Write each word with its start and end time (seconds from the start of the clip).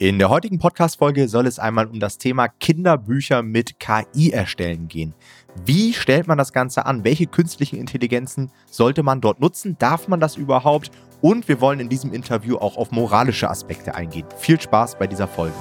In 0.00 0.20
der 0.20 0.30
heutigen 0.30 0.60
Podcast-Folge 0.60 1.26
soll 1.26 1.48
es 1.48 1.58
einmal 1.58 1.88
um 1.88 1.98
das 1.98 2.18
Thema 2.18 2.46
Kinderbücher 2.46 3.42
mit 3.42 3.80
KI 3.80 4.30
erstellen 4.30 4.86
gehen. 4.86 5.12
Wie 5.64 5.92
stellt 5.92 6.28
man 6.28 6.38
das 6.38 6.52
Ganze 6.52 6.86
an? 6.86 7.02
Welche 7.02 7.26
künstlichen 7.26 7.80
Intelligenzen 7.80 8.52
sollte 8.70 9.02
man 9.02 9.20
dort 9.20 9.40
nutzen? 9.40 9.74
Darf 9.80 10.06
man 10.06 10.20
das 10.20 10.36
überhaupt? 10.36 10.92
Und 11.20 11.48
wir 11.48 11.60
wollen 11.60 11.80
in 11.80 11.88
diesem 11.88 12.12
Interview 12.12 12.58
auch 12.58 12.76
auf 12.76 12.92
moralische 12.92 13.50
Aspekte 13.50 13.96
eingehen. 13.96 14.28
Viel 14.38 14.60
Spaß 14.60 15.00
bei 15.00 15.08
dieser 15.08 15.26
Folge. 15.26 15.56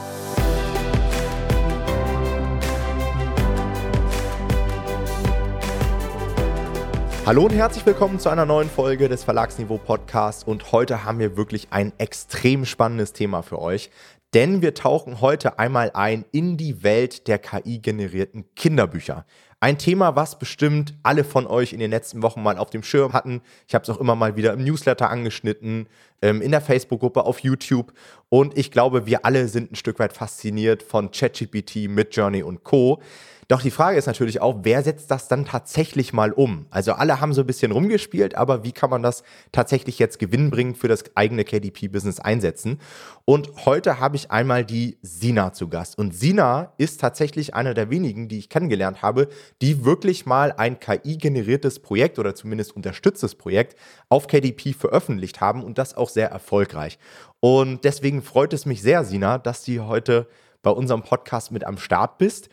Hallo 7.27 7.43
und 7.43 7.51
herzlich 7.51 7.85
willkommen 7.85 8.19
zu 8.19 8.29
einer 8.29 8.45
neuen 8.45 8.69
Folge 8.69 9.09
des 9.09 9.25
Verlagsniveau 9.25 9.79
Podcasts 9.79 10.45
und 10.45 10.71
heute 10.71 11.03
haben 11.03 11.19
wir 11.19 11.35
wirklich 11.35 11.67
ein 11.71 11.91
extrem 11.97 12.63
spannendes 12.63 13.11
Thema 13.11 13.41
für 13.41 13.59
euch, 13.59 13.89
denn 14.33 14.61
wir 14.61 14.73
tauchen 14.73 15.21
heute 15.21 15.59
einmal 15.59 15.91
ein 15.93 16.25
in 16.31 16.57
die 16.57 16.83
Welt 16.83 17.27
der 17.27 17.39
KI-generierten 17.39 18.45
Kinderbücher. 18.55 19.25
Ein 19.59 19.79
Thema, 19.79 20.15
was 20.15 20.37
bestimmt 20.37 20.93
alle 21.01 21.23
von 21.23 21.47
euch 21.47 21.73
in 21.73 21.79
den 21.79 21.89
letzten 21.89 22.21
Wochen 22.21 22.43
mal 22.43 22.59
auf 22.59 22.69
dem 22.69 22.83
Schirm 22.83 23.13
hatten. 23.13 23.41
Ich 23.67 23.73
habe 23.73 23.81
es 23.81 23.89
auch 23.89 23.99
immer 23.99 24.15
mal 24.15 24.35
wieder 24.35 24.53
im 24.53 24.63
Newsletter 24.63 25.09
angeschnitten, 25.09 25.87
ähm, 26.21 26.43
in 26.43 26.51
der 26.51 26.61
Facebook-Gruppe, 26.61 27.25
auf 27.25 27.39
YouTube. 27.39 27.93
Und 28.29 28.55
ich 28.55 28.69
glaube, 28.69 29.07
wir 29.07 29.25
alle 29.25 29.47
sind 29.47 29.71
ein 29.71 29.75
Stück 29.75 29.97
weit 29.97 30.13
fasziniert 30.13 30.83
von 30.83 31.09
ChatGPT, 31.09 31.89
Midjourney 31.89 32.43
und 32.43 32.63
Co. 32.63 33.01
Doch 33.49 33.61
die 33.61 33.71
Frage 33.71 33.97
ist 33.97 34.07
natürlich 34.07 34.41
auch, 34.41 34.57
wer 34.63 34.83
setzt 34.83 35.09
das 35.09 35.29
dann 35.29 35.45
tatsächlich 35.45 36.11
mal 36.11 36.33
um? 36.33 36.65
Also 36.69 36.91
alle 36.91 37.21
haben 37.21 37.33
so 37.33 37.41
ein 37.41 37.47
bisschen 37.47 37.71
rumgespielt, 37.71 38.35
aber 38.35 38.65
wie 38.65 38.73
kann 38.73 38.89
man 38.89 39.01
das 39.01 39.23
tatsächlich 39.53 39.99
jetzt 39.99 40.19
gewinnbringend 40.19 40.77
für 40.77 40.89
das 40.89 41.05
eigene 41.15 41.45
KDP-Business 41.45 42.19
einsetzen? 42.19 42.81
Und 43.23 43.65
heute 43.65 44.01
habe 44.01 44.17
ich 44.17 44.31
einmal 44.31 44.65
die 44.65 44.97
Sina 45.01 45.53
zu 45.53 45.69
Gast. 45.69 45.97
Und 45.97 46.13
Sina 46.13 46.73
ist 46.77 46.99
tatsächlich 46.99 47.53
einer 47.53 47.73
der 47.73 47.89
wenigen, 47.89 48.27
die 48.27 48.37
ich 48.37 48.49
kennengelernt 48.49 49.01
habe, 49.01 49.29
die 49.61 49.85
wirklich 49.85 50.25
mal 50.25 50.51
ein 50.51 50.81
KI-generiertes 50.81 51.79
Projekt 51.79 52.19
oder 52.19 52.35
zumindest 52.35 52.75
unterstütztes 52.75 53.35
Projekt 53.35 53.79
auf 54.09 54.27
KDP 54.27 54.73
veröffentlicht 54.73 55.39
haben 55.39 55.63
und 55.63 55.77
das 55.77 55.95
auch 55.95 56.09
sehr 56.09 56.29
erfolgreich. 56.29 56.99
Und 57.39 57.85
deswegen 57.85 58.21
freut 58.21 58.51
es 58.51 58.65
mich 58.65 58.81
sehr, 58.81 59.05
Sina, 59.05 59.37
dass 59.37 59.63
du 59.63 59.87
heute 59.87 60.27
bei 60.63 60.71
unserem 60.71 61.03
Podcast 61.03 61.53
mit 61.53 61.63
am 61.63 61.77
Start 61.77 62.17
bist. 62.17 62.49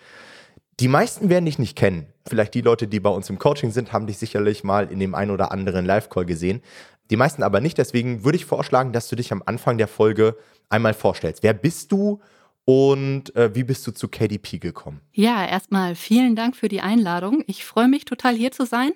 Die 0.80 0.88
meisten 0.88 1.28
werden 1.28 1.44
dich 1.44 1.58
nicht 1.58 1.76
kennen. 1.76 2.06
Vielleicht 2.26 2.54
die 2.54 2.60
Leute, 2.60 2.88
die 2.88 2.98
bei 2.98 3.10
uns 3.10 3.30
im 3.30 3.38
Coaching 3.38 3.70
sind, 3.70 3.92
haben 3.92 4.06
dich 4.06 4.18
sicherlich 4.18 4.64
mal 4.64 4.90
in 4.90 4.98
dem 4.98 5.14
einen 5.14 5.30
oder 5.30 5.52
anderen 5.52 5.84
Live-Call 5.84 6.24
gesehen. 6.24 6.62
Die 7.10 7.16
meisten 7.16 7.42
aber 7.42 7.60
nicht. 7.60 7.78
Deswegen 7.78 8.24
würde 8.24 8.36
ich 8.36 8.44
vorschlagen, 8.44 8.92
dass 8.92 9.08
du 9.08 9.14
dich 9.14 9.30
am 9.30 9.42
Anfang 9.46 9.78
der 9.78 9.88
Folge 9.88 10.36
einmal 10.70 10.94
vorstellst. 10.94 11.42
Wer 11.42 11.54
bist 11.54 11.92
du 11.92 12.20
und 12.66 13.36
äh, 13.36 13.54
wie 13.54 13.64
bist 13.64 13.86
du 13.86 13.92
zu 13.92 14.08
KDP 14.08 14.58
gekommen? 14.58 15.00
Ja, 15.12 15.44
erstmal 15.46 15.94
vielen 15.94 16.34
Dank 16.34 16.56
für 16.56 16.68
die 16.68 16.80
Einladung. 16.80 17.44
Ich 17.46 17.64
freue 17.64 17.88
mich 17.88 18.06
total 18.06 18.34
hier 18.34 18.52
zu 18.52 18.64
sein. 18.64 18.92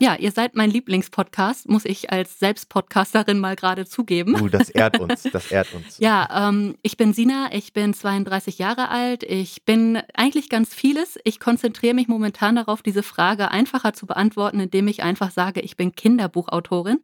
Ja, 0.00 0.14
ihr 0.14 0.30
seid 0.30 0.54
mein 0.54 0.70
Lieblingspodcast, 0.70 1.68
muss 1.68 1.84
ich 1.84 2.12
als 2.12 2.38
Selbstpodcasterin 2.38 3.40
mal 3.40 3.56
gerade 3.56 3.84
zugeben. 3.84 4.40
Uh, 4.40 4.48
das 4.48 4.70
ehrt 4.70 5.00
uns, 5.00 5.24
das 5.24 5.50
ehrt 5.50 5.74
uns. 5.74 5.98
ja, 5.98 6.48
ähm, 6.48 6.76
ich 6.82 6.96
bin 6.96 7.12
Sina, 7.12 7.48
ich 7.52 7.72
bin 7.72 7.92
32 7.92 8.58
Jahre 8.58 8.90
alt, 8.90 9.24
ich 9.24 9.64
bin 9.64 10.00
eigentlich 10.14 10.48
ganz 10.48 10.72
vieles. 10.72 11.18
Ich 11.24 11.40
konzentriere 11.40 11.94
mich 11.94 12.06
momentan 12.06 12.54
darauf, 12.54 12.82
diese 12.82 13.02
Frage 13.02 13.50
einfacher 13.50 13.92
zu 13.92 14.06
beantworten, 14.06 14.60
indem 14.60 14.86
ich 14.86 15.02
einfach 15.02 15.32
sage, 15.32 15.60
ich 15.60 15.76
bin 15.76 15.96
Kinderbuchautorin. 15.96 17.00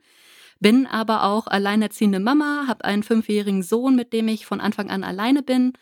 Bin 0.61 0.87
aber 0.87 1.25
auch 1.25 1.49
alleinerziehende 1.49 2.21
Mama, 2.21 2.67
habe 2.69 2.85
einen 2.85 3.03
fünfjährigen 3.03 3.65
Sohn, 3.65 3.97
mit 3.97 4.13
dem 4.13 4.29
ich 4.29 4.47
von 4.47 4.61
Anfang 4.61 4.89
an 4.89 5.03
alleine 5.03 5.43
bin, 5.43 5.73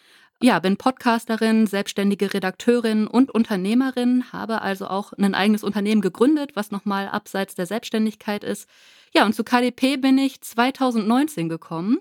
ja, 0.43 0.59
bin 0.59 0.77
Podcasterin, 0.77 1.67
selbstständige 1.67 2.35
Redakteurin 2.35 3.07
und 3.07 3.31
Unternehmerin, 3.31 4.33
habe 4.33 4.63
also 4.63 4.87
auch 4.89 5.13
ein 5.13 5.35
eigenes 5.35 5.65
Unternehmen 5.65 6.01
gegründet, 6.01 6.53
was 6.55 6.71
nochmal 6.71 7.09
abseits 7.09 7.55
der 7.55 7.67
Selbstständigkeit 7.67 8.45
ist. 8.45 8.69
Ja, 9.15 9.25
und 9.25 9.35
zu 9.35 9.45
KDP 9.45 9.97
bin 9.97 10.19
ich 10.19 10.41
2019 10.41 11.49
gekommen. 11.49 11.99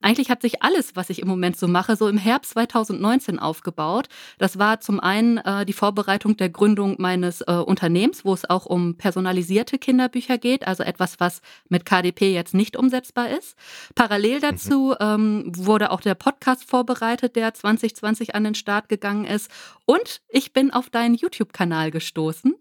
Eigentlich 0.00 0.30
hat 0.30 0.42
sich 0.42 0.62
alles, 0.62 0.94
was 0.94 1.10
ich 1.10 1.20
im 1.20 1.28
Moment 1.28 1.56
so 1.56 1.66
mache, 1.66 1.96
so 1.96 2.08
im 2.08 2.18
Herbst 2.18 2.52
2019 2.52 3.40
aufgebaut. 3.40 4.08
Das 4.38 4.58
war 4.58 4.80
zum 4.80 5.00
einen 5.00 5.38
äh, 5.38 5.66
die 5.66 5.72
Vorbereitung 5.72 6.36
der 6.36 6.50
Gründung 6.50 6.96
meines 6.98 7.40
äh, 7.40 7.52
Unternehmens, 7.52 8.24
wo 8.24 8.32
es 8.32 8.48
auch 8.48 8.66
um 8.66 8.96
personalisierte 8.96 9.76
Kinderbücher 9.78 10.38
geht, 10.38 10.66
also 10.68 10.84
etwas, 10.84 11.18
was 11.18 11.42
mit 11.68 11.84
KDP 11.84 12.32
jetzt 12.32 12.54
nicht 12.54 12.76
umsetzbar 12.76 13.30
ist. 13.30 13.56
Parallel 13.96 14.36
mhm. 14.36 14.42
dazu 14.42 14.94
ähm, 15.00 15.52
wurde 15.56 15.90
auch 15.90 16.00
der 16.00 16.14
Podcast 16.14 16.64
vorbereitet, 16.64 17.34
der 17.34 17.52
2020 17.52 18.36
an 18.36 18.44
den 18.44 18.54
Start 18.54 18.88
gegangen 18.88 19.24
ist. 19.24 19.50
Und 19.84 20.20
ich 20.28 20.52
bin 20.52 20.70
auf 20.70 20.90
deinen 20.90 21.16
YouTube-Kanal 21.16 21.90
gestoßen. 21.90 22.54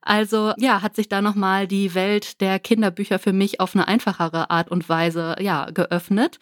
Also 0.00 0.52
ja, 0.58 0.82
hat 0.82 0.94
sich 0.94 1.08
da 1.08 1.22
nochmal 1.22 1.66
die 1.66 1.94
Welt 1.94 2.40
der 2.40 2.58
Kinderbücher 2.58 3.18
für 3.18 3.32
mich 3.32 3.60
auf 3.60 3.74
eine 3.74 3.88
einfachere 3.88 4.50
Art 4.50 4.70
und 4.70 4.88
Weise 4.88 5.36
ja, 5.40 5.70
geöffnet. 5.70 6.38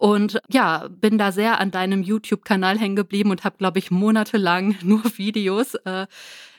Und 0.00 0.40
ja, 0.48 0.88
bin 0.88 1.18
da 1.18 1.30
sehr 1.30 1.60
an 1.60 1.72
deinem 1.72 2.02
YouTube-Kanal 2.02 2.78
hängen 2.78 2.96
geblieben 2.96 3.30
und 3.30 3.44
habe, 3.44 3.58
glaube 3.58 3.78
ich, 3.78 3.90
monatelang 3.90 4.74
nur 4.82 5.02
Videos, 5.18 5.74
äh, 5.74 6.06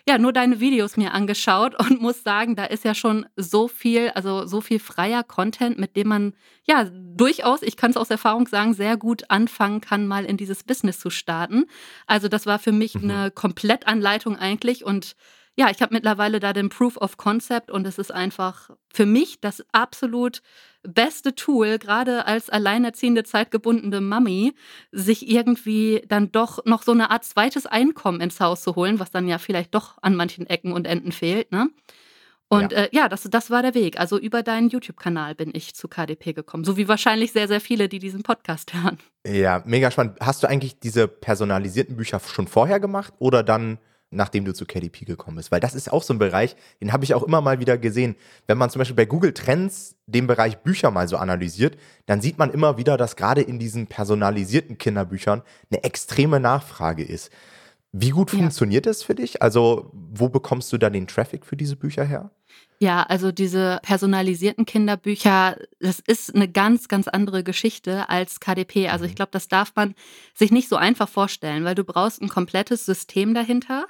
ja, 0.07 0.19
nur 0.19 0.31
deine 0.31 0.59
Videos 0.59 0.95
mir 0.95 1.11
angeschaut 1.11 1.73
und 1.79 1.99
muss 1.99 2.21
sagen, 2.21 2.55
da 2.55 2.65
ist 2.65 2.85
ja 2.85 2.93
schon 2.93 3.25
so 3.35 3.67
viel, 3.67 4.09
also 4.09 4.45
so 4.45 4.61
viel 4.61 4.77
freier 4.77 5.23
Content, 5.23 5.79
mit 5.79 5.95
dem 5.95 6.09
man 6.09 6.33
ja 6.67 6.83
durchaus, 6.93 7.63
ich 7.63 7.77
kann 7.77 7.89
es 7.89 7.97
aus 7.97 8.11
Erfahrung 8.11 8.47
sagen, 8.47 8.75
sehr 8.75 8.95
gut 8.95 9.23
anfangen 9.29 9.81
kann, 9.81 10.05
mal 10.05 10.23
in 10.23 10.37
dieses 10.37 10.63
Business 10.63 10.99
zu 10.99 11.09
starten. 11.09 11.65
Also 12.05 12.27
das 12.27 12.45
war 12.45 12.59
für 12.59 12.71
mich 12.71 12.93
mhm. 12.93 13.09
eine 13.09 13.31
Komplettanleitung 13.31 14.37
eigentlich 14.37 14.85
und 14.85 15.15
ja, 15.55 15.71
ich 15.71 15.81
habe 15.81 15.95
mittlerweile 15.95 16.39
da 16.39 16.53
den 16.53 16.69
Proof 16.69 16.97
of 16.97 17.17
Concept 17.17 17.71
und 17.71 17.87
es 17.87 17.97
ist 17.97 18.11
einfach 18.11 18.69
für 18.93 19.07
mich 19.07 19.41
das 19.41 19.65
absolut 19.71 20.43
beste 20.83 21.35
Tool, 21.35 21.77
gerade 21.77 22.25
als 22.25 22.49
alleinerziehende, 22.49 23.23
zeitgebundene 23.23 24.01
Mami, 24.01 24.53
sich 24.91 25.29
irgendwie 25.29 26.03
dann 26.07 26.31
doch 26.31 26.65
noch 26.65 26.83
so 26.83 26.91
eine 26.91 27.11
Art 27.11 27.23
zweites 27.23 27.65
Einkommen 27.65 28.21
ins 28.21 28.39
Haus 28.39 28.63
zu 28.63 28.75
holen, 28.75 28.99
was 28.99 29.11
dann 29.11 29.27
ja 29.27 29.37
vielleicht 29.37 29.73
doch 29.75 29.97
an 30.01 30.15
manchen 30.15 30.47
Ecken 30.47 30.73
und 30.73 30.87
Enden 30.87 31.11
fehlt, 31.11 31.51
ne? 31.51 31.69
Und 32.51 32.73
ja, 32.73 32.79
äh, 32.79 32.89
ja 32.91 33.07
das, 33.07 33.23
das 33.23 33.49
war 33.49 33.61
der 33.61 33.73
Weg. 33.75 33.97
Also 33.97 34.19
über 34.19 34.43
deinen 34.43 34.67
YouTube-Kanal 34.67 35.35
bin 35.35 35.51
ich 35.53 35.73
zu 35.73 35.87
KDP 35.87 36.33
gekommen. 36.33 36.65
So 36.65 36.75
wie 36.75 36.89
wahrscheinlich 36.89 37.31
sehr, 37.31 37.47
sehr 37.47 37.61
viele, 37.61 37.87
die 37.87 37.99
diesen 37.99 38.23
Podcast 38.23 38.73
hören. 38.73 38.97
Ja, 39.25 39.63
mega 39.65 39.89
spannend. 39.89 40.17
Hast 40.19 40.43
du 40.43 40.47
eigentlich 40.47 40.77
diese 40.77 41.07
personalisierten 41.07 41.95
Bücher 41.95 42.19
schon 42.19 42.47
vorher 42.47 42.81
gemacht 42.81 43.13
oder 43.19 43.41
dann 43.41 43.77
nachdem 44.11 44.45
du 44.45 44.53
zu 44.53 44.65
KDP 44.65 45.05
gekommen 45.05 45.37
bist. 45.37 45.51
Weil 45.51 45.59
das 45.59 45.73
ist 45.73 45.91
auch 45.91 46.03
so 46.03 46.13
ein 46.13 46.19
Bereich, 46.19 46.55
den 46.81 46.93
habe 46.93 47.03
ich 47.03 47.13
auch 47.13 47.23
immer 47.23 47.41
mal 47.41 47.59
wieder 47.59 47.77
gesehen. 47.77 48.15
Wenn 48.45 48.57
man 48.57 48.69
zum 48.69 48.79
Beispiel 48.79 48.95
bei 48.95 49.05
Google 49.05 49.33
Trends 49.33 49.95
den 50.05 50.27
Bereich 50.27 50.59
Bücher 50.59 50.91
mal 50.91 51.07
so 51.07 51.17
analysiert, 51.17 51.77
dann 52.05 52.21
sieht 52.21 52.37
man 52.37 52.51
immer 52.51 52.77
wieder, 52.77 52.97
dass 52.97 53.15
gerade 53.15 53.41
in 53.41 53.57
diesen 53.57 53.87
personalisierten 53.87 54.77
Kinderbüchern 54.77 55.41
eine 55.71 55.83
extreme 55.83 56.39
Nachfrage 56.39 57.03
ist. 57.03 57.31
Wie 57.93 58.11
gut 58.11 58.31
ja. 58.31 58.39
funktioniert 58.39 58.85
das 58.85 59.03
für 59.03 59.15
dich? 59.15 59.41
Also, 59.41 59.91
wo 59.93 60.29
bekommst 60.29 60.71
du 60.71 60.77
da 60.77 60.89
den 60.89 61.07
Traffic 61.07 61.45
für 61.45 61.57
diese 61.57 61.75
Bücher 61.75 62.05
her? 62.05 62.31
Ja, 62.79 63.03
also 63.03 63.31
diese 63.31 63.79
personalisierten 63.83 64.65
Kinderbücher, 64.65 65.57
das 65.79 65.99
ist 65.99 66.33
eine 66.33 66.47
ganz, 66.47 66.87
ganz 66.87 67.07
andere 67.07 67.43
Geschichte 67.43 68.09
als 68.09 68.39
KDP. 68.39 68.89
Also 68.89 69.05
ich 69.05 69.11
mhm. 69.11 69.15
glaube, 69.15 69.31
das 69.33 69.47
darf 69.47 69.73
man 69.75 69.93
sich 70.33 70.51
nicht 70.51 70.67
so 70.67 70.77
einfach 70.77 71.07
vorstellen, 71.07 71.63
weil 71.63 71.75
du 71.75 71.83
brauchst 71.83 72.21
ein 72.21 72.27
komplettes 72.27 72.85
System 72.85 73.35
dahinter. 73.35 73.85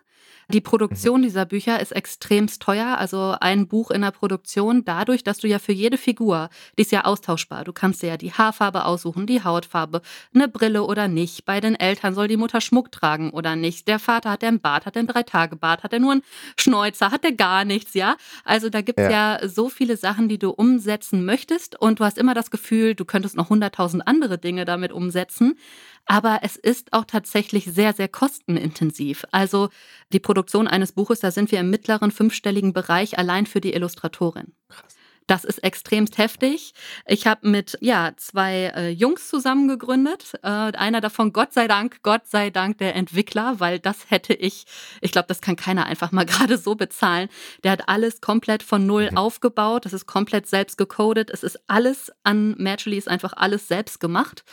Die 0.51 0.61
Produktion 0.61 1.21
mhm. 1.21 1.23
dieser 1.23 1.45
Bücher 1.45 1.79
ist 1.79 1.91
extremst 1.91 2.61
teuer. 2.61 2.97
Also 2.97 3.35
ein 3.39 3.67
Buch 3.67 3.91
in 3.91 4.01
der 4.01 4.11
Produktion, 4.11 4.83
dadurch, 4.83 5.23
dass 5.23 5.37
du 5.37 5.47
ja 5.47 5.59
für 5.59 5.71
jede 5.71 5.97
Figur, 5.97 6.49
die 6.77 6.81
ist 6.81 6.91
ja 6.91 7.05
austauschbar. 7.05 7.63
Du 7.63 7.73
kannst 7.73 8.01
dir 8.01 8.09
ja 8.09 8.17
die 8.17 8.33
Haarfarbe 8.33 8.85
aussuchen, 8.85 9.27
die 9.27 9.43
Hautfarbe, 9.43 10.01
eine 10.33 10.47
Brille 10.47 10.83
oder 10.83 11.07
nicht. 11.07 11.45
Bei 11.45 11.59
den 11.61 11.75
Eltern 11.75 12.13
soll 12.13 12.27
die 12.27 12.37
Mutter 12.37 12.61
Schmuck 12.61 12.91
tragen 12.91 13.31
oder 13.31 13.55
nicht. 13.55 13.87
Der 13.87 13.99
Vater 13.99 14.31
hat 14.31 14.41
der 14.41 14.49
einen 14.49 14.59
Bart, 14.59 14.85
hat 14.85 14.95
der 14.95 15.01
einen 15.01 15.07
Drei-Tage-Bart, 15.07 15.83
hat 15.83 15.91
der 15.91 15.99
nur 15.99 16.11
einen 16.11 16.23
Schnäuzer, 16.57 17.11
hat 17.11 17.23
der 17.23 17.33
gar 17.33 17.65
nichts, 17.65 17.93
ja. 17.93 18.17
Also 18.43 18.69
da 18.69 18.81
gibt 18.81 18.99
es 18.99 19.11
ja. 19.11 19.39
ja 19.39 19.47
so 19.47 19.69
viele 19.69 19.97
Sachen, 19.97 20.27
die 20.27 20.37
du 20.37 20.49
umsetzen 20.49 21.25
möchtest 21.25 21.79
und 21.79 21.99
du 21.99 22.03
hast 22.03 22.17
immer 22.17 22.33
das 22.33 22.51
Gefühl, 22.51 22.95
du 22.95 23.05
könntest 23.05 23.37
noch 23.37 23.49
hunderttausend 23.49 24.07
andere 24.07 24.37
Dinge 24.37 24.65
damit 24.65 24.91
umsetzen. 24.91 25.57
Aber 26.11 26.39
es 26.41 26.57
ist 26.57 26.91
auch 26.91 27.05
tatsächlich 27.05 27.63
sehr, 27.63 27.93
sehr 27.93 28.09
kostenintensiv. 28.09 29.23
Also 29.31 29.69
die 30.11 30.19
Produktion 30.19 30.67
eines 30.67 30.91
Buches, 30.91 31.21
da 31.21 31.31
sind 31.31 31.53
wir 31.53 31.61
im 31.61 31.69
mittleren 31.69 32.11
fünfstelligen 32.11 32.73
Bereich 32.73 33.17
allein 33.17 33.45
für 33.45 33.61
die 33.61 33.73
Illustratorin. 33.73 34.51
Krass. 34.67 34.93
Das 35.27 35.45
ist 35.45 35.59
extremst 35.59 36.17
heftig. 36.17 36.73
Ich 37.05 37.27
habe 37.27 37.47
mit 37.47 37.77
ja 37.79 38.11
zwei 38.17 38.73
äh, 38.75 38.89
Jungs 38.89 39.29
zusammen 39.29 39.69
gegründet. 39.69 40.33
Äh, 40.43 40.47
einer 40.47 40.99
davon, 40.99 41.31
Gott 41.31 41.53
sei 41.53 41.69
Dank, 41.69 42.03
Gott 42.03 42.27
sei 42.27 42.49
Dank 42.49 42.79
der 42.79 42.93
Entwickler, 42.93 43.61
weil 43.61 43.79
das 43.79 44.09
hätte 44.09 44.33
ich, 44.33 44.65
ich 44.99 45.13
glaube, 45.13 45.29
das 45.29 45.39
kann 45.39 45.55
keiner 45.55 45.85
einfach 45.85 46.11
mal 46.11 46.25
gerade 46.25 46.57
so 46.57 46.75
bezahlen. 46.75 47.29
Der 47.63 47.71
hat 47.71 47.87
alles 47.87 48.19
komplett 48.19 48.63
von 48.63 48.85
null 48.85 49.11
mhm. 49.11 49.17
aufgebaut. 49.17 49.85
Das 49.85 49.93
ist 49.93 50.07
komplett 50.07 50.47
selbst 50.47 50.77
gecodet. 50.77 51.29
Es 51.29 51.43
ist 51.43 51.57
alles 51.67 52.11
an 52.23 52.55
Matchly 52.57 52.97
ist 52.97 53.07
einfach 53.07 53.31
alles 53.37 53.69
selbst 53.69 54.01
gemacht. 54.01 54.43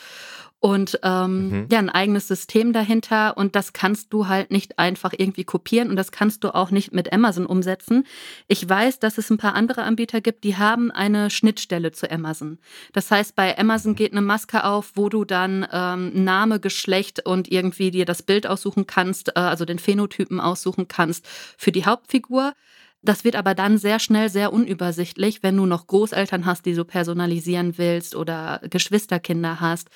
Und 0.61 0.99
ähm, 1.05 1.51
mhm. 1.51 1.67
ja, 1.71 1.79
ein 1.79 1.91
eigenes 1.91 2.27
System 2.27 2.73
dahinter 2.73 3.37
und 3.37 3.55
das 3.55 3.73
kannst 3.73 4.13
du 4.13 4.27
halt 4.27 4.51
nicht 4.51 4.79
einfach 4.79 5.13
irgendwie 5.17 5.45
kopieren 5.45 5.89
und 5.91 5.97
das 5.97 6.11
kannst 6.11 6.43
du 6.43 6.55
auch 6.55 6.71
nicht 6.71 6.93
mit 6.93 7.13
Amazon 7.13 7.47
umsetzen. 7.47 8.05
Ich 8.49 8.69
weiß, 8.69 8.99
dass 8.99 9.19
es 9.19 9.31
ein 9.31 9.39
paar 9.39 9.55
andere 9.55 9.85
Anbieter 9.85 10.21
gibt, 10.21 10.43
die 10.43 10.57
haben 10.57 10.91
eine 10.91 11.31
Schnittstelle 11.31 11.93
zu 11.93 12.11
Amazon. 12.11 12.59
Das 12.93 13.11
heißt, 13.11 13.37
bei 13.37 13.57
Amazon 13.57 13.93
mhm. 13.93 13.97
geht 13.97 14.13
eine 14.13 14.23
Maske 14.23 14.65
auf, 14.65 14.93
wo 14.95 15.09
du 15.09 15.25
dann 15.25 15.67
ähm, 15.73 16.25
Name, 16.25 16.59
Geschlecht 16.59 17.25
und 17.25 17.51
irgendwie 17.51 17.93
dir 17.93 18.05
das 18.05 18.23
Bild 18.23 18.47
aussuchen 18.47 18.87
kannst, 18.87 19.29
äh, 19.37 19.41
also 19.41 19.65
den 19.65 19.79
Phänotypen 19.79 20.41
aussuchen 20.41 20.89
kannst 20.89 21.27
für 21.57 21.71
die 21.71 21.85
Hauptfigur. 21.85 22.55
Das 23.01 23.23
wird 23.23 23.37
aber 23.37 23.55
dann 23.55 23.79
sehr 23.79 24.01
schnell 24.01 24.29
sehr 24.29 24.53
unübersichtlich, 24.53 25.43
wenn 25.45 25.57
du 25.57 25.67
noch 25.67 25.87
Großeltern 25.87 26.47
hast, 26.47 26.67
die 26.67 26.75
du 26.75 26.85
personalisieren 26.85 27.79
willst 27.79 28.17
oder 28.17 28.61
Geschwisterkinder 28.69 29.61
hast. 29.61 29.89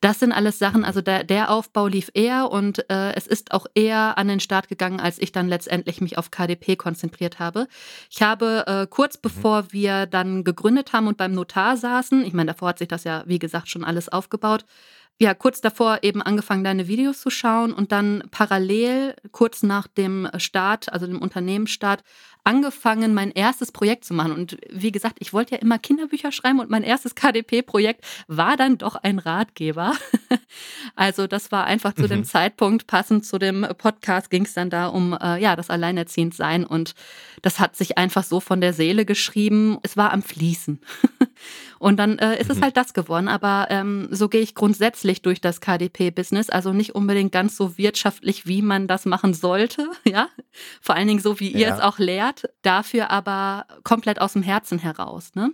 Das 0.00 0.20
sind 0.20 0.30
alles 0.30 0.60
Sachen, 0.60 0.84
also 0.84 1.00
der, 1.00 1.24
der 1.24 1.50
Aufbau 1.50 1.88
lief 1.88 2.08
eher 2.14 2.52
und 2.52 2.88
äh, 2.88 3.14
es 3.14 3.26
ist 3.26 3.50
auch 3.50 3.66
eher 3.74 4.16
an 4.16 4.28
den 4.28 4.38
Start 4.38 4.68
gegangen, 4.68 5.00
als 5.00 5.18
ich 5.18 5.32
dann 5.32 5.48
letztendlich 5.48 6.00
mich 6.00 6.18
auf 6.18 6.30
KDP 6.30 6.76
konzentriert 6.76 7.40
habe. 7.40 7.66
Ich 8.08 8.22
habe 8.22 8.64
äh, 8.68 8.86
kurz 8.88 9.16
mhm. 9.16 9.22
bevor 9.22 9.72
wir 9.72 10.06
dann 10.06 10.44
gegründet 10.44 10.92
haben 10.92 11.08
und 11.08 11.16
beim 11.16 11.32
Notar 11.32 11.76
saßen, 11.76 12.24
ich 12.24 12.32
meine, 12.32 12.52
davor 12.52 12.68
hat 12.68 12.78
sich 12.78 12.86
das 12.86 13.02
ja, 13.02 13.24
wie 13.26 13.40
gesagt, 13.40 13.68
schon 13.68 13.82
alles 13.82 14.08
aufgebaut, 14.08 14.64
ja, 15.20 15.34
kurz 15.34 15.60
davor 15.60 15.98
eben 16.02 16.22
angefangen, 16.22 16.62
deine 16.62 16.86
Videos 16.86 17.20
zu 17.20 17.30
schauen 17.30 17.72
und 17.72 17.90
dann 17.90 18.22
parallel, 18.30 19.16
kurz 19.32 19.64
nach 19.64 19.88
dem 19.88 20.28
Start, 20.36 20.92
also 20.92 21.08
dem 21.08 21.20
Unternehmensstart, 21.20 22.04
angefangen, 22.48 23.12
mein 23.12 23.30
erstes 23.30 23.72
Projekt 23.72 24.06
zu 24.06 24.14
machen. 24.14 24.32
Und 24.32 24.56
wie 24.70 24.90
gesagt, 24.90 25.16
ich 25.18 25.34
wollte 25.34 25.56
ja 25.56 25.60
immer 25.60 25.78
Kinderbücher 25.78 26.32
schreiben 26.32 26.60
und 26.60 26.70
mein 26.70 26.82
erstes 26.82 27.14
KDP-Projekt 27.14 28.02
war 28.26 28.56
dann 28.56 28.78
doch 28.78 28.96
ein 28.96 29.18
Ratgeber. 29.18 29.92
also 30.96 31.26
das 31.26 31.52
war 31.52 31.66
einfach 31.66 31.92
zu 31.92 32.04
mhm. 32.04 32.08
dem 32.08 32.24
Zeitpunkt, 32.24 32.86
passend 32.86 33.26
zu 33.26 33.38
dem 33.38 33.66
Podcast, 33.76 34.30
ging 34.30 34.46
es 34.46 34.54
dann 34.54 34.70
da 34.70 34.86
um 34.86 35.12
äh, 35.12 35.38
ja, 35.42 35.56
das 35.56 35.68
Alleinerziehendsein. 35.68 36.64
Und 36.64 36.94
das 37.42 37.60
hat 37.60 37.76
sich 37.76 37.98
einfach 37.98 38.24
so 38.24 38.40
von 38.40 38.62
der 38.62 38.72
Seele 38.72 39.04
geschrieben. 39.04 39.76
Es 39.82 39.98
war 39.98 40.14
am 40.14 40.22
Fließen. 40.22 40.80
Und 41.78 41.98
dann 41.98 42.18
äh, 42.18 42.40
ist 42.40 42.48
mhm. 42.48 42.56
es 42.56 42.62
halt 42.62 42.76
das 42.76 42.94
geworden. 42.94 43.28
Aber 43.28 43.66
ähm, 43.70 44.08
so 44.10 44.28
gehe 44.28 44.40
ich 44.40 44.54
grundsätzlich 44.54 45.22
durch 45.22 45.40
das 45.40 45.60
KDP-Business. 45.60 46.50
Also 46.50 46.72
nicht 46.72 46.94
unbedingt 46.94 47.30
ganz 47.30 47.56
so 47.56 47.78
wirtschaftlich, 47.78 48.46
wie 48.46 48.62
man 48.62 48.86
das 48.86 49.04
machen 49.04 49.34
sollte. 49.34 49.88
Ja, 50.08 50.28
vor 50.80 50.94
allen 50.94 51.06
Dingen 51.06 51.20
so, 51.20 51.38
wie 51.38 51.50
ihr 51.50 51.68
ja. 51.68 51.74
es 51.74 51.82
auch 51.82 51.98
lehrt. 51.98 52.37
Dafür 52.62 53.10
aber 53.10 53.66
komplett 53.84 54.20
aus 54.20 54.34
dem 54.34 54.42
Herzen 54.42 54.78
heraus. 54.78 55.34
Ne? 55.34 55.52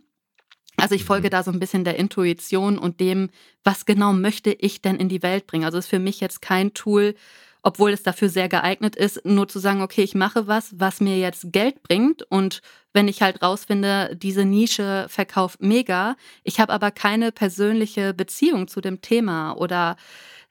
Also 0.76 0.94
ich 0.94 1.04
folge 1.04 1.28
mhm. 1.28 1.30
da 1.30 1.42
so 1.42 1.50
ein 1.50 1.60
bisschen 1.60 1.84
der 1.84 1.96
Intuition 1.96 2.78
und 2.78 3.00
dem, 3.00 3.30
was 3.62 3.86
genau 3.86 4.12
möchte 4.12 4.52
ich 4.52 4.82
denn 4.82 4.96
in 4.96 5.08
die 5.08 5.22
Welt 5.22 5.46
bringen. 5.46 5.64
Also 5.64 5.78
ist 5.78 5.88
für 5.88 5.98
mich 5.98 6.20
jetzt 6.20 6.42
kein 6.42 6.74
Tool, 6.74 7.14
obwohl 7.62 7.92
es 7.92 8.02
dafür 8.02 8.28
sehr 8.28 8.48
geeignet 8.48 8.94
ist, 8.94 9.24
nur 9.24 9.48
zu 9.48 9.58
sagen, 9.58 9.80
okay, 9.80 10.02
ich 10.02 10.14
mache 10.14 10.46
was, 10.46 10.78
was 10.78 11.00
mir 11.00 11.18
jetzt 11.18 11.50
Geld 11.50 11.82
bringt 11.82 12.22
und 12.22 12.60
wenn 12.92 13.08
ich 13.08 13.22
halt 13.22 13.42
rausfinde, 13.42 14.16
diese 14.16 14.44
Nische 14.44 15.06
verkauft 15.08 15.62
mega, 15.62 16.16
ich 16.42 16.60
habe 16.60 16.72
aber 16.72 16.90
keine 16.90 17.32
persönliche 17.32 18.12
Beziehung 18.12 18.68
zu 18.68 18.82
dem 18.82 19.00
Thema 19.00 19.52
oder 19.52 19.96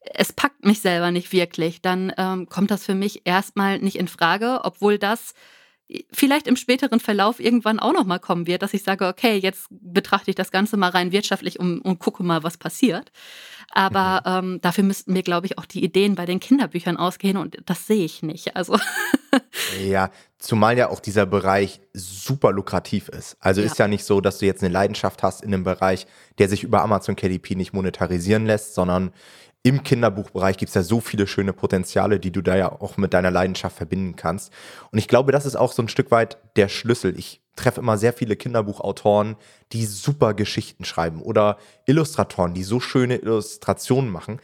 es 0.01 0.33
packt 0.33 0.65
mich 0.65 0.81
selber 0.81 1.12
nicht 1.12 1.31
wirklich, 1.31 1.81
dann 1.81 2.12
ähm, 2.18 2.50
kommt 2.50 2.71
das 2.71 2.83
für 2.83 2.95
mich 2.95 3.21
erstmal 3.25 3.79
nicht 3.79 3.95
in 3.95 4.07
Frage, 4.07 4.62
obwohl 4.63 4.97
das 4.97 5.33
vielleicht 6.11 6.47
im 6.47 6.55
späteren 6.55 6.99
Verlauf 6.99 7.39
irgendwann 7.39 7.79
auch 7.79 7.93
noch 7.93 8.05
mal 8.05 8.19
kommen 8.19 8.47
wird, 8.47 8.61
dass 8.61 8.73
ich 8.73 8.83
sage, 8.83 9.07
okay, 9.07 9.37
jetzt 9.37 9.67
betrachte 9.69 10.31
ich 10.31 10.35
das 10.35 10.51
Ganze 10.51 10.77
mal 10.77 10.89
rein 10.89 11.11
wirtschaftlich 11.11 11.59
und, 11.59 11.79
und 11.79 11.99
gucke 11.99 12.23
mal, 12.23 12.43
was 12.43 12.57
passiert. 12.57 13.11
Aber 13.71 14.41
mhm. 14.41 14.53
ähm, 14.53 14.61
dafür 14.61 14.83
müssten 14.83 15.13
mir, 15.13 15.23
glaube 15.23 15.47
ich, 15.47 15.57
auch 15.57 15.65
die 15.65 15.83
Ideen 15.83 16.15
bei 16.15 16.25
den 16.25 16.39
Kinderbüchern 16.39 16.97
ausgehen 16.97 17.37
und 17.37 17.57
das 17.65 17.87
sehe 17.87 18.05
ich 18.05 18.21
nicht. 18.21 18.55
Also 18.55 18.77
ja, 19.83 20.11
zumal 20.37 20.77
ja 20.77 20.89
auch 20.89 20.99
dieser 20.99 21.25
Bereich 21.25 21.81
super 21.93 22.51
lukrativ 22.51 23.09
ist. 23.09 23.35
Also 23.39 23.61
ja. 23.61 23.67
ist 23.67 23.79
ja 23.79 23.87
nicht 23.87 24.05
so, 24.05 24.21
dass 24.21 24.37
du 24.37 24.45
jetzt 24.45 24.63
eine 24.63 24.71
Leidenschaft 24.71 25.23
hast 25.23 25.41
in 25.41 25.53
einem 25.53 25.63
Bereich, 25.63 26.05
der 26.37 26.49
sich 26.49 26.63
über 26.63 26.83
Amazon 26.83 27.15
KDP 27.15 27.55
nicht 27.55 27.73
monetarisieren 27.73 28.45
lässt, 28.45 28.75
sondern 28.75 29.11
im 29.63 29.81
Kinderbuchbereich 29.81 30.57
gibt 30.57 30.69
es 30.69 30.75
ja 30.75 30.83
so 30.83 31.00
viele 31.00 31.25
schöne 31.25 31.54
Potenziale, 31.54 32.19
die 32.19 32.31
du 32.31 32.42
da 32.42 32.56
ja 32.57 32.69
auch 32.69 32.98
mit 32.98 33.13
deiner 33.13 33.31
Leidenschaft 33.31 33.77
verbinden 33.77 34.18
kannst. 34.18 34.51
Und 34.92 35.00
ich 35.00 35.07
glaube, 35.07 35.31
das 35.31 35.45
ist 35.45 35.56
auch 35.56 35.71
so 35.71 35.81
ein 35.81 35.88
Stück 35.88 36.12
weit 36.12 36.38
der 36.57 36.68
Schlüssel. 36.68 37.18
Ich 37.18 37.42
treffe 37.56 37.80
immer 37.80 37.98
sehr 37.98 38.12
viele 38.12 38.36
Kinderbuchautoren, 38.36 39.38
die 39.71 39.86
super 39.86 40.33
Geschichten 40.33 40.83
schreiben 40.83 41.21
oder 41.21 41.57
Illustratoren, 41.86 42.54
die 42.54 42.63
so 42.63 42.81
schöne 42.81 43.18
Illustrationen 43.18 44.12
machen. 44.12 44.42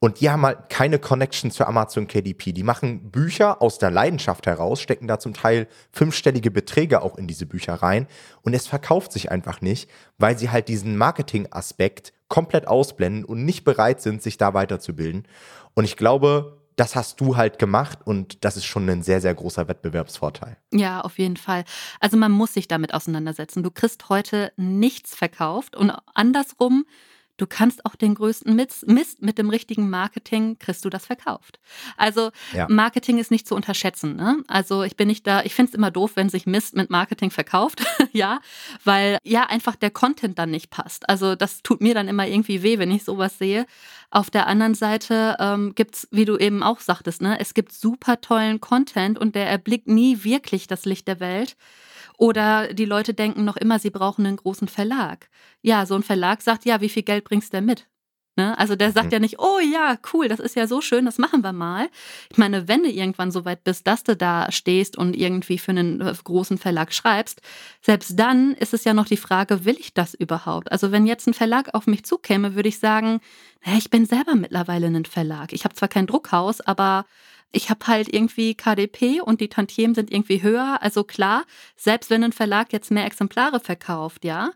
Und 0.00 0.20
die 0.20 0.28
haben 0.28 0.44
halt 0.44 0.68
keine 0.68 0.98
Connection 0.98 1.50
zu 1.50 1.66
Amazon 1.66 2.06
KDP. 2.06 2.52
Die 2.52 2.62
machen 2.62 3.10
Bücher 3.10 3.62
aus 3.62 3.78
der 3.78 3.90
Leidenschaft 3.90 4.46
heraus, 4.46 4.80
stecken 4.82 5.08
da 5.08 5.18
zum 5.18 5.32
Teil 5.32 5.66
fünfstellige 5.92 6.50
Beträge 6.50 7.00
auch 7.00 7.16
in 7.16 7.26
diese 7.26 7.46
Bücher 7.46 7.74
rein. 7.74 8.06
Und 8.42 8.52
es 8.54 8.66
verkauft 8.66 9.12
sich 9.12 9.30
einfach 9.30 9.62
nicht, 9.62 9.88
weil 10.18 10.36
sie 10.36 10.50
halt 10.50 10.68
diesen 10.68 10.98
Marketing-Aspekt 10.98 12.12
komplett 12.28 12.68
ausblenden 12.68 13.24
und 13.24 13.44
nicht 13.44 13.64
bereit 13.64 14.00
sind, 14.00 14.22
sich 14.22 14.36
da 14.38 14.54
weiterzubilden. 14.54 15.26
Und 15.74 15.84
ich 15.84 15.96
glaube, 15.96 16.58
das 16.78 16.94
hast 16.94 17.20
du 17.20 17.36
halt 17.36 17.58
gemacht 17.58 17.98
und 18.04 18.44
das 18.44 18.56
ist 18.56 18.64
schon 18.64 18.88
ein 18.88 19.02
sehr, 19.02 19.20
sehr 19.20 19.34
großer 19.34 19.66
Wettbewerbsvorteil. 19.66 20.56
Ja, 20.72 21.00
auf 21.00 21.18
jeden 21.18 21.36
Fall. 21.36 21.64
Also 21.98 22.16
man 22.16 22.30
muss 22.30 22.54
sich 22.54 22.68
damit 22.68 22.94
auseinandersetzen. 22.94 23.64
Du 23.64 23.70
kriegst 23.70 24.08
heute 24.08 24.52
nichts 24.56 25.14
verkauft 25.14 25.74
und 25.74 25.92
andersrum 26.14 26.84
Du 27.38 27.46
kannst 27.46 27.86
auch 27.86 27.94
den 27.94 28.16
größten 28.16 28.54
Mist 28.54 29.22
mit 29.22 29.38
dem 29.38 29.48
richtigen 29.48 29.88
Marketing, 29.88 30.58
kriegst 30.58 30.84
du 30.84 30.90
das 30.90 31.06
verkauft. 31.06 31.60
Also 31.96 32.30
ja. 32.52 32.66
Marketing 32.68 33.18
ist 33.18 33.30
nicht 33.30 33.46
zu 33.46 33.54
unterschätzen. 33.54 34.16
Ne? 34.16 34.42
Also 34.48 34.82
ich 34.82 34.96
bin 34.96 35.06
nicht 35.06 35.26
da, 35.26 35.42
ich 35.44 35.54
finde 35.54 35.70
es 35.70 35.74
immer 35.74 35.92
doof, 35.92 36.12
wenn 36.16 36.28
sich 36.28 36.46
Mist 36.46 36.74
mit 36.74 36.90
Marketing 36.90 37.30
verkauft, 37.30 37.84
ja, 38.12 38.40
weil 38.84 39.18
ja 39.22 39.44
einfach 39.44 39.76
der 39.76 39.90
Content 39.90 40.38
dann 40.38 40.50
nicht 40.50 40.70
passt. 40.70 41.08
Also 41.08 41.36
das 41.36 41.62
tut 41.62 41.80
mir 41.80 41.94
dann 41.94 42.08
immer 42.08 42.26
irgendwie 42.26 42.62
weh, 42.64 42.78
wenn 42.78 42.90
ich 42.90 43.04
sowas 43.04 43.38
sehe. 43.38 43.66
Auf 44.10 44.30
der 44.30 44.48
anderen 44.48 44.74
Seite 44.74 45.36
ähm, 45.38 45.74
gibt 45.76 45.94
es, 45.94 46.08
wie 46.10 46.24
du 46.24 46.36
eben 46.36 46.62
auch 46.64 46.80
sagtest, 46.80 47.22
ne, 47.22 47.38
es 47.38 47.54
gibt 47.54 47.72
super 47.72 48.20
tollen 48.20 48.60
Content 48.60 49.18
und 49.18 49.36
der 49.36 49.48
erblickt 49.48 49.86
nie 49.86 50.24
wirklich 50.24 50.66
das 50.66 50.86
Licht 50.86 51.06
der 51.06 51.20
Welt. 51.20 51.56
Oder 52.18 52.74
die 52.74 52.84
Leute 52.84 53.14
denken 53.14 53.44
noch 53.44 53.56
immer, 53.56 53.78
sie 53.78 53.90
brauchen 53.90 54.26
einen 54.26 54.36
großen 54.36 54.68
Verlag. 54.68 55.30
Ja, 55.62 55.86
so 55.86 55.94
ein 55.94 56.02
Verlag 56.02 56.42
sagt, 56.42 56.64
ja, 56.64 56.80
wie 56.80 56.88
viel 56.88 57.04
Geld 57.04 57.24
bringst 57.24 57.52
du 57.52 57.58
denn 57.58 57.64
mit? 57.64 57.86
Ne? 58.38 58.56
Also 58.56 58.76
der 58.76 58.92
sagt 58.92 59.06
mhm. 59.06 59.12
ja 59.12 59.18
nicht, 59.18 59.38
oh 59.38 59.58
ja, 59.58 59.98
cool, 60.12 60.28
das 60.28 60.38
ist 60.38 60.54
ja 60.54 60.66
so 60.66 60.80
schön, 60.80 61.04
das 61.04 61.18
machen 61.18 61.42
wir 61.42 61.52
mal. 61.52 61.88
Ich 62.30 62.38
meine, 62.38 62.68
wenn 62.68 62.84
du 62.84 62.88
irgendwann 62.88 63.32
so 63.32 63.44
weit 63.44 63.64
bist, 63.64 63.86
dass 63.86 64.04
du 64.04 64.16
da 64.16 64.50
stehst 64.52 64.96
und 64.96 65.16
irgendwie 65.16 65.58
für 65.58 65.72
einen 65.72 66.00
äh, 66.00 66.14
großen 66.22 66.58
Verlag 66.58 66.92
schreibst, 66.92 67.40
selbst 67.82 68.18
dann 68.18 68.54
ist 68.54 68.74
es 68.74 68.84
ja 68.84 68.94
noch 68.94 69.06
die 69.06 69.16
Frage, 69.16 69.64
will 69.64 69.76
ich 69.78 69.94
das 69.94 70.14
überhaupt? 70.14 70.70
Also 70.70 70.92
wenn 70.92 71.06
jetzt 71.06 71.26
ein 71.26 71.34
Verlag 71.34 71.74
auf 71.74 71.88
mich 71.88 72.04
zukäme, 72.04 72.54
würde 72.54 72.68
ich 72.68 72.78
sagen, 72.78 73.20
ich 73.76 73.90
bin 73.90 74.06
selber 74.06 74.36
mittlerweile 74.36 74.86
ein 74.86 75.04
Verlag. 75.04 75.52
Ich 75.52 75.64
habe 75.64 75.74
zwar 75.74 75.88
kein 75.88 76.06
Druckhaus, 76.06 76.60
aber 76.60 77.06
ich 77.52 77.70
habe 77.70 77.86
halt 77.86 78.12
irgendwie 78.12 78.54
KDP 78.54 79.20
und 79.20 79.40
die 79.40 79.48
Tantiemen 79.48 79.94
sind 79.94 80.12
irgendwie 80.12 80.42
höher. 80.42 80.78
Also 80.82 81.04
klar, 81.04 81.44
selbst 81.76 82.10
wenn 82.10 82.24
ein 82.24 82.32
Verlag 82.32 82.72
jetzt 82.72 82.90
mehr 82.90 83.06
Exemplare 83.06 83.60
verkauft, 83.60 84.24
ja, 84.24 84.50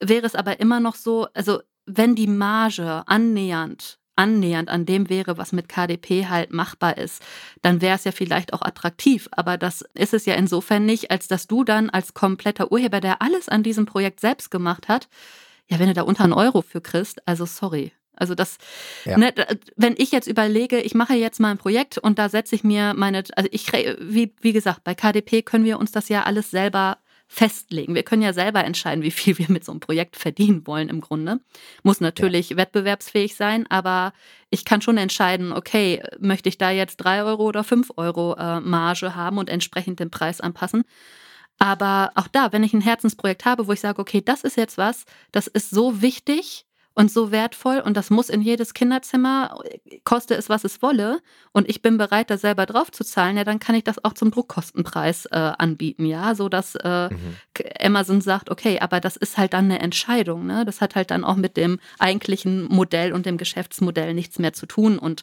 wäre 0.00 0.26
es 0.26 0.34
aber 0.34 0.60
immer 0.60 0.80
noch 0.80 0.94
so, 0.94 1.28
also 1.34 1.60
wenn 1.86 2.14
die 2.14 2.26
Marge 2.26 3.02
annähernd 3.06 4.00
annähernd 4.16 4.68
an 4.68 4.84
dem 4.84 5.08
wäre, 5.08 5.38
was 5.38 5.52
mit 5.52 5.70
KDP 5.70 6.26
halt 6.28 6.52
machbar 6.52 6.98
ist, 6.98 7.22
dann 7.62 7.80
wäre 7.80 7.96
es 7.96 8.04
ja 8.04 8.12
vielleicht 8.12 8.52
auch 8.52 8.60
attraktiv. 8.60 9.28
Aber 9.32 9.56
das 9.56 9.82
ist 9.94 10.12
es 10.12 10.26
ja 10.26 10.34
insofern 10.34 10.84
nicht, 10.84 11.10
als 11.10 11.26
dass 11.26 11.46
du 11.46 11.64
dann 11.64 11.88
als 11.88 12.12
kompletter 12.12 12.70
Urheber, 12.70 13.00
der 13.00 13.22
alles 13.22 13.48
an 13.48 13.62
diesem 13.62 13.86
Projekt 13.86 14.20
selbst 14.20 14.50
gemacht 14.50 14.88
hat, 14.88 15.08
ja, 15.68 15.78
wenn 15.78 15.88
du 15.88 15.94
da 15.94 16.02
unter 16.02 16.24
einen 16.24 16.34
Euro 16.34 16.60
für 16.60 16.82
kriegst, 16.82 17.26
also 17.26 17.46
sorry. 17.46 17.92
Also 18.20 18.34
das, 18.34 18.58
ja. 19.04 19.18
ne, 19.18 19.32
wenn 19.76 19.94
ich 19.98 20.12
jetzt 20.12 20.28
überlege, 20.28 20.80
ich 20.80 20.94
mache 20.94 21.14
jetzt 21.14 21.40
mal 21.40 21.50
ein 21.50 21.58
Projekt 21.58 21.98
und 21.98 22.18
da 22.18 22.28
setze 22.28 22.54
ich 22.54 22.64
mir 22.64 22.94
meine, 22.94 23.24
also 23.34 23.48
ich, 23.50 23.72
wie, 23.72 24.34
wie 24.40 24.52
gesagt, 24.52 24.84
bei 24.84 24.94
KDP 24.94 25.42
können 25.42 25.64
wir 25.64 25.78
uns 25.78 25.92
das 25.92 26.08
ja 26.08 26.22
alles 26.24 26.50
selber 26.50 26.98
festlegen. 27.32 27.94
Wir 27.94 28.02
können 28.02 28.22
ja 28.22 28.32
selber 28.32 28.64
entscheiden, 28.64 29.04
wie 29.04 29.12
viel 29.12 29.38
wir 29.38 29.46
mit 29.48 29.64
so 29.64 29.70
einem 29.70 29.80
Projekt 29.80 30.16
verdienen 30.16 30.66
wollen 30.66 30.88
im 30.88 31.00
Grunde. 31.00 31.38
Muss 31.84 32.00
natürlich 32.00 32.50
ja. 32.50 32.56
wettbewerbsfähig 32.56 33.36
sein, 33.36 33.70
aber 33.70 34.12
ich 34.50 34.64
kann 34.64 34.82
schon 34.82 34.98
entscheiden, 34.98 35.52
okay, 35.52 36.02
möchte 36.18 36.48
ich 36.48 36.58
da 36.58 36.72
jetzt 36.72 36.96
drei 36.96 37.22
Euro 37.22 37.44
oder 37.44 37.62
fünf 37.62 37.92
Euro 37.96 38.34
äh, 38.34 38.58
Marge 38.58 39.14
haben 39.14 39.38
und 39.38 39.48
entsprechend 39.48 40.00
den 40.00 40.10
Preis 40.10 40.40
anpassen. 40.40 40.82
Aber 41.60 42.10
auch 42.16 42.26
da, 42.26 42.52
wenn 42.52 42.64
ich 42.64 42.72
ein 42.72 42.80
Herzensprojekt 42.80 43.44
habe, 43.44 43.68
wo 43.68 43.72
ich 43.72 43.80
sage, 43.80 44.00
okay, 44.00 44.22
das 44.22 44.42
ist 44.42 44.56
jetzt 44.56 44.76
was, 44.76 45.04
das 45.30 45.46
ist 45.46 45.70
so 45.70 46.02
wichtig 46.02 46.66
und 46.94 47.10
so 47.10 47.30
wertvoll 47.30 47.80
und 47.80 47.96
das 47.96 48.10
muss 48.10 48.28
in 48.28 48.42
jedes 48.42 48.74
Kinderzimmer, 48.74 49.58
koste 50.04 50.34
es, 50.34 50.48
was 50.48 50.64
es 50.64 50.82
wolle 50.82 51.20
und 51.52 51.68
ich 51.68 51.82
bin 51.82 51.98
bereit, 51.98 52.30
da 52.30 52.36
selber 52.36 52.66
drauf 52.66 52.90
zu 52.90 53.04
zahlen, 53.04 53.36
ja, 53.36 53.44
dann 53.44 53.60
kann 53.60 53.74
ich 53.74 53.84
das 53.84 54.04
auch 54.04 54.12
zum 54.12 54.30
Druckkostenpreis 54.30 55.26
äh, 55.26 55.36
anbieten, 55.36 56.04
ja, 56.04 56.34
so 56.34 56.48
dass 56.48 56.74
äh, 56.74 57.08
mhm. 57.08 57.36
Amazon 57.80 58.20
sagt, 58.20 58.50
okay, 58.50 58.80
aber 58.80 59.00
das 59.00 59.16
ist 59.16 59.38
halt 59.38 59.52
dann 59.52 59.66
eine 59.66 59.80
Entscheidung, 59.80 60.46
ne? 60.46 60.64
Das 60.64 60.80
hat 60.80 60.94
halt 60.94 61.10
dann 61.10 61.24
auch 61.24 61.36
mit 61.36 61.56
dem 61.56 61.78
eigentlichen 61.98 62.64
Modell 62.64 63.12
und 63.12 63.26
dem 63.26 63.38
Geschäftsmodell 63.38 64.14
nichts 64.14 64.38
mehr 64.38 64.52
zu 64.52 64.66
tun 64.66 64.98
und 64.98 65.22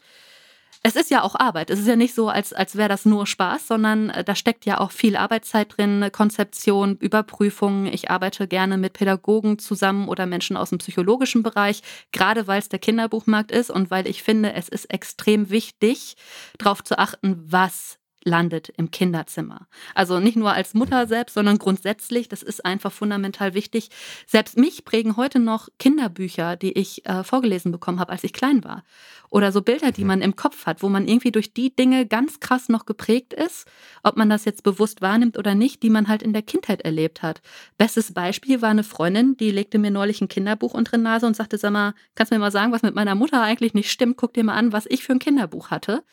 es 0.88 0.96
ist 0.96 1.12
ja 1.12 1.22
auch 1.22 1.36
Arbeit. 1.36 1.70
Es 1.70 1.80
ist 1.80 1.88
ja 1.88 1.98
nicht 1.98 2.16
so, 2.16 2.30
als, 2.30 2.54
als 2.54 2.78
wäre 2.78 2.88
das 2.88 3.06
nur 3.06 3.28
Spaß, 3.28 3.68
sondern 3.68 4.10
äh, 4.10 4.24
da 4.24 4.36
steckt 4.36 4.66
ja 4.66 4.80
auch 4.80 4.92
viel 4.92 5.18
Arbeitszeit 5.18 5.78
drin, 5.78 6.10
Konzeption, 6.14 6.96
Überprüfungen. 6.96 7.88
Ich 7.88 8.10
arbeite 8.10 8.48
gerne 8.48 8.78
mit 8.78 8.94
Pädagogen 8.94 9.60
zusammen 9.60 10.08
oder 10.08 10.26
Menschen 10.26 10.56
aus 10.56 10.70
dem 10.70 10.78
psychologischen 10.78 11.44
Bereich, 11.44 11.82
gerade 12.14 12.48
weil 12.48 12.60
es 12.60 12.70
der 12.70 12.80
Kinderbuchmarkt 12.80 13.52
ist 13.52 13.70
und 13.70 13.92
weil 13.92 14.08
ich 14.08 14.24
finde, 14.24 14.54
es 14.54 14.70
ist 14.70 14.86
extrem 14.86 15.50
wichtig, 15.50 16.16
darauf 16.58 16.84
zu 16.86 16.98
achten, 16.98 17.38
was 17.46 18.00
landet 18.28 18.70
im 18.78 18.92
Kinderzimmer. 18.92 19.68
Also 19.96 20.20
nicht 20.20 20.36
nur 20.36 20.52
als 20.52 20.74
Mutter 20.74 21.08
selbst, 21.08 21.34
sondern 21.34 21.58
grundsätzlich, 21.58 22.28
das 22.28 22.44
ist 22.44 22.66
einfach 22.66 22.92
fundamental 22.92 23.54
wichtig. 23.54 23.90
Selbst 24.28 24.58
mich 24.58 24.86
prägen 24.86 25.18
heute 25.18 25.40
noch 25.40 25.70
Kinderbücher, 25.80 26.56
die 26.58 26.74
ich 26.74 27.06
äh, 27.06 27.24
vorgelesen 27.24 27.72
bekommen 27.72 28.00
habe, 28.00 28.12
als 28.12 28.24
ich 28.24 28.34
klein 28.34 28.64
war. 28.64 28.84
Oder 29.30 29.52
so 29.52 29.62
Bilder, 29.62 29.92
die 29.92 30.06
man 30.06 30.22
im 30.22 30.36
Kopf 30.36 30.66
hat, 30.66 30.84
wo 30.84 30.90
man 30.90 31.08
irgendwie 31.08 31.32
durch 31.32 31.54
die 31.54 31.76
Dinge 31.76 32.06
ganz 32.06 32.40
krass 32.40 32.70
noch 32.70 32.86
geprägt 32.86 33.34
ist, 33.34 33.66
ob 34.04 34.18
man 34.18 34.30
das 34.30 34.46
jetzt 34.46 34.64
bewusst 34.64 35.02
wahrnimmt 35.02 35.38
oder 35.38 35.56
nicht, 35.56 35.84
die 35.84 35.90
man 35.90 36.08
halt 36.08 36.22
in 36.22 36.34
der 36.34 36.42
Kindheit 36.42 36.82
erlebt 36.82 37.22
hat. 37.24 37.42
Bestes 37.78 38.14
Beispiel 38.14 38.62
war 38.62 38.70
eine 38.70 38.84
Freundin, 38.84 39.36
die 39.38 39.52
legte 39.52 39.80
mir 39.80 39.92
neulich 39.92 40.22
ein 40.22 40.28
Kinderbuch 40.30 40.74
unter 40.74 40.98
die 40.98 41.04
Nase 41.04 41.26
und 41.26 41.36
sagte, 41.36 41.58
sag 41.58 41.72
mal, 41.72 41.94
kannst 42.16 42.32
du 42.32 42.36
mir 42.36 42.40
mal 42.40 42.52
sagen, 42.52 42.72
was 42.72 42.84
mit 42.84 42.96
meiner 42.96 43.16
Mutter 43.16 43.42
eigentlich 43.42 43.74
nicht 43.74 43.92
stimmt? 43.92 44.18
Guck 44.18 44.34
dir 44.34 44.44
mal 44.44 44.56
an, 44.56 44.74
was 44.74 44.86
ich 44.86 45.04
für 45.04 45.14
ein 45.14 45.20
Kinderbuch 45.20 45.72
hatte. 45.72 46.04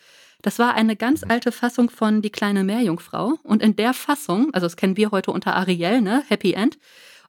Das 0.44 0.58
war 0.58 0.74
eine 0.74 0.94
ganz 0.94 1.24
mhm. 1.24 1.30
alte 1.30 1.52
Fassung 1.52 1.88
von 1.88 2.20
Die 2.20 2.30
kleine 2.30 2.64
Meerjungfrau. 2.64 3.38
Und 3.42 3.62
in 3.62 3.76
der 3.76 3.94
Fassung, 3.94 4.52
also 4.52 4.66
das 4.66 4.76
kennen 4.76 4.98
wir 4.98 5.10
heute 5.10 5.30
unter 5.32 5.56
Ariel, 5.56 6.02
ne, 6.02 6.22
Happy 6.28 6.52
End, 6.52 6.78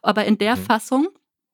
aber 0.01 0.25
in 0.25 0.37
der 0.37 0.57
mhm. 0.57 0.65
Fassung 0.65 1.07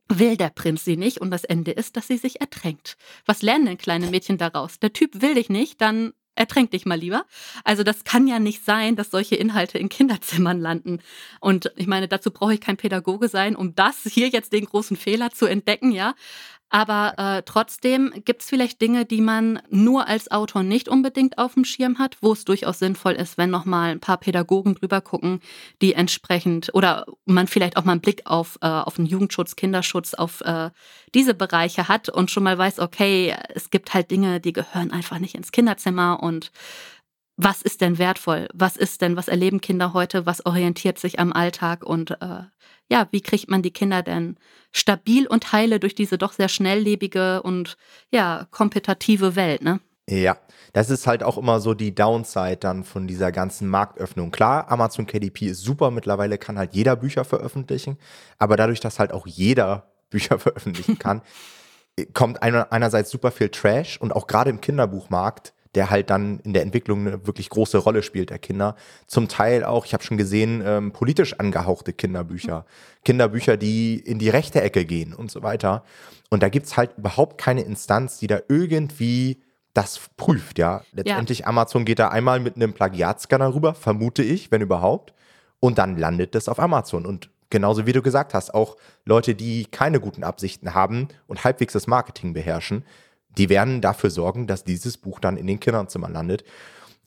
will 0.09 0.37
der 0.37 0.49
Prinz 0.49 0.83
sie 0.83 0.97
nicht 0.97 1.21
und 1.21 1.29
das 1.29 1.43
Ende 1.43 1.71
ist, 1.71 1.95
dass 1.95 2.07
sie 2.07 2.17
sich 2.17 2.41
ertränkt. 2.41 2.97
Was 3.27 3.43
lernen 3.43 3.67
denn 3.67 3.77
kleine 3.77 4.07
Mädchen 4.07 4.39
daraus? 4.39 4.79
Der 4.79 4.91
Typ 4.91 5.21
will 5.21 5.35
dich 5.35 5.49
nicht, 5.49 5.79
dann 5.79 6.13
ertränk 6.33 6.71
dich 6.71 6.87
mal 6.87 6.97
lieber. 6.97 7.25
Also 7.63 7.83
das 7.83 8.03
kann 8.05 8.27
ja 8.27 8.39
nicht 8.39 8.65
sein, 8.65 8.95
dass 8.95 9.11
solche 9.11 9.35
Inhalte 9.35 9.77
in 9.77 9.87
Kinderzimmern 9.87 10.59
landen. 10.59 10.99
Und 11.41 11.71
ich 11.75 11.85
meine, 11.85 12.07
dazu 12.07 12.31
brauche 12.31 12.55
ich 12.55 12.61
kein 12.61 12.77
Pädagoge 12.77 13.29
sein, 13.29 13.55
um 13.55 13.75
das 13.75 14.01
hier 14.03 14.29
jetzt 14.29 14.51
den 14.51 14.65
großen 14.65 14.97
Fehler 14.97 15.29
zu 15.29 15.45
entdecken, 15.45 15.91
ja. 15.91 16.15
Aber 16.73 17.13
äh, 17.17 17.43
trotzdem 17.43 18.13
gibt 18.23 18.41
es 18.41 18.49
vielleicht 18.49 18.81
Dinge, 18.81 19.05
die 19.05 19.19
man 19.19 19.61
nur 19.69 20.07
als 20.07 20.31
Autor 20.31 20.63
nicht 20.63 20.87
unbedingt 20.87 21.37
auf 21.37 21.55
dem 21.55 21.65
Schirm 21.65 21.99
hat, 21.99 22.15
wo 22.21 22.31
es 22.31 22.45
durchaus 22.45 22.79
sinnvoll 22.79 23.11
ist, 23.11 23.37
wenn 23.37 23.49
nochmal 23.49 23.91
ein 23.91 23.99
paar 23.99 24.17
Pädagogen 24.17 24.75
drüber 24.75 25.01
gucken, 25.01 25.41
die 25.81 25.93
entsprechend 25.93 26.71
oder 26.73 27.05
man 27.25 27.47
vielleicht 27.47 27.75
auch 27.75 27.83
mal 27.83 27.91
einen 27.91 28.01
Blick 28.01 28.21
auf, 28.23 28.57
äh, 28.61 28.67
auf 28.67 28.95
den 28.95 29.05
Jugendschutz, 29.05 29.57
Kinderschutz, 29.57 30.13
auf 30.13 30.39
äh, 30.41 30.69
diese 31.13 31.33
Bereiche 31.33 31.89
hat 31.89 32.07
und 32.07 32.31
schon 32.31 32.43
mal 32.43 32.57
weiß, 32.57 32.79
okay, 32.79 33.35
es 33.49 33.69
gibt 33.69 33.93
halt 33.93 34.09
Dinge, 34.09 34.39
die 34.39 34.53
gehören 34.53 34.91
einfach 34.91 35.19
nicht 35.19 35.35
ins 35.35 35.51
Kinderzimmer 35.51 36.23
und 36.23 36.53
was 37.35 37.61
ist 37.61 37.81
denn 37.81 37.97
wertvoll? 37.97 38.47
Was 38.53 38.77
ist 38.77 39.01
denn, 39.01 39.17
was 39.17 39.27
erleben 39.27 39.61
Kinder 39.61 39.93
heute? 39.93 40.25
Was 40.25 40.45
orientiert 40.45 40.99
sich 40.99 41.19
am 41.19 41.33
Alltag? 41.33 41.83
Und 41.83 42.11
äh, 42.21 42.43
ja, 42.91 43.07
wie 43.11 43.21
kriegt 43.21 43.49
man 43.49 43.61
die 43.61 43.71
Kinder 43.71 44.03
denn 44.03 44.35
stabil 44.73 45.25
und 45.25 45.53
heile 45.53 45.79
durch 45.79 45.95
diese 45.95 46.17
doch 46.17 46.33
sehr 46.33 46.49
schnelllebige 46.49 47.41
und 47.41 47.77
ja, 48.11 48.47
kompetitive 48.51 49.37
Welt, 49.37 49.63
ne? 49.63 49.79
Ja, 50.09 50.37
das 50.73 50.89
ist 50.89 51.07
halt 51.07 51.23
auch 51.23 51.37
immer 51.37 51.61
so 51.61 51.73
die 51.73 51.95
Downside 51.95 52.57
dann 52.57 52.83
von 52.83 53.07
dieser 53.07 53.31
ganzen 53.31 53.69
Marktöffnung. 53.69 54.29
Klar, 54.31 54.69
Amazon 54.69 55.07
KDP 55.07 55.47
ist 55.47 55.61
super, 55.61 55.89
mittlerweile 55.89 56.37
kann 56.37 56.57
halt 56.57 56.73
jeder 56.73 56.97
Bücher 56.97 57.23
veröffentlichen, 57.23 57.97
aber 58.37 58.57
dadurch, 58.57 58.81
dass 58.81 58.99
halt 58.99 59.13
auch 59.13 59.25
jeder 59.25 59.89
Bücher 60.09 60.37
veröffentlichen 60.37 60.99
kann, 60.99 61.21
kommt 62.13 62.43
einerseits 62.43 63.09
super 63.09 63.31
viel 63.31 63.47
Trash 63.47 64.01
und 64.01 64.11
auch 64.13 64.27
gerade 64.27 64.49
im 64.49 64.59
Kinderbuchmarkt 64.59 65.53
der 65.75 65.89
halt 65.89 66.09
dann 66.09 66.39
in 66.39 66.53
der 66.53 66.63
Entwicklung 66.63 67.07
eine 67.07 67.25
wirklich 67.25 67.49
große 67.49 67.77
Rolle 67.77 68.03
spielt, 68.03 68.29
der 68.29 68.39
Kinder. 68.39 68.75
Zum 69.07 69.27
Teil 69.27 69.63
auch, 69.63 69.85
ich 69.85 69.93
habe 69.93 70.03
schon 70.03 70.17
gesehen, 70.17 70.61
ähm, 70.65 70.91
politisch 70.91 71.39
angehauchte 71.39 71.93
Kinderbücher. 71.93 72.65
Kinderbücher, 73.05 73.57
die 73.57 73.99
in 73.99 74.19
die 74.19 74.29
rechte 74.29 74.61
Ecke 74.61 74.85
gehen 74.85 75.13
und 75.13 75.31
so 75.31 75.43
weiter. 75.43 75.83
Und 76.29 76.43
da 76.43 76.49
gibt's 76.49 76.77
halt 76.77 76.97
überhaupt 76.97 77.37
keine 77.37 77.61
Instanz, 77.61 78.19
die 78.19 78.27
da 78.27 78.39
irgendwie 78.49 79.41
das 79.73 80.01
prüft, 80.17 80.59
ja. 80.59 80.81
Letztendlich 80.91 81.39
ja. 81.39 81.47
Amazon 81.47 81.85
geht 81.85 81.99
da 81.99 82.09
einmal 82.09 82.39
mit 82.39 82.57
einem 82.57 82.73
Plagiatscanner 82.73 83.53
rüber, 83.53 83.73
vermute 83.73 84.23
ich, 84.23 84.51
wenn 84.51 84.61
überhaupt. 84.61 85.13
Und 85.59 85.77
dann 85.77 85.97
landet 85.97 86.35
das 86.35 86.49
auf 86.49 86.59
Amazon. 86.59 87.05
Und 87.05 87.29
genauso 87.49 87.85
wie 87.85 87.93
du 87.93 88.01
gesagt 88.01 88.33
hast, 88.33 88.53
auch 88.53 88.75
Leute, 89.05 89.35
die 89.35 89.65
keine 89.65 89.99
guten 89.99 90.23
Absichten 90.23 90.73
haben 90.73 91.07
und 91.27 91.43
halbwegs 91.43 91.73
das 91.73 91.87
Marketing 91.87 92.33
beherrschen, 92.33 92.83
die 93.37 93.49
werden 93.49 93.81
dafür 93.81 94.09
sorgen, 94.09 94.47
dass 94.47 94.63
dieses 94.63 94.97
Buch 94.97 95.19
dann 95.19 95.37
in 95.37 95.47
den 95.47 95.59
Kinderzimmern 95.59 96.13
landet. 96.13 96.43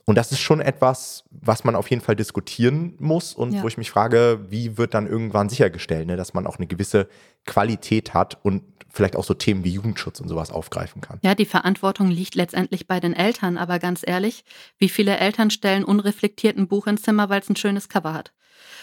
Und 0.07 0.17
das 0.17 0.33
ist 0.33 0.41
schon 0.41 0.61
etwas, 0.61 1.25
was 1.31 1.65
man 1.65 1.75
auf 1.75 1.89
jeden 1.89 2.03
Fall 2.03 2.17
diskutieren 2.17 2.95
muss 2.99 3.33
und 3.35 3.55
ja. 3.55 3.63
wo 3.63 3.69
ich 3.69 3.79
mich 3.79 3.91
frage, 3.91 4.45
wie 4.49 4.77
wird 4.77 4.93
dann 4.93 5.07
irgendwann 5.07 5.49
sichergestellt, 5.49 6.07
ne, 6.07 6.17
dass 6.17 6.35
man 6.35 6.47
auch 6.47 6.59
eine 6.59 6.67
gewisse 6.67 7.09
Qualität 7.47 8.13
hat 8.13 8.39
und 8.43 8.63
vielleicht 8.91 9.17
auch 9.17 9.25
so 9.25 9.35
Themen 9.35 9.65
wie 9.65 9.71
Jugendschutz 9.71 10.21
und 10.21 10.29
sowas 10.29 10.51
aufgreifen 10.51 11.01
kann. 11.01 11.19
Ja, 11.23 11.35
die 11.35 11.47
Verantwortung 11.47 12.11
liegt 12.11 12.35
letztendlich 12.35 12.87
bei 12.87 13.01
den 13.01 13.15
Eltern, 13.15 13.57
aber 13.57 13.79
ganz 13.79 14.03
ehrlich, 14.07 14.45
wie 14.79 14.89
viele 14.89 15.17
Eltern 15.17 15.51
stellen 15.51 15.85
unreflektiert 15.85 16.57
ein 16.57 16.69
Buch 16.69 16.87
ins 16.87 17.03
Zimmer, 17.03 17.29
weil 17.31 17.41
es 17.41 17.49
ein 17.49 17.57
schönes 17.57 17.89
Cover 17.89 18.13
hat? 18.13 18.33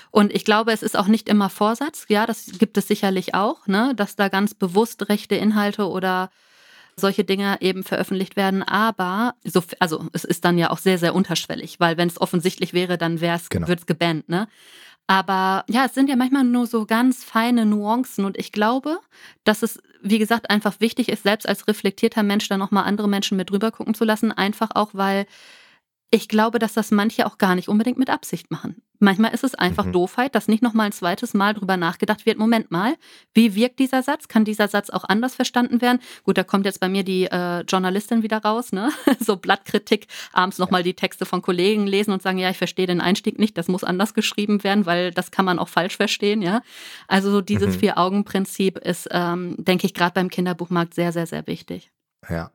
Und 0.09 0.33
ich 0.33 0.43
glaube, 0.43 0.73
es 0.73 0.83
ist 0.83 0.97
auch 0.97 1.07
nicht 1.07 1.29
immer 1.29 1.49
Vorsatz. 1.49 2.05
Ja, 2.09 2.25
das 2.25 2.45
gibt 2.59 2.77
es 2.77 2.87
sicherlich 2.87 3.33
auch, 3.33 3.67
ne, 3.67 3.93
dass 3.95 4.17
da 4.17 4.27
ganz 4.27 4.53
bewusst 4.53 5.07
rechte 5.07 5.35
Inhalte 5.35 5.87
oder 5.87 6.29
solche 6.95 7.23
Dinge 7.23 7.57
eben 7.61 7.83
veröffentlicht 7.83 8.35
werden. 8.35 8.63
Aber 8.63 9.35
so, 9.43 9.61
also 9.79 10.07
es 10.13 10.23
ist 10.23 10.45
dann 10.45 10.57
ja 10.57 10.69
auch 10.69 10.77
sehr, 10.77 10.97
sehr 10.97 11.15
unterschwellig, 11.15 11.79
weil 11.79 11.97
wenn 11.97 12.07
es 12.07 12.19
offensichtlich 12.19 12.73
wäre, 12.73 12.97
dann 12.97 13.17
genau. 13.17 13.67
wird 13.67 13.79
es 13.79 13.85
gebannt, 13.85 14.29
ne? 14.29 14.47
Aber 15.07 15.65
ja, 15.67 15.85
es 15.85 15.93
sind 15.93 16.09
ja 16.09 16.15
manchmal 16.15 16.45
nur 16.45 16.67
so 16.67 16.85
ganz 16.85 17.23
feine 17.23 17.65
Nuancen 17.65 18.23
und 18.23 18.37
ich 18.37 18.53
glaube, 18.53 18.99
dass 19.43 19.61
es, 19.61 19.81
wie 20.01 20.19
gesagt, 20.19 20.49
einfach 20.49 20.79
wichtig 20.79 21.09
ist, 21.09 21.23
selbst 21.23 21.49
als 21.49 21.67
reflektierter 21.67 22.23
Mensch 22.23 22.47
da 22.47 22.57
nochmal 22.57 22.85
andere 22.85 23.09
Menschen 23.09 23.35
mit 23.35 23.49
drüber 23.49 23.71
gucken 23.71 23.93
zu 23.93 24.05
lassen, 24.05 24.31
einfach 24.31 24.69
auch, 24.73 24.91
weil 24.93 25.25
ich 26.13 26.27
glaube, 26.27 26.59
dass 26.59 26.73
das 26.73 26.91
manche 26.91 27.25
auch 27.25 27.37
gar 27.37 27.55
nicht 27.55 27.69
unbedingt 27.69 27.97
mit 27.97 28.09
Absicht 28.09 28.51
machen. 28.51 28.81
Manchmal 28.99 29.33
ist 29.33 29.45
es 29.45 29.55
einfach 29.55 29.85
mhm. 29.85 29.93
Doofheit, 29.93 30.35
dass 30.35 30.49
nicht 30.49 30.61
nochmal 30.61 30.87
ein 30.87 30.91
zweites 30.91 31.33
Mal 31.33 31.53
drüber 31.53 31.77
nachgedacht 31.77 32.25
wird. 32.25 32.37
Moment 32.37 32.69
mal, 32.69 32.95
wie 33.33 33.55
wirkt 33.55 33.79
dieser 33.79 34.03
Satz? 34.03 34.27
Kann 34.27 34.43
dieser 34.43 34.67
Satz 34.67 34.89
auch 34.89 35.05
anders 35.05 35.35
verstanden 35.35 35.81
werden? 35.81 35.99
Gut, 36.23 36.37
da 36.37 36.43
kommt 36.43 36.65
jetzt 36.65 36.81
bei 36.81 36.89
mir 36.89 37.03
die 37.03 37.25
äh, 37.25 37.61
Journalistin 37.61 38.23
wieder 38.23 38.39
raus, 38.39 38.73
ne? 38.73 38.91
so 39.19 39.37
Blattkritik, 39.37 40.07
abends 40.33 40.59
nochmal 40.59 40.83
die 40.83 40.93
Texte 40.93 41.25
von 41.25 41.41
Kollegen 41.41 41.87
lesen 41.87 42.11
und 42.11 42.21
sagen, 42.21 42.37
ja, 42.37 42.49
ich 42.49 42.57
verstehe 42.57 42.87
den 42.87 43.01
Einstieg 43.01 43.39
nicht, 43.39 43.57
das 43.57 43.69
muss 43.69 43.85
anders 43.85 44.13
geschrieben 44.13 44.65
werden, 44.65 44.85
weil 44.85 45.11
das 45.11 45.31
kann 45.31 45.45
man 45.45 45.59
auch 45.59 45.69
falsch 45.69 45.95
verstehen, 45.95 46.41
ja. 46.41 46.61
Also 47.07 47.31
so 47.31 47.41
dieses 47.41 47.75
mhm. 47.75 47.79
Vier-Augen-Prinzip 47.79 48.77
ist, 48.79 49.07
ähm, 49.11 49.55
denke 49.57 49.87
ich, 49.87 49.93
gerade 49.93 50.13
beim 50.13 50.29
Kinderbuchmarkt 50.29 50.93
sehr, 50.93 51.13
sehr, 51.13 51.25
sehr 51.25 51.47
wichtig. 51.47 51.89
Ja. 52.29 52.51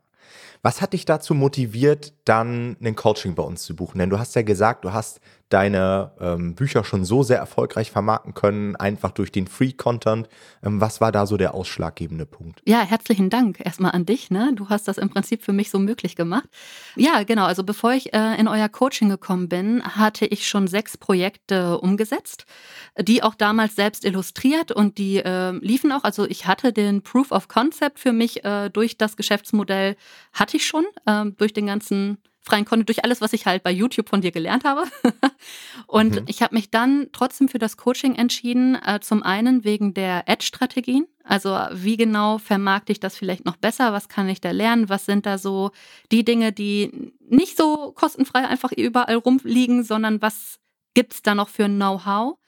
Was 0.66 0.80
hat 0.80 0.94
dich 0.94 1.04
dazu 1.04 1.32
motiviert, 1.32 2.12
dann 2.24 2.76
ein 2.82 2.96
Coaching 2.96 3.36
bei 3.36 3.44
uns 3.44 3.62
zu 3.62 3.76
buchen? 3.76 4.00
Denn 4.00 4.10
du 4.10 4.18
hast 4.18 4.34
ja 4.34 4.42
gesagt, 4.42 4.84
du 4.84 4.92
hast 4.92 5.20
deine 5.48 6.12
ähm, 6.20 6.54
Bücher 6.56 6.82
schon 6.82 7.04
so 7.04 7.22
sehr 7.22 7.38
erfolgreich 7.38 7.92
vermarkten 7.92 8.34
können, 8.34 8.74
einfach 8.74 9.12
durch 9.12 9.30
den 9.30 9.46
Free-Content. 9.46 10.28
Ähm, 10.62 10.80
was 10.80 11.00
war 11.00 11.12
da 11.12 11.26
so 11.26 11.36
der 11.36 11.54
ausschlaggebende 11.54 12.26
Punkt? 12.26 12.62
Ja, 12.66 12.80
herzlichen 12.80 13.30
Dank 13.30 13.64
erstmal 13.64 13.92
an 13.92 14.06
dich. 14.06 14.30
Ne? 14.30 14.52
Du 14.54 14.68
hast 14.68 14.88
das 14.88 14.98
im 14.98 15.08
Prinzip 15.08 15.44
für 15.44 15.52
mich 15.52 15.70
so 15.70 15.78
möglich 15.78 16.16
gemacht. 16.16 16.48
Ja, 16.96 17.22
genau. 17.22 17.44
Also 17.44 17.62
bevor 17.62 17.92
ich 17.92 18.12
äh, 18.12 18.34
in 18.40 18.48
euer 18.48 18.68
Coaching 18.68 19.08
gekommen 19.08 19.48
bin, 19.48 19.82
hatte 19.84 20.26
ich 20.26 20.48
schon 20.48 20.66
sechs 20.66 20.96
Projekte 20.96 21.78
umgesetzt, 21.78 22.46
die 23.00 23.22
auch 23.22 23.36
damals 23.36 23.76
selbst 23.76 24.04
illustriert 24.04 24.72
und 24.72 24.98
die 24.98 25.18
äh, 25.18 25.52
liefen 25.52 25.92
auch. 25.92 26.02
Also 26.02 26.26
ich 26.26 26.46
hatte 26.46 26.72
den 26.72 27.02
Proof 27.02 27.30
of 27.30 27.46
Concept 27.46 28.00
für 28.00 28.12
mich 28.12 28.44
äh, 28.44 28.68
durch 28.70 28.98
das 28.98 29.16
Geschäftsmodell, 29.16 29.96
hatte 30.32 30.56
ich 30.56 30.66
schon, 30.66 30.84
ähm, 31.06 31.36
durch 31.36 31.52
den 31.52 31.66
ganzen 31.66 32.18
freien 32.46 32.64
Content, 32.64 32.88
durch 32.88 33.04
alles, 33.04 33.20
was 33.20 33.32
ich 33.32 33.44
halt 33.44 33.62
bei 33.64 33.72
YouTube 33.72 34.08
von 34.08 34.20
dir 34.20 34.30
gelernt 34.30 34.64
habe. 34.64 34.84
und 35.86 36.14
mhm. 36.14 36.24
ich 36.28 36.42
habe 36.42 36.54
mich 36.54 36.70
dann 36.70 37.08
trotzdem 37.12 37.48
für 37.48 37.58
das 37.58 37.76
Coaching 37.76 38.14
entschieden, 38.14 38.76
äh, 38.76 39.00
zum 39.00 39.22
einen 39.22 39.64
wegen 39.64 39.94
der 39.94 40.28
Ad-Strategien. 40.28 41.06
Also 41.24 41.58
wie 41.72 41.96
genau 41.96 42.38
vermarkte 42.38 42.92
ich 42.92 43.00
das 43.00 43.16
vielleicht 43.16 43.44
noch 43.44 43.56
besser? 43.56 43.92
Was 43.92 44.08
kann 44.08 44.28
ich 44.28 44.40
da 44.40 44.52
lernen? 44.52 44.88
Was 44.88 45.06
sind 45.06 45.26
da 45.26 45.38
so 45.38 45.72
die 46.12 46.24
Dinge, 46.24 46.52
die 46.52 47.12
nicht 47.28 47.56
so 47.56 47.92
kostenfrei 47.92 48.46
einfach 48.46 48.70
überall 48.70 49.16
rumliegen, 49.16 49.82
sondern 49.82 50.22
was 50.22 50.60
gibt 50.94 51.14
es 51.14 51.22
da 51.22 51.34
noch 51.34 51.48
für 51.48 51.66
Know-how? 51.66 52.38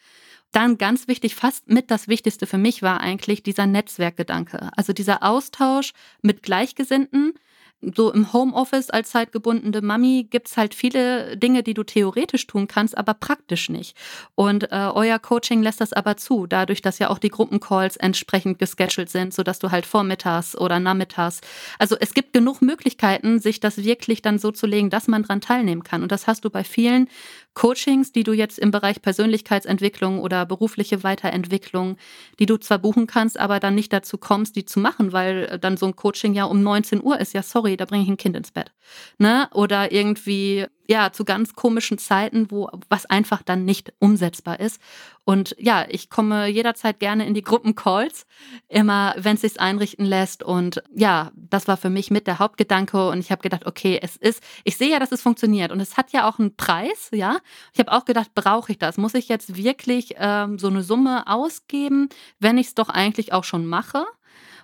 Dann 0.52 0.78
ganz 0.78 1.08
wichtig, 1.08 1.34
fast 1.34 1.68
mit 1.68 1.90
das 1.90 2.08
Wichtigste 2.08 2.46
für 2.46 2.56
mich 2.56 2.82
war 2.82 3.00
eigentlich 3.00 3.42
dieser 3.42 3.66
Netzwerkgedanke. 3.66 4.70
Also 4.76 4.92
dieser 4.92 5.22
Austausch 5.22 5.92
mit 6.22 6.42
Gleichgesinnten, 6.42 7.34
so 7.80 8.12
im 8.12 8.32
Homeoffice 8.32 8.90
als 8.90 9.10
zeitgebundene 9.10 9.80
Mami 9.82 10.26
gibt's 10.28 10.56
halt 10.56 10.74
viele 10.74 11.36
Dinge, 11.36 11.62
die 11.62 11.74
du 11.74 11.84
theoretisch 11.84 12.46
tun 12.46 12.66
kannst, 12.66 12.98
aber 12.98 13.14
praktisch 13.14 13.68
nicht. 13.68 13.96
Und 14.34 14.72
äh, 14.72 14.90
euer 14.92 15.18
Coaching 15.18 15.62
lässt 15.62 15.80
das 15.80 15.92
aber 15.92 16.16
zu, 16.16 16.46
dadurch, 16.46 16.82
dass 16.82 16.98
ja 16.98 17.08
auch 17.08 17.18
die 17.18 17.28
Gruppencalls 17.28 17.96
entsprechend 17.96 18.58
gescheduled 18.58 19.10
sind, 19.10 19.32
sodass 19.32 19.60
du 19.60 19.70
halt 19.70 19.86
vormittags 19.86 20.56
oder 20.56 20.80
nachmittags. 20.80 21.40
Also 21.78 21.96
es 21.98 22.14
gibt 22.14 22.32
genug 22.32 22.62
Möglichkeiten, 22.62 23.38
sich 23.38 23.60
das 23.60 23.78
wirklich 23.78 24.22
dann 24.22 24.38
so 24.38 24.50
zu 24.50 24.66
legen, 24.66 24.90
dass 24.90 25.06
man 25.06 25.22
dran 25.22 25.40
teilnehmen 25.40 25.84
kann. 25.84 26.02
Und 26.02 26.10
das 26.10 26.26
hast 26.26 26.44
du 26.44 26.50
bei 26.50 26.64
vielen 26.64 27.08
Coachings, 27.54 28.12
die 28.12 28.22
du 28.22 28.32
jetzt 28.32 28.58
im 28.58 28.70
Bereich 28.70 29.02
Persönlichkeitsentwicklung 29.02 30.20
oder 30.20 30.46
berufliche 30.46 31.02
Weiterentwicklung, 31.02 31.96
die 32.38 32.46
du 32.46 32.56
zwar 32.56 32.78
buchen 32.78 33.06
kannst, 33.06 33.38
aber 33.38 33.58
dann 33.58 33.74
nicht 33.74 33.92
dazu 33.92 34.16
kommst, 34.16 34.54
die 34.56 34.64
zu 34.64 34.78
machen, 34.80 35.12
weil 35.12 35.58
dann 35.58 35.76
so 35.76 35.86
ein 35.86 35.96
Coaching 35.96 36.34
ja 36.34 36.44
um 36.44 36.62
19 36.62 37.02
Uhr 37.02 37.18
ist. 37.20 37.34
Ja, 37.34 37.42
sorry, 37.42 37.76
da 37.76 37.84
bringe 37.84 38.04
ich 38.04 38.08
ein 38.08 38.16
Kind 38.16 38.36
ins 38.36 38.52
Bett. 38.52 38.72
Ne? 39.18 39.48
Oder 39.52 39.90
irgendwie 39.90 40.66
ja, 40.88 41.12
zu 41.12 41.26
ganz 41.26 41.54
komischen 41.54 41.98
Zeiten, 41.98 42.50
wo 42.50 42.70
was 42.88 43.04
einfach 43.04 43.42
dann 43.42 43.66
nicht 43.66 43.92
umsetzbar 43.98 44.58
ist. 44.58 44.80
Und 45.24 45.54
ja, 45.58 45.84
ich 45.86 46.08
komme 46.08 46.48
jederzeit 46.48 46.98
gerne 46.98 47.26
in 47.26 47.34
die 47.34 47.42
Gruppencalls, 47.42 48.24
immer 48.68 49.14
wenn 49.18 49.34
es 49.34 49.42
sich 49.42 49.60
einrichten 49.60 50.06
lässt. 50.06 50.42
Und 50.42 50.82
ja, 50.94 51.30
das 51.34 51.68
war 51.68 51.76
für 51.76 51.90
mich 51.90 52.10
mit 52.10 52.26
der 52.26 52.38
Hauptgedanke. 52.38 53.10
Und 53.10 53.18
ich 53.18 53.30
habe 53.30 53.42
gedacht, 53.42 53.66
okay, 53.66 53.98
es 54.00 54.16
ist, 54.16 54.42
ich 54.64 54.78
sehe 54.78 54.90
ja, 54.90 54.98
dass 54.98 55.12
es 55.12 55.20
funktioniert. 55.20 55.72
Und 55.72 55.80
es 55.80 55.98
hat 55.98 56.10
ja 56.12 56.26
auch 56.26 56.38
einen 56.38 56.56
Preis, 56.56 57.10
ja. 57.12 57.36
Ich 57.74 57.80
habe 57.80 57.92
auch 57.92 58.06
gedacht, 58.06 58.34
brauche 58.34 58.72
ich 58.72 58.78
das? 58.78 58.96
Muss 58.96 59.12
ich 59.12 59.28
jetzt 59.28 59.56
wirklich 59.56 60.14
ähm, 60.16 60.58
so 60.58 60.68
eine 60.68 60.82
Summe 60.82 61.26
ausgeben, 61.26 62.08
wenn 62.40 62.56
ich 62.56 62.68
es 62.68 62.74
doch 62.74 62.88
eigentlich 62.88 63.34
auch 63.34 63.44
schon 63.44 63.66
mache? 63.66 64.06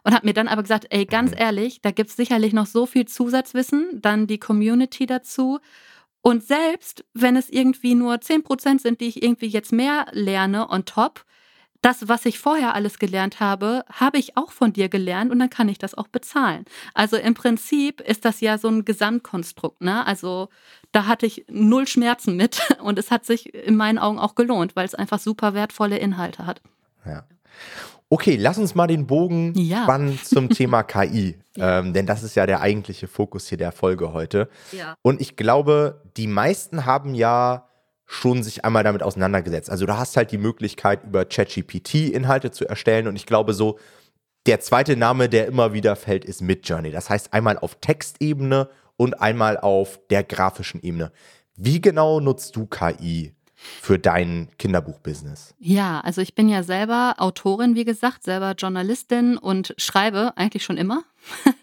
und 0.07 0.14
habe 0.14 0.26
mir 0.26 0.35
dann 0.35 0.49
aber 0.49 0.62
gesagt, 0.62 0.87
ey, 0.90 1.07
ganz 1.07 1.31
mhm. 1.31 1.38
ehrlich, 1.38 1.81
da 1.81 1.90
gibt 1.90 2.11
es 2.11 2.16
sicherlich 2.16 2.52
noch 2.52 2.66
so 2.66 2.85
viel 2.85 3.07
Zusatzwissen, 3.07 4.02
dann 4.02 4.26
die 4.26 4.38
Community 4.38 5.07
dazu 5.07 5.61
und 6.26 6.43
selbst 6.43 7.04
wenn 7.12 7.37
es 7.37 7.50
irgendwie 7.50 7.95
nur 7.95 8.14
10% 8.14 8.81
sind, 8.81 9.02
die 9.02 9.09
ich 9.09 9.23
irgendwie 9.23 9.47
jetzt 9.47 9.75
mehr 9.75 10.07
lerne 10.12 10.71
on 10.71 10.87
top, 10.87 11.26
das, 11.83 12.09
was 12.09 12.25
ich 12.25 12.38
vorher 12.38 12.75
alles 12.75 12.99
gelernt 12.99 13.40
habe, 13.40 13.85
habe 13.93 14.16
ich 14.16 14.35
auch 14.38 14.50
von 14.50 14.73
dir 14.73 14.88
gelernt 14.88 15.31
und 15.31 15.38
dann 15.38 15.50
kann 15.50 15.69
ich 15.69 15.76
das 15.76 15.95
auch 15.95 16.09
bezahlen. 16.09 16.64
Also 16.95 17.19
im 17.19 17.35
Prinzip 17.35 18.00
ist 18.00 18.25
das 18.25 18.40
ja 18.40 18.57
so 18.57 18.69
ein 18.69 18.87
Gesamtkonstrukt. 18.87 19.83
Ne? 19.83 20.07
Also 20.07 20.49
da 20.93 21.04
hatte 21.04 21.26
ich 21.26 21.45
null 21.50 21.87
Schmerzen 21.87 22.37
mit 22.37 22.62
und 22.83 22.99
es 22.99 23.11
hat 23.11 23.26
sich 23.26 23.52
in 23.52 23.76
meinen 23.76 23.99
Augen 23.99 24.19
auch 24.19 24.35
gelohnt, 24.35 24.76
weil 24.76 24.87
es 24.87 24.95
einfach 24.95 25.19
super 25.19 25.52
wertvolle 25.52 25.99
Inhalte 25.99 26.47
hat. 26.47 26.62
Ja. 27.04 27.26
Okay, 28.14 28.37
lass 28.37 28.59
uns 28.59 28.76
mal 28.76 28.87
den 28.87 29.09
Bogen 29.09 29.54
ja. 29.56 29.83
spannen 29.83 30.21
zum 30.23 30.49
Thema 30.49 30.83
KI. 30.85 31.37
Ja. 31.56 31.80
Ähm, 31.80 31.92
denn 31.92 32.06
das 32.06 32.23
ist 32.23 32.37
ja 32.37 32.47
der 32.47 32.61
eigentliche 32.61 33.09
Fokus 33.09 33.49
hier 33.49 33.59
der 33.59 33.73
Folge 33.73 34.12
heute. 34.12 34.49
Ja. 34.71 34.94
Und 35.02 35.21
ich 35.21 35.35
glaube, 35.35 36.00
die 36.16 36.28
meisten 36.28 36.87
haben 36.87 37.16
ja 37.16 37.68
schon 38.06 38.44
sich 38.44 38.64
einmal 38.64 38.85
damit 38.85 39.02
auseinandergesetzt. 39.02 39.68
Also 39.68 39.85
du 39.85 39.99
hast 39.99 40.16
halt 40.16 40.30
die 40.30 40.38
Möglichkeit, 40.38 41.02
über 41.02 41.25
ChatGPT 41.25 42.12
Inhalte 42.12 42.52
zu 42.52 42.68
erstellen. 42.68 43.09
Und 43.09 43.16
ich 43.16 43.26
glaube, 43.26 43.52
so 43.52 43.80
der 44.47 44.61
zweite 44.61 44.94
Name, 44.94 45.28
der 45.28 45.49
immer 45.49 45.73
wieder 45.73 45.97
fällt, 45.97 46.25
ist 46.25 46.40
Midjourney. 46.40 46.92
Das 46.92 47.11
heißt 47.11 47.33
einmal 47.33 47.59
auf 47.59 47.75
Textebene 47.80 48.68
und 48.97 49.21
einmal 49.21 49.56
auf 49.59 49.99
der 50.09 50.23
grafischen 50.23 50.80
Ebene. 50.85 51.11
Wie 51.56 51.80
genau 51.80 52.21
nutzt 52.21 52.54
du 52.54 52.66
KI 52.66 53.35
für 53.80 53.99
dein 53.99 54.49
Kinderbuchbusiness? 54.59 55.54
Ja, 55.59 56.00
also 56.00 56.21
ich 56.21 56.35
bin 56.35 56.49
ja 56.49 56.62
selber 56.62 57.14
Autorin, 57.18 57.75
wie 57.75 57.85
gesagt, 57.85 58.25
selber 58.25 58.52
Journalistin 58.52 59.38
und 59.38 59.75
schreibe 59.78 60.37
eigentlich 60.37 60.64
schon 60.64 60.76
immer. 60.76 61.04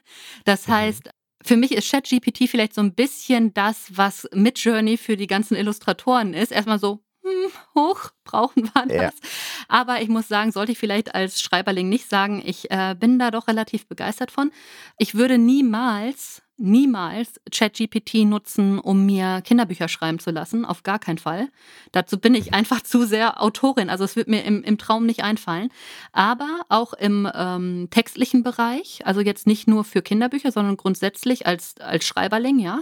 Das 0.43 0.67
mhm. 0.67 0.73
heißt, 0.73 1.09
für 1.43 1.55
mich 1.55 1.71
ist 1.71 1.89
ChatGPT 1.89 2.49
vielleicht 2.49 2.73
so 2.73 2.81
ein 2.81 2.93
bisschen 2.93 3.53
das, 3.53 3.95
was 3.95 4.27
Midjourney 4.33 4.97
für 4.97 5.17
die 5.17 5.27
ganzen 5.27 5.55
Illustratoren 5.55 6.33
ist. 6.33 6.51
Erstmal 6.51 6.79
so, 6.79 6.99
hm, 7.23 7.51
hoch, 7.75 8.09
brauchen 8.23 8.69
wir 8.73 8.85
das. 8.87 9.13
Ja. 9.13 9.29
Aber 9.67 10.01
ich 10.01 10.09
muss 10.09 10.27
sagen, 10.27 10.51
sollte 10.51 10.71
ich 10.71 10.79
vielleicht 10.79 11.13
als 11.13 11.41
Schreiberling 11.41 11.89
nicht 11.89 12.09
sagen, 12.09 12.41
ich 12.43 12.71
äh, 12.71 12.95
bin 12.99 13.19
da 13.19 13.31
doch 13.31 13.47
relativ 13.47 13.87
begeistert 13.87 14.31
von. 14.31 14.51
Ich 14.97 15.15
würde 15.15 15.37
niemals 15.37 16.41
niemals 16.61 17.39
ChatGPT 17.51 18.25
nutzen, 18.25 18.79
um 18.79 19.05
mir 19.05 19.41
Kinderbücher 19.41 19.87
schreiben 19.87 20.19
zu 20.19 20.31
lassen. 20.31 20.65
Auf 20.65 20.83
gar 20.83 20.99
keinen 20.99 21.17
Fall. 21.17 21.49
Dazu 21.91 22.19
bin 22.19 22.35
ich 22.35 22.53
einfach 22.53 22.81
zu 22.83 23.05
sehr 23.05 23.41
Autorin. 23.41 23.89
Also 23.89 24.03
es 24.03 24.15
wird 24.15 24.27
mir 24.27 24.43
im, 24.43 24.63
im 24.63 24.77
Traum 24.77 25.05
nicht 25.05 25.23
einfallen. 25.23 25.69
Aber 26.11 26.61
auch 26.69 26.93
im 26.93 27.29
ähm, 27.33 27.87
textlichen 27.89 28.43
Bereich, 28.43 29.01
also 29.05 29.21
jetzt 29.21 29.47
nicht 29.47 29.67
nur 29.67 29.83
für 29.83 30.01
Kinderbücher, 30.01 30.51
sondern 30.51 30.77
grundsätzlich 30.77 31.47
als, 31.47 31.75
als 31.79 32.05
Schreiberling, 32.05 32.59
ja, 32.59 32.81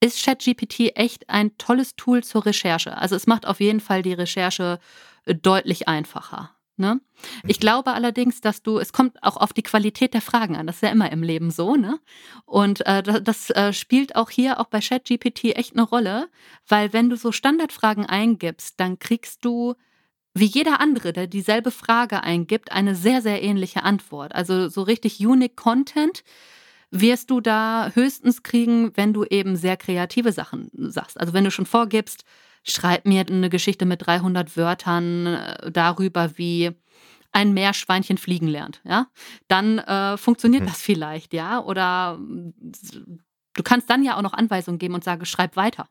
ist 0.00 0.24
ChatGPT 0.24 0.96
echt 0.96 1.28
ein 1.28 1.56
tolles 1.58 1.94
Tool 1.96 2.24
zur 2.24 2.46
Recherche. 2.46 2.96
Also 2.96 3.16
es 3.16 3.26
macht 3.26 3.46
auf 3.46 3.60
jeden 3.60 3.80
Fall 3.80 4.02
die 4.02 4.14
Recherche 4.14 4.80
deutlich 5.26 5.88
einfacher. 5.88 6.50
Ne? 6.80 7.00
Ich 7.46 7.58
mhm. 7.58 7.60
glaube 7.60 7.92
allerdings, 7.92 8.40
dass 8.40 8.62
du, 8.62 8.78
es 8.78 8.92
kommt 8.92 9.22
auch 9.22 9.36
auf 9.36 9.52
die 9.52 9.62
Qualität 9.62 10.14
der 10.14 10.22
Fragen 10.22 10.56
an. 10.56 10.66
Das 10.66 10.76
ist 10.76 10.82
ja 10.82 10.88
immer 10.88 11.12
im 11.12 11.22
Leben 11.22 11.50
so, 11.50 11.76
ne? 11.76 12.00
Und 12.46 12.84
äh, 12.86 13.02
das, 13.02 13.22
das 13.22 13.50
äh, 13.50 13.72
spielt 13.72 14.16
auch 14.16 14.30
hier, 14.30 14.58
auch 14.58 14.66
bei 14.66 14.80
ChatGPT 14.80 15.56
echt 15.56 15.74
eine 15.76 15.82
Rolle, 15.82 16.28
weil 16.66 16.92
wenn 16.92 17.10
du 17.10 17.16
so 17.16 17.30
Standardfragen 17.30 18.06
eingibst, 18.06 18.80
dann 18.80 18.98
kriegst 18.98 19.44
du 19.44 19.74
wie 20.32 20.46
jeder 20.46 20.80
andere, 20.80 21.12
der 21.12 21.26
dieselbe 21.26 21.70
Frage 21.70 22.22
eingibt, 22.22 22.72
eine 22.72 22.94
sehr, 22.94 23.20
sehr 23.20 23.42
ähnliche 23.42 23.82
Antwort. 23.82 24.34
Also 24.34 24.68
so 24.68 24.82
richtig 24.82 25.24
unique 25.24 25.56
Content 25.56 26.24
wirst 26.90 27.30
du 27.30 27.40
da 27.40 27.90
höchstens 27.94 28.42
kriegen, 28.42 28.96
wenn 28.96 29.12
du 29.12 29.24
eben 29.24 29.56
sehr 29.56 29.76
kreative 29.76 30.32
Sachen 30.32 30.70
sagst. 30.72 31.20
Also 31.20 31.32
wenn 31.32 31.44
du 31.44 31.50
schon 31.50 31.66
vorgibst, 31.66 32.24
schreib 32.62 33.06
mir 33.06 33.24
eine 33.26 33.50
Geschichte 33.50 33.86
mit 33.86 34.06
300 34.06 34.56
Wörtern 34.56 35.26
äh, 35.26 35.70
darüber, 35.72 36.36
wie 36.36 36.72
ein 37.32 37.52
Meerschweinchen 37.52 38.18
fliegen 38.18 38.48
lernt, 38.48 38.80
ja, 38.84 39.06
dann 39.48 39.78
äh, 39.78 40.16
funktioniert 40.16 40.64
mhm. 40.64 40.68
das 40.68 40.82
vielleicht, 40.82 41.32
ja. 41.32 41.62
Oder 41.62 42.18
du 42.18 43.62
kannst 43.62 43.88
dann 43.88 44.02
ja 44.02 44.16
auch 44.16 44.22
noch 44.22 44.32
Anweisungen 44.32 44.78
geben 44.78 44.94
und 44.94 45.04
sagen, 45.04 45.24
schreib 45.24 45.56
weiter. 45.56 45.88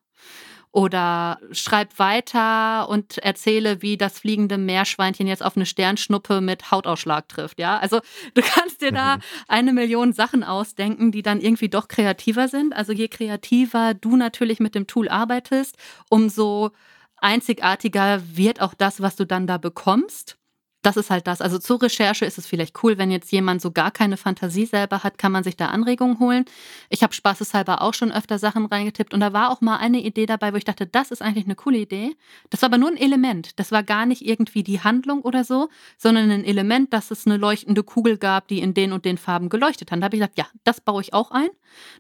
Oder 0.71 1.39
schreib 1.51 1.97
weiter 1.97 2.89
und 2.89 3.17
erzähle, 3.17 3.81
wie 3.81 3.97
das 3.97 4.19
fliegende 4.19 4.59
Meerschweinchen 4.59 5.25
jetzt 5.25 5.43
auf 5.43 5.55
eine 5.55 5.65
Sternschnuppe 5.65 6.41
mit 6.41 6.69
Hautausschlag 6.69 7.27
trifft. 7.27 7.59
Ja, 7.59 7.77
also 7.79 8.01
du 8.35 8.41
kannst 8.43 8.81
dir 8.81 8.91
da 8.91 9.17
mhm. 9.17 9.21
eine 9.47 9.73
Million 9.73 10.13
Sachen 10.13 10.43
ausdenken, 10.43 11.11
die 11.11 11.23
dann 11.23 11.41
irgendwie 11.41 11.69
doch 11.69 11.87
kreativer 11.87 12.47
sind. 12.47 12.75
Also 12.75 12.93
je 12.93 13.07
kreativer 13.07 13.95
du 13.95 14.15
natürlich 14.15 14.59
mit 14.59 14.75
dem 14.75 14.85
Tool 14.85 15.09
arbeitest, 15.09 15.75
umso 16.09 16.69
einzigartiger 17.17 18.21
wird 18.25 18.61
auch 18.61 18.73
das, 18.73 19.01
was 19.01 19.15
du 19.15 19.25
dann 19.25 19.47
da 19.47 19.57
bekommst 19.57 20.38
das 20.81 20.95
ist 20.95 21.09
halt 21.09 21.27
das. 21.27 21.41
Also 21.41 21.59
zur 21.59 21.81
Recherche 21.81 22.25
ist 22.25 22.37
es 22.37 22.47
vielleicht 22.47 22.83
cool, 22.83 22.97
wenn 22.97 23.11
jetzt 23.11 23.31
jemand 23.31 23.61
so 23.61 23.71
gar 23.71 23.91
keine 23.91 24.15
Fantasie 24.15 24.65
selber 24.65 25.03
hat, 25.03 25.17
kann 25.17 25.31
man 25.31 25.43
sich 25.43 25.57
da 25.57 25.67
Anregungen 25.67 26.19
holen. 26.19 26.45
Ich 26.89 27.03
habe 27.03 27.13
spaßeshalber 27.13 27.81
auch 27.81 27.93
schon 27.93 28.11
öfter 28.11 28.39
Sachen 28.39 28.65
reingetippt 28.65 29.13
und 29.13 29.19
da 29.19 29.33
war 29.33 29.51
auch 29.51 29.59
mal 29.59 29.77
eine 29.77 30.01
Idee 30.01 30.25
dabei, 30.25 30.53
wo 30.53 30.57
ich 30.57 30.63
dachte, 30.63 30.87
das 30.87 31.11
ist 31.11 31.21
eigentlich 31.21 31.45
eine 31.45 31.55
coole 31.55 31.79
Idee. 31.79 32.15
Das 32.49 32.61
war 32.61 32.67
aber 32.67 32.77
nur 32.77 32.89
ein 32.89 32.97
Element. 32.97 33.59
Das 33.59 33.71
war 33.71 33.83
gar 33.83 34.05
nicht 34.05 34.25
irgendwie 34.25 34.63
die 34.63 34.79
Handlung 34.81 35.21
oder 35.21 35.43
so, 35.43 35.69
sondern 35.97 36.31
ein 36.31 36.45
Element, 36.45 36.93
dass 36.93 37.11
es 37.11 37.27
eine 37.27 37.35
leuchtende 37.35 37.83
Kugel 37.83 38.17
gab, 38.17 38.47
die 38.47 38.59
in 38.59 38.73
den 38.73 38.93
und 38.93 39.03
den 39.03 39.17
Farben 39.17 39.49
geleuchtet 39.49 39.91
hat. 39.91 39.99
Da 39.99 40.05
habe 40.05 40.15
ich 40.15 40.21
gesagt, 40.21 40.37
ja, 40.37 40.47
das 40.63 40.79
baue 40.79 41.01
ich 41.01 41.13
auch 41.13 41.31
ein. 41.31 41.49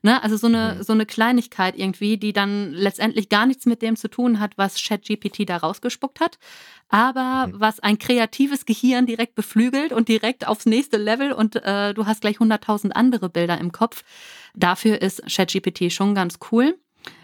Ne? 0.03 0.23
Also 0.23 0.37
so 0.37 0.47
eine, 0.47 0.75
mhm. 0.77 0.83
so 0.83 0.93
eine 0.93 1.05
Kleinigkeit 1.05 1.77
irgendwie, 1.77 2.17
die 2.17 2.31
dann 2.31 2.71
letztendlich 2.71 3.27
gar 3.27 3.45
nichts 3.45 3.65
mit 3.65 3.81
dem 3.81 3.97
zu 3.97 4.09
tun 4.09 4.39
hat, 4.39 4.57
was 4.57 4.81
ChatGPT 4.81 5.49
da 5.49 5.57
rausgespuckt 5.57 6.21
hat 6.21 6.39
aber 6.89 7.47
mhm. 7.47 7.59
was 7.59 7.79
ein 7.79 7.97
kreatives 7.97 8.65
Gehirn 8.65 9.05
direkt 9.05 9.35
beflügelt 9.35 9.93
und 9.93 10.09
direkt 10.09 10.47
aufs 10.47 10.65
nächste 10.65 10.97
Level 10.97 11.31
und 11.31 11.55
äh, 11.55 11.93
du 11.93 12.05
hast 12.05 12.21
gleich 12.21 12.37
100.000 12.37 12.91
andere 12.91 13.29
Bilder 13.29 13.57
im 13.59 13.71
Kopf. 13.71 14.03
Dafür 14.55 15.01
ist 15.01 15.21
ChatGPT 15.27 15.91
schon 15.93 16.15
ganz 16.15 16.39
cool. 16.51 16.77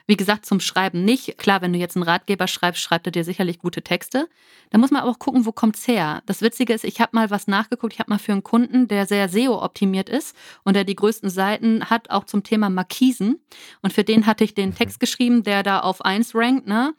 Wie 0.07 0.17
gesagt, 0.17 0.45
zum 0.45 0.59
Schreiben 0.59 1.03
nicht. 1.03 1.37
Klar, 1.37 1.61
wenn 1.61 1.73
du 1.73 1.79
jetzt 1.79 1.95
einen 1.95 2.03
Ratgeber 2.03 2.47
schreibst, 2.47 2.81
schreibt 2.81 3.07
er 3.07 3.11
dir 3.11 3.23
sicherlich 3.23 3.57
gute 3.57 3.81
Texte. 3.81 4.27
Da 4.69 4.77
muss 4.77 4.91
man 4.91 5.01
aber 5.01 5.11
auch 5.11 5.19
gucken, 5.19 5.45
wo 5.45 5.51
kommt's 5.51 5.87
her. 5.87 6.21
Das 6.27 6.41
Witzige 6.41 6.73
ist, 6.73 6.83
ich 6.83 7.01
habe 7.01 7.11
mal 7.13 7.31
was 7.31 7.47
nachgeguckt. 7.47 7.93
Ich 7.93 7.99
habe 7.99 8.11
mal 8.11 8.19
für 8.19 8.31
einen 8.31 8.43
Kunden, 8.43 8.87
der 8.87 9.07
sehr 9.07 9.29
SEO-optimiert 9.29 10.09
ist 10.09 10.35
und 10.63 10.75
der 10.75 10.83
die 10.83 10.95
größten 10.95 11.29
Seiten 11.29 11.89
hat, 11.89 12.11
auch 12.11 12.25
zum 12.25 12.43
Thema 12.43 12.69
Markisen. 12.69 13.39
Und 13.81 13.93
für 13.93 14.03
den 14.03 14.27
hatte 14.27 14.43
ich 14.43 14.53
den 14.53 14.69
mhm. 14.69 14.75
Text 14.75 14.99
geschrieben, 14.99 15.43
der 15.43 15.63
da 15.63 15.79
auf 15.79 16.03
1 16.05 16.35
rankt. 16.35 16.67
Ne? 16.67 16.93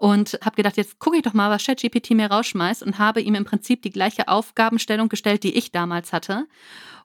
und 0.00 0.38
habe 0.42 0.56
gedacht, 0.56 0.78
jetzt 0.78 0.98
gucke 0.98 1.18
ich 1.18 1.22
doch 1.22 1.34
mal, 1.34 1.50
was 1.50 1.62
ChatGPT 1.62 2.12
mir 2.12 2.30
rausschmeißt 2.30 2.82
und 2.82 2.98
habe 2.98 3.20
ihm 3.20 3.34
im 3.34 3.44
Prinzip 3.44 3.82
die 3.82 3.90
gleiche 3.90 4.28
Aufgabenstellung 4.28 5.10
gestellt, 5.10 5.42
die 5.42 5.54
ich 5.54 5.72
damals 5.72 6.14
hatte. 6.14 6.46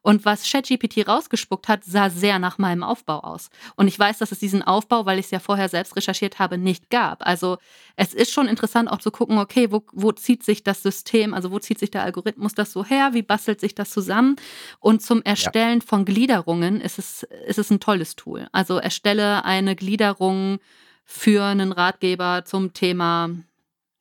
Und 0.05 0.23
was 0.23 0.47
ChatGPT 0.47 1.07
rausgespuckt 1.07 1.67
hat, 1.67 1.83
sah 1.83 2.11
sehr 2.11 2.37
nach 2.37 2.59
meinem 2.59 2.83
Aufbau 2.83 3.21
aus. 3.21 3.49
Und 3.75 3.87
ich 3.87 3.97
weiß, 3.97 4.19
dass 4.19 4.31
es 4.31 4.37
diesen 4.37 4.61
Aufbau, 4.61 5.07
weil 5.07 5.17
ich 5.17 5.25
es 5.25 5.31
ja 5.31 5.39
vorher 5.39 5.67
selbst 5.67 5.95
recherchiert 5.95 6.37
habe, 6.37 6.59
nicht 6.59 6.91
gab. 6.91 7.25
Also 7.25 7.57
es 7.95 8.13
ist 8.13 8.31
schon 8.31 8.47
interessant 8.47 8.87
auch 8.87 8.99
zu 8.99 9.09
gucken, 9.09 9.39
okay, 9.39 9.71
wo, 9.71 9.83
wo 9.93 10.11
zieht 10.11 10.43
sich 10.43 10.63
das 10.63 10.83
System, 10.83 11.33
also 11.33 11.49
wo 11.49 11.57
zieht 11.57 11.79
sich 11.79 11.89
der 11.89 12.03
Algorithmus 12.03 12.53
das 12.53 12.71
so 12.71 12.85
her, 12.85 13.15
wie 13.15 13.23
bastelt 13.23 13.59
sich 13.59 13.73
das 13.73 13.89
zusammen? 13.89 14.35
Und 14.79 15.01
zum 15.01 15.23
Erstellen 15.23 15.79
ja. 15.79 15.85
von 15.87 16.05
Gliederungen 16.05 16.81
ist 16.81 16.99
es, 16.99 17.23
ist 17.47 17.57
es 17.57 17.71
ein 17.71 17.79
tolles 17.79 18.15
Tool. 18.15 18.47
Also 18.51 18.77
erstelle 18.77 19.43
eine 19.43 19.75
Gliederung 19.75 20.59
für 21.03 21.45
einen 21.45 21.71
Ratgeber 21.71 22.45
zum 22.45 22.73
Thema 22.73 23.31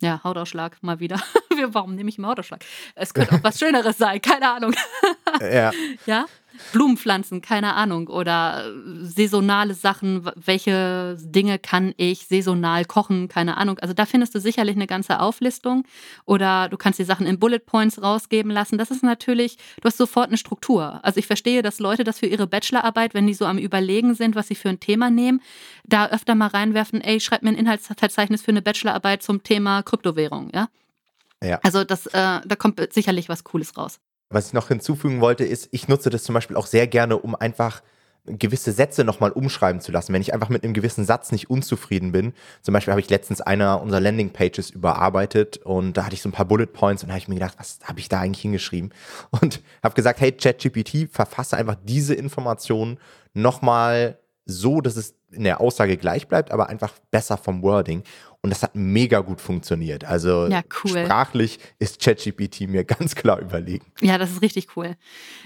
ja, 0.02 0.20
Hautausschlag 0.22 0.82
mal 0.82 1.00
wieder. 1.00 1.18
Warum 1.72 1.94
nehme 1.94 2.10
ich 2.10 2.18
Hautausschlag? 2.18 2.64
Es 2.94 3.14
könnte 3.14 3.34
auch 3.34 3.42
was 3.42 3.58
Schöneres 3.58 3.98
sein, 3.98 4.20
keine 4.20 4.50
Ahnung. 4.50 4.74
ja. 5.40 5.72
ja? 6.06 6.26
Blumenpflanzen, 6.72 7.42
keine 7.42 7.74
Ahnung, 7.74 8.08
oder 8.08 8.72
saisonale 9.02 9.74
Sachen, 9.74 10.28
welche 10.36 11.16
Dinge 11.20 11.58
kann 11.58 11.94
ich 11.96 12.26
saisonal 12.26 12.84
kochen, 12.84 13.28
keine 13.28 13.56
Ahnung. 13.56 13.78
Also 13.80 13.94
da 13.94 14.06
findest 14.06 14.34
du 14.34 14.40
sicherlich 14.40 14.76
eine 14.76 14.86
ganze 14.86 15.20
Auflistung 15.20 15.84
oder 16.24 16.68
du 16.68 16.76
kannst 16.76 16.98
die 16.98 17.04
Sachen 17.04 17.26
in 17.26 17.38
Bullet 17.38 17.58
Points 17.58 18.00
rausgeben 18.00 18.50
lassen. 18.50 18.78
Das 18.78 18.90
ist 18.90 19.02
natürlich, 19.02 19.56
du 19.80 19.86
hast 19.86 19.98
sofort 19.98 20.28
eine 20.28 20.36
Struktur. 20.36 21.00
Also 21.02 21.18
ich 21.18 21.26
verstehe, 21.26 21.62
dass 21.62 21.80
Leute 21.80 22.04
das 22.04 22.20
für 22.20 22.26
ihre 22.26 22.46
Bachelorarbeit, 22.46 23.14
wenn 23.14 23.26
die 23.26 23.34
so 23.34 23.46
am 23.46 23.58
Überlegen 23.58 24.14
sind, 24.14 24.36
was 24.36 24.48
sie 24.48 24.54
für 24.54 24.68
ein 24.68 24.80
Thema 24.80 25.10
nehmen, 25.10 25.40
da 25.84 26.06
öfter 26.06 26.34
mal 26.34 26.48
reinwerfen, 26.48 27.00
ey, 27.00 27.20
schreib 27.20 27.42
mir 27.42 27.50
ein 27.50 27.56
Inhaltsverzeichnis 27.56 28.42
für 28.42 28.52
eine 28.52 28.62
Bachelorarbeit 28.62 29.22
zum 29.22 29.42
Thema 29.42 29.82
Kryptowährung, 29.82 30.50
ja? 30.54 30.68
Ja. 31.44 31.60
Also 31.62 31.84
das, 31.84 32.06
äh, 32.06 32.10
da 32.12 32.56
kommt 32.56 32.80
sicherlich 32.92 33.28
was 33.28 33.44
Cooles 33.44 33.76
raus. 33.76 33.98
Was 34.30 34.48
ich 34.48 34.52
noch 34.52 34.68
hinzufügen 34.68 35.20
wollte, 35.20 35.44
ist, 35.44 35.68
ich 35.70 35.88
nutze 35.88 36.10
das 36.10 36.24
zum 36.24 36.34
Beispiel 36.34 36.56
auch 36.56 36.66
sehr 36.66 36.86
gerne, 36.86 37.18
um 37.18 37.34
einfach 37.34 37.82
gewisse 38.26 38.72
Sätze 38.72 39.04
nochmal 39.04 39.32
umschreiben 39.32 39.82
zu 39.82 39.92
lassen. 39.92 40.12
Wenn 40.14 40.22
ich 40.22 40.32
einfach 40.32 40.48
mit 40.48 40.64
einem 40.64 40.72
gewissen 40.72 41.04
Satz 41.04 41.30
nicht 41.30 41.50
unzufrieden 41.50 42.12
bin, 42.12 42.32
zum 42.62 42.72
Beispiel 42.72 42.92
habe 42.92 43.00
ich 43.00 43.10
letztens 43.10 43.42
einer 43.42 43.82
unserer 43.82 44.00
Landingpages 44.00 44.70
überarbeitet 44.70 45.58
und 45.58 45.96
da 45.96 46.06
hatte 46.06 46.14
ich 46.14 46.22
so 46.22 46.30
ein 46.30 46.32
paar 46.32 46.46
Bullet 46.46 46.66
Points 46.66 47.02
und 47.02 47.08
da 47.08 47.14
habe 47.14 47.18
ich 47.20 47.28
mir 47.28 47.34
gedacht, 47.34 47.56
was 47.58 47.80
habe 47.84 48.00
ich 48.00 48.08
da 48.08 48.20
eigentlich 48.20 48.40
hingeschrieben? 48.42 48.92
Und 49.30 49.60
habe 49.82 49.94
gesagt, 49.94 50.20
hey 50.20 50.32
ChatGPT, 50.32 51.08
verfasse 51.10 51.56
einfach 51.56 51.76
diese 51.82 52.14
Informationen 52.14 52.98
nochmal 53.34 54.18
so, 54.46 54.80
dass 54.80 54.96
es 54.96 55.14
in 55.30 55.44
der 55.44 55.60
Aussage 55.60 55.96
gleich 55.96 56.28
bleibt, 56.28 56.50
aber 56.50 56.68
einfach 56.68 56.92
besser 57.10 57.36
vom 57.36 57.62
Wording. 57.62 58.02
Und 58.42 58.50
das 58.50 58.62
hat 58.62 58.74
mega 58.74 59.20
gut 59.20 59.40
funktioniert. 59.40 60.04
Also 60.04 60.48
ja, 60.48 60.60
cool. 60.84 60.90
sprachlich 60.90 61.58
ist 61.78 61.98
ChatGPT 61.98 62.68
mir 62.68 62.84
ganz 62.84 63.14
klar 63.14 63.40
überlegen. 63.40 63.86
Ja, 64.02 64.18
das 64.18 64.32
ist 64.32 64.42
richtig 64.42 64.76
cool. 64.76 64.96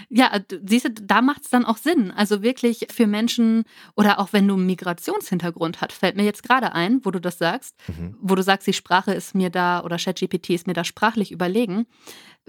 Ja, 0.09 0.37
siehst 0.65 0.85
du, 0.85 0.89
da 0.89 1.21
macht 1.21 1.43
es 1.43 1.49
dann 1.49 1.63
auch 1.63 1.77
Sinn. 1.77 2.11
Also 2.11 2.43
wirklich 2.43 2.87
für 2.91 3.07
Menschen 3.07 3.63
oder 3.95 4.19
auch 4.19 4.33
wenn 4.33 4.45
du 4.49 4.55
einen 4.55 4.65
Migrationshintergrund 4.65 5.79
hast, 5.79 5.93
fällt 5.93 6.17
mir 6.17 6.25
jetzt 6.25 6.43
gerade 6.43 6.73
ein, 6.73 6.99
wo 7.05 7.11
du 7.11 7.21
das 7.21 7.37
sagst, 7.37 7.73
mhm. 7.87 8.17
wo 8.19 8.35
du 8.35 8.43
sagst, 8.43 8.67
die 8.67 8.73
Sprache 8.73 9.13
ist 9.13 9.33
mir 9.33 9.49
da 9.49 9.81
oder 9.81 9.95
ChatGPT 9.95 10.49
ist 10.49 10.67
mir 10.67 10.73
da 10.73 10.83
sprachlich 10.83 11.31
überlegen. 11.31 11.85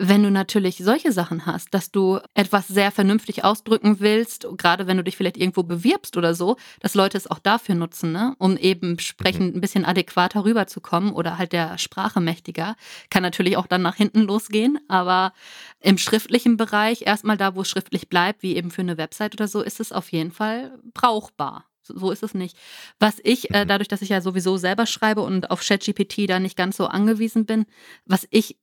Wenn 0.02 0.22
du 0.22 0.30
natürlich 0.30 0.78
solche 0.78 1.12
Sachen 1.12 1.44
hast, 1.44 1.74
dass 1.74 1.92
du 1.92 2.20
etwas 2.32 2.66
sehr 2.68 2.90
vernünftig 2.90 3.44
ausdrücken 3.44 4.00
willst, 4.00 4.46
gerade 4.56 4.86
wenn 4.86 4.96
du 4.96 5.04
dich 5.04 5.14
vielleicht 5.14 5.36
irgendwo 5.36 5.62
bewirbst 5.62 6.16
oder 6.16 6.34
so, 6.34 6.56
dass 6.80 6.94
Leute 6.94 7.18
es 7.18 7.30
auch 7.30 7.38
dafür 7.38 7.74
nutzen, 7.74 8.10
ne? 8.10 8.34
um 8.38 8.56
eben 8.56 8.98
sprechend 8.98 9.50
mhm. 9.50 9.58
ein 9.58 9.60
bisschen 9.60 9.84
adäquater 9.84 10.46
rüberzukommen 10.46 11.12
oder 11.12 11.36
halt 11.36 11.52
der 11.52 11.76
Sprache 11.76 12.22
mächtiger. 12.22 12.76
Kann 13.10 13.22
natürlich 13.22 13.58
auch 13.58 13.66
dann 13.66 13.82
nach 13.82 13.96
hinten 13.96 14.22
losgehen, 14.22 14.78
aber 14.88 15.34
im 15.80 15.98
schriftlichen 15.98 16.56
Bereich, 16.56 17.02
erstmal 17.02 17.36
da, 17.36 17.54
wo 17.54 17.60
es 17.60 17.68
schriftlich 17.68 18.08
bleibt, 18.08 18.42
wie 18.42 18.56
eben 18.56 18.70
für 18.70 18.80
eine 18.80 18.96
Website 18.96 19.34
oder 19.34 19.48
so, 19.48 19.60
ist 19.60 19.80
es 19.80 19.92
auf 19.92 20.10
jeden 20.12 20.32
Fall 20.32 20.78
brauchbar. 20.94 21.66
So 21.82 22.10
ist 22.10 22.22
es 22.22 22.32
nicht. 22.32 22.56
Was 23.00 23.18
ich, 23.22 23.50
äh, 23.50 23.64
mhm. 23.64 23.68
dadurch, 23.68 23.88
dass 23.88 24.00
ich 24.00 24.08
ja 24.08 24.22
sowieso 24.22 24.56
selber 24.56 24.86
schreibe 24.86 25.20
und 25.20 25.50
auf 25.50 25.60
ChatGPT 25.60 26.26
da 26.26 26.40
nicht 26.40 26.56
ganz 26.56 26.78
so 26.78 26.86
angewiesen 26.86 27.44
bin, 27.44 27.66
was 28.06 28.26
ich 28.30 28.56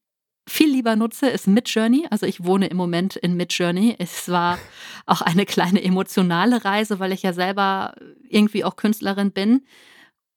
viel 0.48 0.72
lieber 0.72 0.96
nutze, 0.96 1.28
ist 1.28 1.48
Midjourney. 1.48 2.08
Also 2.10 2.26
ich 2.26 2.44
wohne 2.44 2.68
im 2.68 2.78
Moment 2.78 3.16
in 3.16 3.36
Midjourney. 3.36 3.96
Es 4.00 4.30
war 4.30 4.58
auch 5.06 5.22
eine 5.22 5.46
kleine 5.46 5.84
emotionale 5.84 6.64
Reise, 6.64 7.00
weil 7.00 7.12
ich 7.12 7.24
ja 7.24 7.34
selber 7.34 7.94
irgendwie 8.30 8.64
auch 8.64 8.76
Künstlerin 8.76 9.32
bin. 9.32 9.66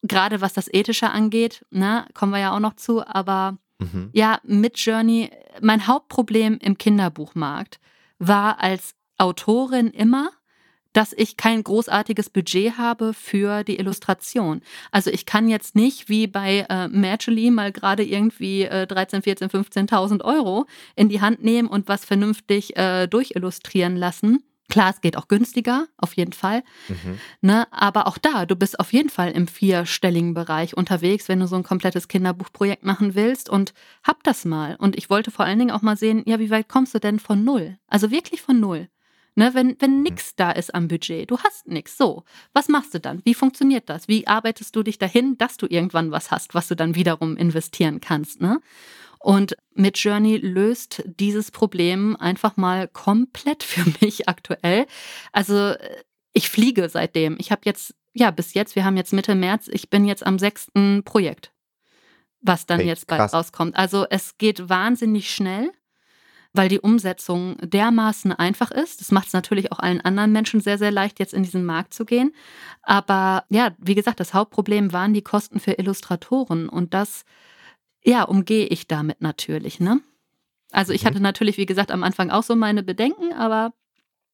Gerade 0.03 0.41
was 0.41 0.53
das 0.53 0.69
Ethische 0.73 1.11
angeht, 1.11 1.65
ne, 1.71 2.07
kommen 2.15 2.33
wir 2.33 2.41
ja 2.41 2.55
auch 2.55 2.61
noch 2.61 2.75
zu. 2.75 3.07
Aber 3.07 3.59
mhm. 3.79 4.11
ja, 4.13 4.41
Midjourney, 4.43 5.31
mein 5.61 5.87
Hauptproblem 5.87 6.59
im 6.59 6.77
Kinderbuchmarkt 6.77 7.79
war 8.19 8.61
als 8.61 8.95
Autorin 9.19 9.89
immer, 9.89 10.31
dass 10.93 11.13
ich 11.13 11.37
kein 11.37 11.63
großartiges 11.63 12.31
Budget 12.31 12.77
habe 12.79 13.15
für 13.15 13.65
die 13.65 13.79
Illustration. 13.79 14.63
Also 14.91 15.11
ich 15.11 15.27
kann 15.27 15.49
jetzt 15.49 15.77
nicht 15.77 16.09
wie 16.09 16.27
bei 16.27 16.67
äh, 16.69 16.89
Matchely 16.89 17.51
mal 17.51 17.73
gerade 17.73 18.05
irgendwie 18.05 18.63
äh, 18.63 18.87
13, 18.87 19.23
14, 19.23 19.49
15.000 19.49 20.25
Euro 20.25 20.67
in 20.97 21.09
die 21.09 21.21
Hand 21.21 21.43
nehmen 21.43 21.69
und 21.69 21.89
was 21.89 22.05
vernünftig 22.05 22.77
äh, 22.77 23.07
durchillustrieren 23.07 23.97
lassen. 23.97 24.45
Klar, 24.71 24.91
es 24.91 25.01
geht 25.01 25.17
auch 25.17 25.29
günstiger, 25.29 25.89
auf 25.99 26.15
jeden 26.15 26.33
Fall. 26.33 26.63
Mhm. 26.89 27.19
Ne? 27.41 27.67
Aber 27.73 28.07
auch 28.07 28.19
da, 28.19 28.47
du 28.47 28.55
bist 28.55 28.79
auf 28.79 28.93
jeden 28.93 29.11
Fall 29.11 29.33
im 29.33 29.49
vierstelligen 29.49 30.33
Bereich 30.33 30.77
unterwegs, 30.77 31.29
wenn 31.29 31.41
du 31.41 31.49
so 31.49 31.57
ein 31.57 31.65
komplettes 31.65 32.07
Kinderbuchprojekt 32.07 32.85
machen 32.85 33.17
willst 33.17 33.49
und 33.49 33.75
hab 34.05 34.23
das 34.23 34.45
mal. 34.45 34.77
Und 34.77 34.97
ich 34.97 35.11
wollte 35.11 35.33
vor 35.33 35.45
allen 35.45 35.59
Dingen 35.59 35.73
auch 35.73 35.83
mal 35.83 35.97
sehen, 35.97 36.23
ja, 36.25 36.39
wie 36.39 36.51
weit 36.51 36.69
kommst 36.69 36.95
du 36.95 37.01
denn 37.01 37.19
von 37.19 37.45
null? 37.45 37.79
Also 37.89 38.13
wirklich 38.13 38.41
von 38.43 38.61
null. 38.61 38.89
Ne, 39.41 39.55
wenn 39.55 39.75
wenn 39.79 39.97
mhm. 39.97 40.03
nichts 40.03 40.37
da 40.37 40.51
ist 40.51 40.75
am 40.75 40.87
Budget, 40.87 41.31
du 41.31 41.39
hast 41.39 41.67
nichts. 41.67 41.97
So, 41.97 42.25
was 42.53 42.69
machst 42.69 42.93
du 42.93 43.01
dann? 43.01 43.23
Wie 43.25 43.33
funktioniert 43.33 43.89
das? 43.89 44.07
Wie 44.07 44.27
arbeitest 44.27 44.77
du 44.77 44.83
dich 44.83 44.99
dahin, 44.99 45.39
dass 45.39 45.57
du 45.57 45.67
irgendwann 45.67 46.11
was 46.11 46.31
hast, 46.31 46.53
was 46.53 46.69
du 46.69 46.77
dann 46.77 46.95
wiederum 46.95 47.39
investieren 47.39 48.03
kannst? 48.03 48.43
Ne? 48.43 48.61
Und 49.19 49.57
Midjourney 49.73 50.37
löst 50.37 51.03
dieses 51.07 51.51
Problem 51.51 52.17
einfach 52.17 52.59
mal 52.59 52.87
komplett 52.87 53.63
für 53.63 53.91
mich 54.03 54.29
aktuell. 54.29 54.85
Also 55.33 55.73
ich 56.35 56.51
fliege 56.51 56.91
seitdem. 56.91 57.37
Ich 57.41 57.51
habe 57.51 57.63
jetzt, 57.65 57.95
ja, 58.13 58.31
bis 58.31 58.53
jetzt, 58.53 58.77
wir 58.77 58.85
haben 58.85 58.99
jetzt 58.99 59.15
Mitte 59.15 59.35
März, 59.35 59.69
ich 59.69 59.89
bin 59.89 60.05
jetzt 60.05 60.27
am 60.27 60.39
sechsten 60.39 61.03
Projekt, 61.03 61.51
was 62.43 62.67
dann 62.67 62.81
hey, 62.81 62.89
jetzt 62.89 63.07
bald 63.07 63.21
krass. 63.21 63.33
rauskommt. 63.33 63.75
Also 63.75 64.05
es 64.11 64.37
geht 64.37 64.69
wahnsinnig 64.69 65.35
schnell 65.35 65.73
weil 66.53 66.69
die 66.69 66.81
Umsetzung 66.81 67.57
dermaßen 67.63 68.33
einfach 68.33 68.71
ist. 68.71 69.01
Das 69.01 69.13
macht 69.13 69.29
es 69.29 69.33
natürlich 69.33 69.71
auch 69.73 69.79
allen 69.79 70.01
anderen 70.01 70.33
Menschen 70.33 70.61
sehr, 70.61 70.79
sehr 70.79 70.91
leicht, 70.91 71.19
jetzt 71.19 71.35
in 71.35 71.43
diesen 71.43 71.65
Markt 71.65 71.95
zu 71.95 72.05
gehen. 72.05 72.35
Aber 72.83 73.45
ja, 73.51 73.73
wie 73.79 73.95
gesagt, 73.95 74.21
das 74.21 74.35
Hauptproblem 74.35 74.93
waren 74.93 75.15
die 75.15 75.23
Kosten 75.23 75.61
für 75.61 75.73
Illustratoren 75.73 76.69
und 76.69 76.93
das, 76.95 77.25
ja, 78.05 78.25
umgehe 78.25 78.67
ich 78.67 78.89
damit 78.89 79.21
natürlich, 79.21 79.81
ne? 79.81 80.01
Also 80.73 80.93
ich 80.93 81.03
mhm. 81.03 81.09
hatte 81.09 81.21
natürlich, 81.21 81.57
wie 81.57 81.67
gesagt, 81.67 81.91
am 81.91 82.03
Anfang 82.03 82.31
auch 82.31 82.43
so 82.43 82.57
meine 82.57 82.83
Bedenken, 82.83 83.33
aber 83.33 83.73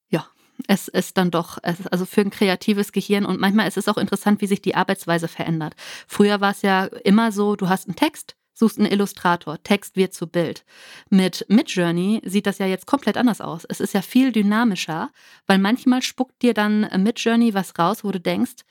ja, 0.09 0.27
es 0.69 0.89
ist 0.89 1.19
dann 1.19 1.31
doch, 1.31 1.59
es 1.63 1.87
also 1.87 2.07
für 2.07 2.23
ein 2.23 2.31
kreatives 2.31 2.93
Gehirn 2.93 3.27
und 3.27 3.41
manchmal 3.41 3.69
ist 3.69 3.77
es 3.77 3.89
auch 3.89 3.99
interessant, 3.99 4.41
wie 4.41 4.47
sich 4.47 4.63
die 4.63 4.75
Arbeitsweise 4.75 5.29
verändert. 5.29 5.75
Früher 6.07 6.41
war 6.41 6.53
es 6.53 6.63
ja 6.63 6.85
immer 6.85 7.33
so, 7.33 7.57
du 7.57 7.69
hast 7.69 7.89
einen 7.89 7.97
Text, 7.97 8.37
suchst 8.57 8.79
einen 8.79 8.91
Illustrator, 8.91 9.63
Text 9.63 9.97
wird 9.97 10.15
zu 10.15 10.27
Bild. 10.27 10.65
Mit 11.11 11.45
Midjourney 11.49 12.23
sieht 12.25 12.47
das 12.47 12.59
ja 12.59 12.67
jetzt 12.67 12.87
komplett 12.87 13.17
anders 13.17 13.41
aus. 13.41 13.65
Es 13.69 13.81
ist 13.81 13.93
ja 13.95 14.03
viel 14.03 14.33
dynamischer, 14.33 15.11
weil 15.47 15.59
manchmal 15.59 16.03
spuckt 16.03 16.41
dir 16.43 16.55
dann 16.55 16.89
Midjourney 17.03 17.55
was 17.55 17.79
raus, 17.79 18.03
wo 18.03 18.11
du 18.11 18.21
denkst, 18.21 18.65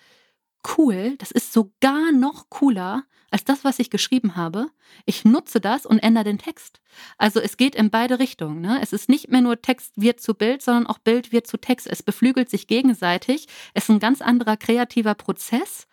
cool, 0.77 1.15
das 1.17 1.31
ist 1.31 1.53
sogar 1.53 2.11
noch 2.11 2.49
cooler 2.49 3.03
als 3.31 3.43
das, 3.43 3.63
was 3.63 3.79
ich 3.79 3.89
geschrieben 3.89 4.35
habe. 4.35 4.67
Ich 5.05 5.25
nutze 5.25 5.59
das 5.59 5.85
und 5.85 5.99
ändere 5.99 6.23
den 6.23 6.37
Text. 6.37 6.79
Also 7.17 7.39
es 7.39 7.57
geht 7.57 7.75
in 7.75 7.89
beide 7.89 8.17
Richtungen. 8.17 8.61
Ne? 8.61 8.79
Es 8.81 8.93
ist 8.93 9.09
nicht 9.09 9.29
mehr 9.29 9.41
nur 9.41 9.61
Text 9.61 9.91
wird 9.95 10.21
zu 10.21 10.33
Bild, 10.33 10.61
sondern 10.61 10.87
auch 10.87 10.99
Bild 10.99 11.31
wird 11.31 11.45
zu 11.45 11.57
Text. 11.57 11.87
Es 11.87 12.01
beflügelt 12.01 12.49
sich 12.49 12.67
gegenseitig. 12.67 13.47
Es 13.73 13.83
ist 13.83 13.89
ein 13.89 13.99
ganz 13.99 14.21
anderer 14.21 14.57
kreativer 14.57 15.15
Prozess. 15.15 15.87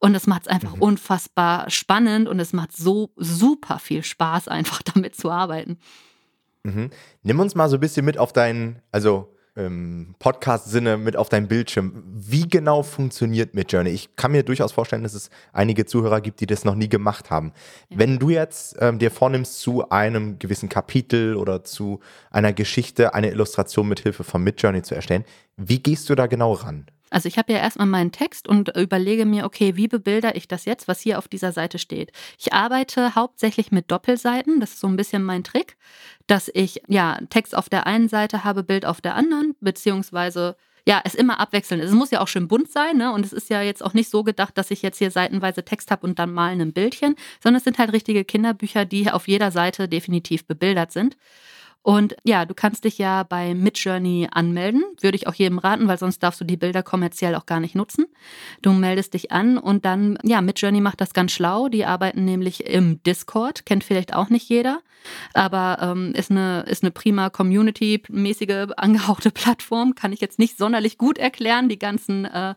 Und 0.00 0.14
es 0.14 0.26
macht 0.26 0.42
es 0.42 0.48
einfach 0.48 0.76
mhm. 0.76 0.82
unfassbar 0.82 1.68
spannend 1.70 2.28
und 2.28 2.38
es 2.38 2.52
macht 2.52 2.76
so 2.76 3.10
super 3.16 3.78
viel 3.78 4.04
Spaß, 4.04 4.48
einfach 4.48 4.82
damit 4.94 5.16
zu 5.16 5.30
arbeiten. 5.30 5.78
Mhm. 6.62 6.90
Nimm 7.22 7.40
uns 7.40 7.54
mal 7.54 7.68
so 7.68 7.76
ein 7.76 7.80
bisschen 7.80 8.04
mit 8.04 8.18
auf 8.18 8.32
deinen, 8.32 8.80
also 8.92 9.34
ähm, 9.58 10.14
Podcast-Sinne, 10.20 10.96
mit 10.96 11.16
auf 11.16 11.28
deinen 11.28 11.48
Bildschirm. 11.48 12.04
Wie 12.06 12.48
genau 12.48 12.82
funktioniert 12.82 13.54
Midjourney? 13.54 13.90
Ich 13.90 14.14
kann 14.14 14.32
mir 14.32 14.44
durchaus 14.44 14.72
vorstellen, 14.72 15.02
dass 15.02 15.14
es 15.14 15.30
einige 15.52 15.84
Zuhörer 15.84 16.20
gibt, 16.20 16.40
die 16.40 16.46
das 16.46 16.64
noch 16.64 16.76
nie 16.76 16.88
gemacht 16.88 17.30
haben. 17.30 17.52
Ja. 17.88 17.98
Wenn 17.98 18.18
du 18.18 18.30
jetzt 18.30 18.76
ähm, 18.78 18.98
dir 18.98 19.10
vornimmst, 19.10 19.58
zu 19.58 19.90
einem 19.90 20.38
gewissen 20.38 20.68
Kapitel 20.68 21.34
oder 21.34 21.64
zu 21.64 22.00
einer 22.30 22.52
Geschichte 22.52 23.14
eine 23.14 23.30
Illustration 23.30 23.88
mit 23.88 24.00
Hilfe 24.00 24.22
von 24.22 24.42
Midjourney 24.44 24.82
zu 24.82 24.94
erstellen, 24.94 25.24
wie 25.56 25.82
gehst 25.82 26.08
du 26.08 26.14
da 26.14 26.28
genau 26.28 26.52
ran? 26.52 26.86
Also 27.10 27.28
ich 27.28 27.38
habe 27.38 27.52
ja 27.52 27.58
erstmal 27.58 27.86
meinen 27.86 28.12
Text 28.12 28.48
und 28.48 28.76
überlege 28.76 29.26
mir, 29.26 29.44
okay, 29.44 29.76
wie 29.76 29.88
bebilder 29.88 30.36
ich 30.36 30.48
das 30.48 30.64
jetzt, 30.64 30.88
was 30.88 31.00
hier 31.00 31.18
auf 31.18 31.28
dieser 31.28 31.52
Seite 31.52 31.78
steht. 31.78 32.12
Ich 32.38 32.52
arbeite 32.52 33.14
hauptsächlich 33.14 33.70
mit 33.72 33.90
Doppelseiten, 33.90 34.60
das 34.60 34.74
ist 34.74 34.80
so 34.80 34.88
ein 34.88 34.96
bisschen 34.96 35.22
mein 35.22 35.44
Trick, 35.44 35.76
dass 36.26 36.50
ich 36.52 36.82
ja 36.88 37.18
Text 37.30 37.56
auf 37.56 37.68
der 37.68 37.86
einen 37.86 38.08
Seite 38.08 38.44
habe, 38.44 38.62
Bild 38.62 38.84
auf 38.86 39.00
der 39.00 39.14
anderen, 39.14 39.54
beziehungsweise 39.60 40.56
ja, 40.88 41.02
es 41.04 41.14
immer 41.14 41.38
abwechselnd 41.38 41.82
ist. 41.82 41.90
Es 41.90 41.94
muss 41.94 42.10
ja 42.10 42.20
auch 42.22 42.28
schön 42.28 42.48
bunt 42.48 42.70
sein, 42.70 42.96
ne? 42.96 43.12
Und 43.12 43.22
es 43.22 43.34
ist 43.34 43.50
ja 43.50 43.60
jetzt 43.60 43.84
auch 43.84 43.92
nicht 43.92 44.08
so 44.08 44.24
gedacht, 44.24 44.56
dass 44.56 44.70
ich 44.70 44.80
jetzt 44.80 44.96
hier 44.96 45.10
seitenweise 45.10 45.62
Text 45.62 45.90
habe 45.90 46.06
und 46.06 46.18
dann 46.18 46.32
mal 46.32 46.58
ein 46.58 46.72
Bildchen, 46.72 47.14
sondern 47.42 47.58
es 47.58 47.64
sind 47.64 47.78
halt 47.78 47.92
richtige 47.92 48.24
Kinderbücher, 48.24 48.86
die 48.86 49.10
auf 49.10 49.28
jeder 49.28 49.50
Seite 49.50 49.86
definitiv 49.86 50.46
bebildert 50.46 50.90
sind. 50.90 51.18
Und 51.88 52.16
ja, 52.22 52.44
du 52.44 52.52
kannst 52.52 52.84
dich 52.84 52.98
ja 52.98 53.22
bei 53.22 53.54
Midjourney 53.54 54.28
anmelden. 54.30 54.84
Würde 55.00 55.16
ich 55.16 55.26
auch 55.26 55.32
jedem 55.32 55.56
raten, 55.56 55.88
weil 55.88 55.98
sonst 55.98 56.22
darfst 56.22 56.38
du 56.38 56.44
die 56.44 56.58
Bilder 56.58 56.82
kommerziell 56.82 57.34
auch 57.34 57.46
gar 57.46 57.60
nicht 57.60 57.74
nutzen. 57.74 58.04
Du 58.60 58.74
meldest 58.74 59.14
dich 59.14 59.32
an 59.32 59.56
und 59.56 59.86
dann, 59.86 60.18
ja, 60.22 60.42
Midjourney 60.42 60.82
macht 60.82 61.00
das 61.00 61.14
ganz 61.14 61.32
schlau. 61.32 61.70
Die 61.70 61.86
arbeiten 61.86 62.26
nämlich 62.26 62.66
im 62.66 63.02
Discord, 63.04 63.64
kennt 63.64 63.84
vielleicht 63.84 64.14
auch 64.14 64.28
nicht 64.28 64.50
jeder, 64.50 64.82
aber 65.32 65.78
ähm, 65.80 66.12
ist, 66.14 66.30
eine, 66.30 66.60
ist 66.68 66.82
eine 66.82 66.90
prima 66.90 67.30
Community-mäßige 67.30 68.66
angehauchte 68.76 69.30
Plattform. 69.30 69.94
Kann 69.94 70.12
ich 70.12 70.20
jetzt 70.20 70.38
nicht 70.38 70.58
sonderlich 70.58 70.98
gut 70.98 71.16
erklären. 71.16 71.70
Die 71.70 71.78
ganzen 71.78 72.26
äh, 72.26 72.54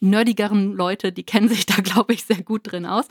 nerdigeren 0.00 0.72
Leute, 0.74 1.12
die 1.12 1.24
kennen 1.24 1.48
sich 1.48 1.66
da, 1.66 1.76
glaube 1.82 2.12
ich, 2.12 2.24
sehr 2.24 2.42
gut 2.42 2.70
drin 2.70 2.86
aus. 2.86 3.06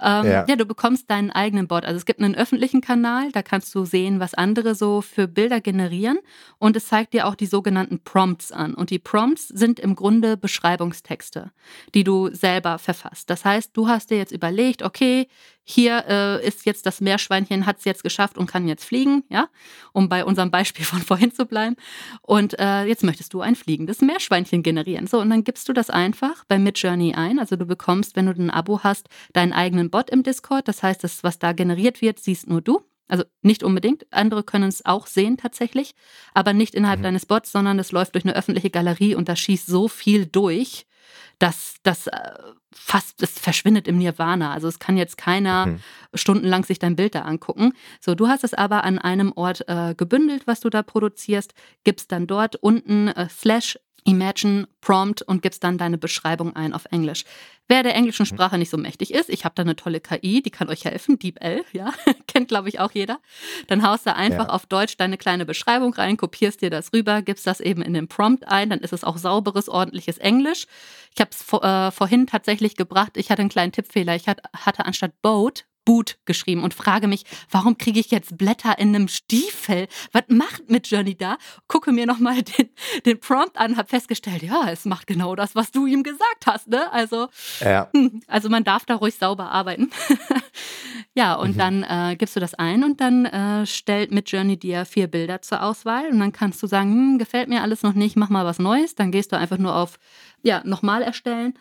Ähm, 0.00 0.26
ja. 0.26 0.44
ja. 0.46 0.56
du 0.56 0.66
bekommst 0.66 1.10
deinen 1.10 1.30
eigenen 1.30 1.68
Bot. 1.68 1.84
Also 1.84 1.96
es 1.96 2.04
gibt 2.04 2.20
einen 2.20 2.34
öffentlichen 2.34 2.80
Kanal, 2.80 3.32
da 3.32 3.42
kannst 3.42 3.74
du 3.74 3.84
sehen, 3.84 4.20
was 4.20 4.34
andere 4.34 4.74
so 4.74 5.00
für 5.00 5.28
Bilder 5.28 5.60
generieren. 5.60 6.18
Und 6.58 6.76
es 6.76 6.86
zeigt 6.86 7.14
dir 7.14 7.26
auch 7.26 7.34
die 7.34 7.46
sogenannten 7.46 8.00
Prompts 8.00 8.52
an. 8.52 8.74
Und 8.74 8.90
die 8.90 8.98
Prompts 8.98 9.48
sind 9.48 9.80
im 9.80 9.94
Grunde 9.94 10.36
Beschreibungstexte, 10.36 11.52
die 11.94 12.04
du 12.04 12.28
selber 12.32 12.78
verfasst. 12.78 13.30
Das 13.30 13.44
heißt, 13.44 13.76
du 13.76 13.88
hast 13.88 14.10
dir 14.10 14.18
jetzt 14.18 14.32
überlegt, 14.32 14.82
okay, 14.82 15.28
hier 15.68 16.04
äh, 16.08 16.46
ist 16.46 16.64
jetzt 16.64 16.86
das 16.86 17.00
Meerschweinchen, 17.00 17.66
hat 17.66 17.78
es 17.78 17.84
jetzt 17.84 18.04
geschafft 18.04 18.38
und 18.38 18.46
kann 18.46 18.68
jetzt 18.68 18.84
fliegen, 18.84 19.24
ja, 19.28 19.48
um 19.92 20.08
bei 20.08 20.24
unserem 20.24 20.52
Beispiel 20.52 20.84
von 20.84 21.02
vorhin 21.02 21.32
zu 21.32 21.44
bleiben. 21.44 21.74
Und 22.22 22.56
äh, 22.60 22.84
jetzt 22.84 23.02
möchtest 23.02 23.34
du 23.34 23.40
ein 23.40 23.56
fliegendes 23.56 24.00
Meerschweinchen 24.00 24.62
generieren. 24.62 25.08
So, 25.08 25.20
und 25.20 25.28
dann 25.28 25.42
gibst 25.42 25.68
du 25.68 25.72
das 25.72 25.90
einfach 25.90 26.44
bei 26.44 26.60
Midjourney 26.60 27.14
ein. 27.14 27.40
Also 27.40 27.56
du 27.56 27.66
bekommst, 27.66 28.14
wenn 28.14 28.26
du 28.26 28.32
ein 28.32 28.50
Abo 28.50 28.84
hast, 28.84 29.08
deinen 29.32 29.52
eigenen 29.52 29.90
Bot 29.90 30.08
im 30.08 30.22
Discord. 30.22 30.68
Das 30.68 30.84
heißt, 30.84 31.02
das, 31.02 31.24
was 31.24 31.40
da 31.40 31.52
generiert 31.52 32.00
wird, 32.00 32.20
siehst 32.20 32.48
nur 32.48 32.62
du. 32.62 32.82
Also 33.08 33.24
nicht 33.42 33.64
unbedingt. 33.64 34.06
Andere 34.12 34.44
können 34.44 34.68
es 34.68 34.86
auch 34.86 35.08
sehen 35.08 35.36
tatsächlich, 35.36 35.94
aber 36.32 36.52
nicht 36.52 36.76
innerhalb 36.76 37.00
mhm. 37.00 37.04
deines 37.04 37.26
Bots, 37.26 37.50
sondern 37.50 37.78
es 37.80 37.90
läuft 37.90 38.14
durch 38.14 38.24
eine 38.24 38.36
öffentliche 38.36 38.70
Galerie 38.70 39.16
und 39.16 39.28
da 39.28 39.34
schießt 39.34 39.66
so 39.66 39.88
viel 39.88 40.26
durch, 40.26 40.85
dass 41.38 41.76
das 41.82 42.06
äh, 42.06 42.18
fast, 42.72 43.22
es 43.22 43.38
verschwindet 43.38 43.88
im 43.88 43.98
Nirvana. 43.98 44.52
Also 44.52 44.68
es 44.68 44.78
kann 44.78 44.96
jetzt 44.96 45.18
keiner 45.18 45.66
mhm. 45.66 45.80
stundenlang 46.14 46.64
sich 46.64 46.78
dein 46.78 46.96
Bild 46.96 47.14
da 47.14 47.22
angucken. 47.22 47.72
So, 48.00 48.14
du 48.14 48.28
hast 48.28 48.44
es 48.44 48.54
aber 48.54 48.84
an 48.84 48.98
einem 48.98 49.32
Ort 49.34 49.68
äh, 49.68 49.94
gebündelt, 49.94 50.46
was 50.46 50.60
du 50.60 50.70
da 50.70 50.82
produzierst, 50.82 51.54
gibst 51.84 52.12
dann 52.12 52.26
dort 52.26 52.56
unten 52.56 53.08
äh, 53.08 53.28
Slash 53.28 53.78
Imagine 54.06 54.68
Prompt 54.80 55.22
und 55.22 55.42
gibst 55.42 55.64
dann 55.64 55.78
deine 55.78 55.98
Beschreibung 55.98 56.54
ein 56.54 56.72
auf 56.72 56.86
Englisch. 56.90 57.24
Wer 57.68 57.82
der 57.82 57.96
englischen 57.96 58.22
mhm. 58.22 58.28
Sprache 58.28 58.56
nicht 58.56 58.70
so 58.70 58.76
mächtig 58.76 59.12
ist, 59.12 59.28
ich 59.28 59.44
habe 59.44 59.54
da 59.56 59.62
eine 59.62 59.74
tolle 59.74 60.00
KI, 60.00 60.40
die 60.42 60.50
kann 60.50 60.68
euch 60.68 60.84
helfen, 60.84 61.18
DeepL, 61.18 61.64
ja, 61.72 61.92
kennt 62.28 62.48
glaube 62.48 62.68
ich 62.68 62.78
auch 62.78 62.92
jeder. 62.92 63.18
Dann 63.66 63.82
haust 63.82 64.06
du 64.06 64.14
einfach 64.14 64.46
ja. 64.46 64.50
auf 64.50 64.66
Deutsch 64.66 64.96
deine 64.96 65.18
kleine 65.18 65.44
Beschreibung 65.44 65.92
rein, 65.92 66.16
kopierst 66.16 66.62
dir 66.62 66.70
das 66.70 66.92
rüber, 66.92 67.22
gibst 67.22 67.46
das 67.46 67.60
eben 67.60 67.82
in 67.82 67.94
den 67.94 68.06
Prompt 68.06 68.46
ein, 68.46 68.70
dann 68.70 68.78
ist 68.78 68.92
es 68.92 69.02
auch 69.02 69.18
sauberes, 69.18 69.68
ordentliches 69.68 70.18
Englisch. 70.18 70.66
Ich 71.14 71.20
habe 71.20 71.30
es 71.32 71.42
vor, 71.42 71.64
äh, 71.64 71.90
vorhin 71.90 72.28
tatsächlich 72.28 72.76
gebracht, 72.76 73.16
ich 73.16 73.30
hatte 73.30 73.40
einen 73.40 73.48
kleinen 73.48 73.72
Tippfehler. 73.72 74.14
Ich 74.14 74.28
hatte 74.28 74.86
anstatt 74.86 75.20
Boat 75.22 75.64
Boot 75.86 76.18
geschrieben 76.26 76.62
und 76.62 76.74
frage 76.74 77.08
mich, 77.08 77.24
warum 77.50 77.78
kriege 77.78 77.98
ich 77.98 78.10
jetzt 78.10 78.36
Blätter 78.36 78.78
in 78.78 78.94
einem 78.94 79.08
Stiefel? 79.08 79.88
Was 80.12 80.24
macht 80.28 80.68
mit 80.68 80.88
Journey 80.88 81.16
da? 81.16 81.38
Gucke 81.68 81.92
mir 81.92 82.04
nochmal 82.04 82.42
den, 82.42 82.68
den 83.06 83.18
Prompt 83.18 83.56
an, 83.56 83.78
habe 83.78 83.88
festgestellt, 83.88 84.42
ja, 84.42 84.68
es 84.68 84.84
macht 84.84 85.06
genau 85.06 85.34
das, 85.34 85.54
was 85.54 85.70
du 85.70 85.86
ihm 85.86 86.02
gesagt 86.02 86.46
hast. 86.46 86.68
Ne? 86.68 86.92
Also, 86.92 87.28
ja. 87.60 87.88
Hm, 87.94 88.20
also 88.26 88.50
man 88.50 88.64
darf 88.64 88.84
da 88.84 88.96
ruhig 88.96 89.14
sauber 89.14 89.50
arbeiten. 89.50 89.90
ja, 91.14 91.34
und 91.34 91.54
mhm. 91.54 91.58
dann 91.58 91.82
äh, 91.84 92.16
gibst 92.16 92.36
du 92.36 92.40
das 92.40 92.54
ein 92.54 92.84
und 92.84 93.00
dann 93.00 93.24
äh, 93.24 93.64
stellt 93.64 94.10
mit 94.10 94.30
Journey 94.30 94.58
dir 94.58 94.84
vier 94.84 95.06
Bilder 95.06 95.40
zur 95.40 95.62
Auswahl 95.62 96.10
und 96.10 96.18
dann 96.18 96.32
kannst 96.32 96.62
du 96.62 96.66
sagen, 96.66 96.92
hm, 96.92 97.18
gefällt 97.18 97.48
mir 97.48 97.62
alles 97.62 97.82
noch 97.82 97.94
nicht, 97.94 98.16
mach 98.16 98.28
mal 98.28 98.44
was 98.44 98.58
Neues. 98.58 98.96
Dann 98.96 99.12
gehst 99.12 99.30
du 99.30 99.38
einfach 99.38 99.58
nur 99.58 99.76
auf, 99.76 100.00
ja, 100.42 100.62
nochmal 100.64 101.02
erstellen 101.02 101.54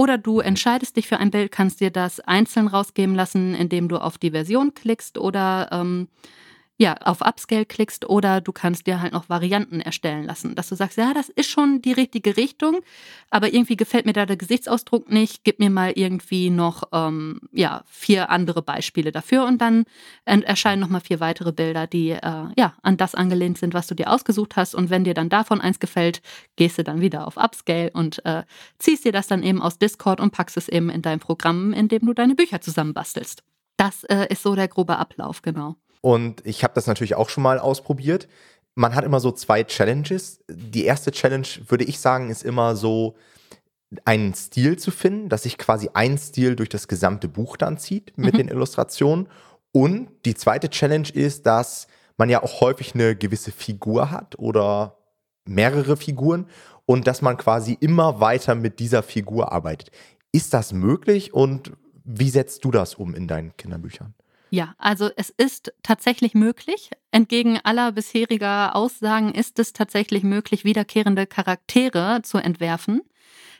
oder 0.00 0.16
du 0.16 0.40
entscheidest 0.40 0.96
dich 0.96 1.06
für 1.06 1.18
ein 1.18 1.30
Bild, 1.30 1.52
kannst 1.52 1.78
dir 1.78 1.90
das 1.90 2.20
einzeln 2.20 2.68
rausgeben 2.68 3.14
lassen, 3.14 3.54
indem 3.54 3.86
du 3.86 3.98
auf 3.98 4.16
die 4.16 4.30
Version 4.30 4.72
klickst 4.72 5.18
oder 5.18 5.68
ähm, 5.72 6.08
ja, 6.80 6.94
auf 6.94 7.20
Upscale 7.20 7.66
klickst 7.66 8.08
oder 8.08 8.40
du 8.40 8.52
kannst 8.52 8.86
dir 8.86 9.02
halt 9.02 9.12
noch 9.12 9.28
Varianten 9.28 9.82
erstellen 9.82 10.24
lassen, 10.24 10.54
dass 10.54 10.70
du 10.70 10.76
sagst, 10.76 10.96
ja, 10.96 11.12
das 11.12 11.28
ist 11.28 11.50
schon 11.50 11.82
die 11.82 11.92
richtige 11.92 12.38
Richtung, 12.38 12.80
aber 13.28 13.52
irgendwie 13.52 13.76
gefällt 13.76 14.06
mir 14.06 14.14
da 14.14 14.24
der 14.24 14.38
Gesichtsausdruck 14.38 15.12
nicht, 15.12 15.44
gib 15.44 15.58
mir 15.58 15.68
mal 15.68 15.92
irgendwie 15.94 16.48
noch 16.48 16.84
ähm, 16.92 17.42
ja, 17.52 17.82
vier 17.84 18.30
andere 18.30 18.62
Beispiele 18.62 19.12
dafür 19.12 19.44
und 19.44 19.60
dann 19.60 19.84
erscheinen 20.24 20.80
nochmal 20.80 21.02
vier 21.02 21.20
weitere 21.20 21.52
Bilder, 21.52 21.86
die 21.86 22.12
äh, 22.12 22.46
ja, 22.56 22.72
an 22.80 22.96
das 22.96 23.14
angelehnt 23.14 23.58
sind, 23.58 23.74
was 23.74 23.86
du 23.86 23.94
dir 23.94 24.10
ausgesucht 24.10 24.56
hast 24.56 24.74
und 24.74 24.88
wenn 24.88 25.04
dir 25.04 25.12
dann 25.12 25.28
davon 25.28 25.60
eins 25.60 25.80
gefällt, 25.80 26.22
gehst 26.56 26.78
du 26.78 26.82
dann 26.82 27.02
wieder 27.02 27.26
auf 27.26 27.36
Upscale 27.36 27.90
und 27.92 28.24
äh, 28.24 28.44
ziehst 28.78 29.04
dir 29.04 29.12
das 29.12 29.26
dann 29.26 29.42
eben 29.42 29.60
aus 29.60 29.78
Discord 29.78 30.18
und 30.18 30.30
packst 30.30 30.56
es 30.56 30.66
eben 30.70 30.88
in 30.88 31.02
dein 31.02 31.20
Programm, 31.20 31.74
in 31.74 31.88
dem 31.88 32.06
du 32.06 32.14
deine 32.14 32.34
Bücher 32.34 32.62
zusammenbastelst. 32.62 33.42
Das 33.76 34.04
äh, 34.04 34.28
ist 34.30 34.42
so 34.42 34.54
der 34.54 34.68
grobe 34.68 34.96
Ablauf, 34.96 35.42
genau. 35.42 35.76
Und 36.00 36.44
ich 36.46 36.64
habe 36.64 36.74
das 36.74 36.86
natürlich 36.86 37.14
auch 37.14 37.28
schon 37.28 37.42
mal 37.42 37.58
ausprobiert. 37.58 38.28
Man 38.74 38.94
hat 38.94 39.04
immer 39.04 39.20
so 39.20 39.32
zwei 39.32 39.64
Challenges. 39.64 40.40
Die 40.48 40.84
erste 40.84 41.10
Challenge, 41.10 41.46
würde 41.68 41.84
ich 41.84 42.00
sagen, 42.00 42.30
ist 42.30 42.44
immer 42.44 42.76
so, 42.76 43.16
einen 44.04 44.34
Stil 44.34 44.78
zu 44.78 44.90
finden, 44.90 45.28
dass 45.28 45.42
sich 45.42 45.58
quasi 45.58 45.90
ein 45.94 46.16
Stil 46.16 46.56
durch 46.56 46.68
das 46.68 46.88
gesamte 46.88 47.28
Buch 47.28 47.56
dann 47.56 47.78
zieht 47.78 48.16
mit 48.16 48.34
mhm. 48.34 48.38
den 48.38 48.48
Illustrationen. 48.48 49.28
Und 49.72 50.08
die 50.24 50.34
zweite 50.34 50.70
Challenge 50.70 51.08
ist, 51.12 51.46
dass 51.46 51.86
man 52.16 52.28
ja 52.28 52.42
auch 52.42 52.60
häufig 52.60 52.94
eine 52.94 53.16
gewisse 53.16 53.50
Figur 53.50 54.10
hat 54.10 54.38
oder 54.38 54.96
mehrere 55.44 55.96
Figuren 55.96 56.46
und 56.86 57.06
dass 57.06 57.22
man 57.22 57.36
quasi 57.36 57.76
immer 57.80 58.20
weiter 58.20 58.54
mit 58.54 58.78
dieser 58.78 59.02
Figur 59.02 59.52
arbeitet. 59.52 59.90
Ist 60.32 60.54
das 60.54 60.72
möglich 60.72 61.34
und 61.34 61.72
wie 62.04 62.30
setzt 62.30 62.64
du 62.64 62.70
das 62.70 62.94
um 62.94 63.14
in 63.14 63.26
deinen 63.26 63.56
Kinderbüchern? 63.56 64.14
Ja, 64.52 64.74
also 64.78 65.10
es 65.16 65.30
ist 65.30 65.72
tatsächlich 65.84 66.34
möglich. 66.34 66.90
Entgegen 67.12 67.60
aller 67.62 67.92
bisheriger 67.92 68.74
Aussagen 68.74 69.32
ist 69.32 69.60
es 69.60 69.72
tatsächlich 69.72 70.24
möglich, 70.24 70.64
wiederkehrende 70.64 71.26
Charaktere 71.26 72.22
zu 72.22 72.38
entwerfen. 72.38 73.00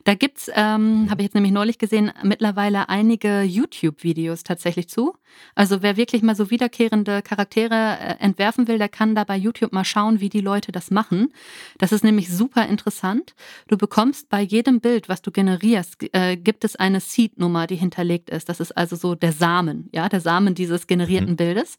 Da 0.04 0.14
gibt's, 0.14 0.50
ähm, 0.54 1.08
habe 1.10 1.22
ich 1.22 1.26
jetzt 1.26 1.34
nämlich 1.34 1.52
neulich 1.52 1.78
gesehen, 1.78 2.10
mittlerweile 2.22 2.88
einige 2.88 3.42
YouTube-Videos 3.42 4.44
tatsächlich 4.44 4.88
zu. 4.88 5.14
Also 5.54 5.82
wer 5.82 5.96
wirklich 5.96 6.22
mal 6.22 6.34
so 6.34 6.50
wiederkehrende 6.50 7.22
Charaktere 7.22 7.74
äh, 7.74 8.14
entwerfen 8.18 8.66
will, 8.66 8.78
der 8.78 8.88
kann 8.88 9.14
da 9.14 9.24
bei 9.24 9.36
YouTube 9.36 9.72
mal 9.72 9.84
schauen, 9.84 10.20
wie 10.20 10.28
die 10.28 10.40
Leute 10.40 10.72
das 10.72 10.90
machen. 10.90 11.32
Das 11.78 11.92
ist 11.92 12.02
nämlich 12.02 12.30
super 12.34 12.66
interessant. 12.66 13.34
Du 13.68 13.76
bekommst 13.76 14.28
bei 14.28 14.40
jedem 14.40 14.80
Bild, 14.80 15.08
was 15.08 15.22
du 15.22 15.30
generierst, 15.30 15.96
äh, 16.12 16.36
gibt 16.36 16.64
es 16.64 16.76
eine 16.76 17.00
Seed-Nummer, 17.00 17.66
die 17.66 17.76
hinterlegt 17.76 18.30
ist. 18.30 18.48
Das 18.48 18.60
ist 18.60 18.72
also 18.72 18.96
so 18.96 19.14
der 19.14 19.32
Samen, 19.32 19.88
ja, 19.92 20.08
der 20.08 20.20
Samen 20.20 20.54
dieses 20.54 20.86
generierten 20.86 21.32
mhm. 21.32 21.36
Bildes. 21.36 21.78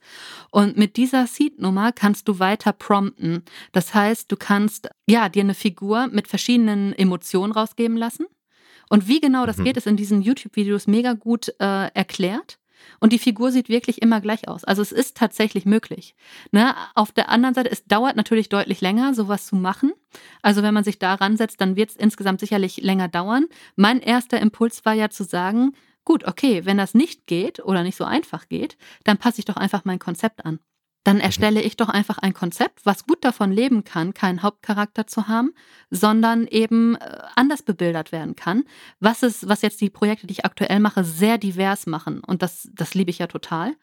Und 0.51 0.77
mit 0.77 0.95
dieser 0.95 1.27
Seed-Nummer 1.27 1.91
kannst 1.91 2.27
du 2.27 2.39
weiter 2.39 2.71
prompten. 2.71 3.43
Das 3.71 3.93
heißt, 3.93 4.31
du 4.31 4.37
kannst 4.37 4.89
ja 5.07 5.27
dir 5.27 5.41
eine 5.41 5.55
Figur 5.55 6.07
mit 6.07 6.27
verschiedenen 6.27 6.93
Emotionen 6.93 7.51
rausgeben 7.51 7.97
lassen 7.97 8.10
und 8.91 9.07
wie 9.07 9.21
genau 9.21 9.45
das 9.45 9.57
mhm. 9.57 9.63
geht, 9.63 9.77
ist 9.77 9.87
in 9.87 9.95
diesen 9.95 10.21
YouTube-Videos 10.21 10.85
mega 10.85 11.13
gut 11.13 11.47
äh, 11.59 11.87
erklärt. 11.93 12.59
Und 12.99 13.13
die 13.13 13.19
Figur 13.19 13.49
sieht 13.49 13.69
wirklich 13.69 14.01
immer 14.01 14.19
gleich 14.19 14.49
aus. 14.49 14.65
Also 14.65 14.81
es 14.81 14.91
ist 14.91 15.15
tatsächlich 15.15 15.65
möglich. 15.65 16.13
Ne? 16.51 16.75
Auf 16.93 17.13
der 17.13 17.29
anderen 17.29 17.55
Seite, 17.55 17.71
es 17.71 17.85
dauert 17.85 18.17
natürlich 18.17 18.49
deutlich 18.49 18.81
länger, 18.81 19.13
sowas 19.13 19.45
zu 19.45 19.55
machen. 19.55 19.93
Also 20.41 20.61
wenn 20.61 20.73
man 20.73 20.83
sich 20.83 20.99
da 20.99 21.13
ransetzt, 21.13 21.61
dann 21.61 21.77
wird 21.77 21.91
es 21.91 21.95
insgesamt 21.95 22.41
sicherlich 22.41 22.81
länger 22.81 23.07
dauern. 23.07 23.45
Mein 23.77 24.01
erster 24.01 24.41
Impuls 24.41 24.83
war 24.83 24.93
ja 24.93 25.09
zu 25.09 25.23
sagen, 25.23 25.71
gut, 26.03 26.27
okay, 26.27 26.65
wenn 26.65 26.77
das 26.77 26.93
nicht 26.93 27.27
geht 27.27 27.63
oder 27.63 27.83
nicht 27.83 27.95
so 27.95 28.03
einfach 28.03 28.49
geht, 28.49 28.75
dann 29.05 29.17
passe 29.17 29.39
ich 29.39 29.45
doch 29.45 29.55
einfach 29.55 29.85
mein 29.85 29.99
Konzept 29.99 30.43
an. 30.43 30.59
Dann 31.03 31.17
mhm. 31.17 31.23
erstelle 31.23 31.61
ich 31.61 31.77
doch 31.77 31.89
einfach 31.89 32.17
ein 32.19 32.33
Konzept, 32.33 32.85
was 32.85 33.05
gut 33.05 33.23
davon 33.23 33.51
leben 33.51 33.83
kann, 33.83 34.13
keinen 34.13 34.43
Hauptcharakter 34.43 35.07
zu 35.07 35.27
haben, 35.27 35.53
sondern 35.89 36.47
eben 36.47 36.95
äh, 36.95 37.19
anders 37.35 37.63
bebildert 37.63 38.11
werden 38.11 38.35
kann. 38.35 38.63
Was 38.99 39.23
ist, 39.23 39.47
was 39.47 39.61
jetzt 39.61 39.81
die 39.81 39.89
Projekte, 39.89 40.27
die 40.27 40.33
ich 40.33 40.45
aktuell 40.45 40.79
mache, 40.79 41.03
sehr 41.03 41.37
divers 41.37 41.87
machen. 41.87 42.21
Und 42.25 42.41
das, 42.41 42.69
das 42.73 42.93
liebe 42.93 43.09
ich 43.09 43.19
ja 43.19 43.27
total. 43.27 43.73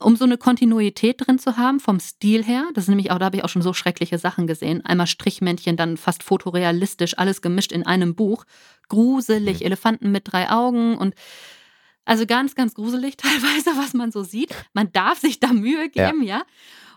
um 0.00 0.14
so 0.14 0.24
eine 0.24 0.38
Kontinuität 0.38 1.26
drin 1.26 1.40
zu 1.40 1.56
haben 1.56 1.80
vom 1.80 1.98
Stil 1.98 2.44
her. 2.44 2.68
Das 2.74 2.84
ist 2.84 2.88
nämlich 2.88 3.10
auch, 3.10 3.18
da 3.18 3.26
habe 3.26 3.36
ich 3.36 3.44
auch 3.44 3.48
schon 3.48 3.62
so 3.62 3.72
schreckliche 3.72 4.18
Sachen 4.18 4.46
gesehen. 4.46 4.84
Einmal 4.86 5.08
Strichmännchen, 5.08 5.76
dann 5.76 5.96
fast 5.96 6.22
fotorealistisch, 6.22 7.18
alles 7.18 7.42
gemischt 7.42 7.72
in 7.72 7.84
einem 7.84 8.14
Buch. 8.14 8.44
Gruselig. 8.88 9.64
Elefanten 9.64 10.12
mit 10.12 10.32
drei 10.32 10.50
Augen 10.50 10.96
und 10.96 11.14
also 12.08 12.26
ganz, 12.26 12.54
ganz 12.54 12.74
gruselig 12.74 13.16
teilweise, 13.18 13.70
was 13.76 13.94
man 13.94 14.10
so 14.10 14.22
sieht. 14.22 14.54
Man 14.72 14.90
darf 14.92 15.18
sich 15.18 15.40
da 15.40 15.52
Mühe 15.52 15.88
geben, 15.90 16.22
ja. 16.22 16.38
ja. 16.38 16.42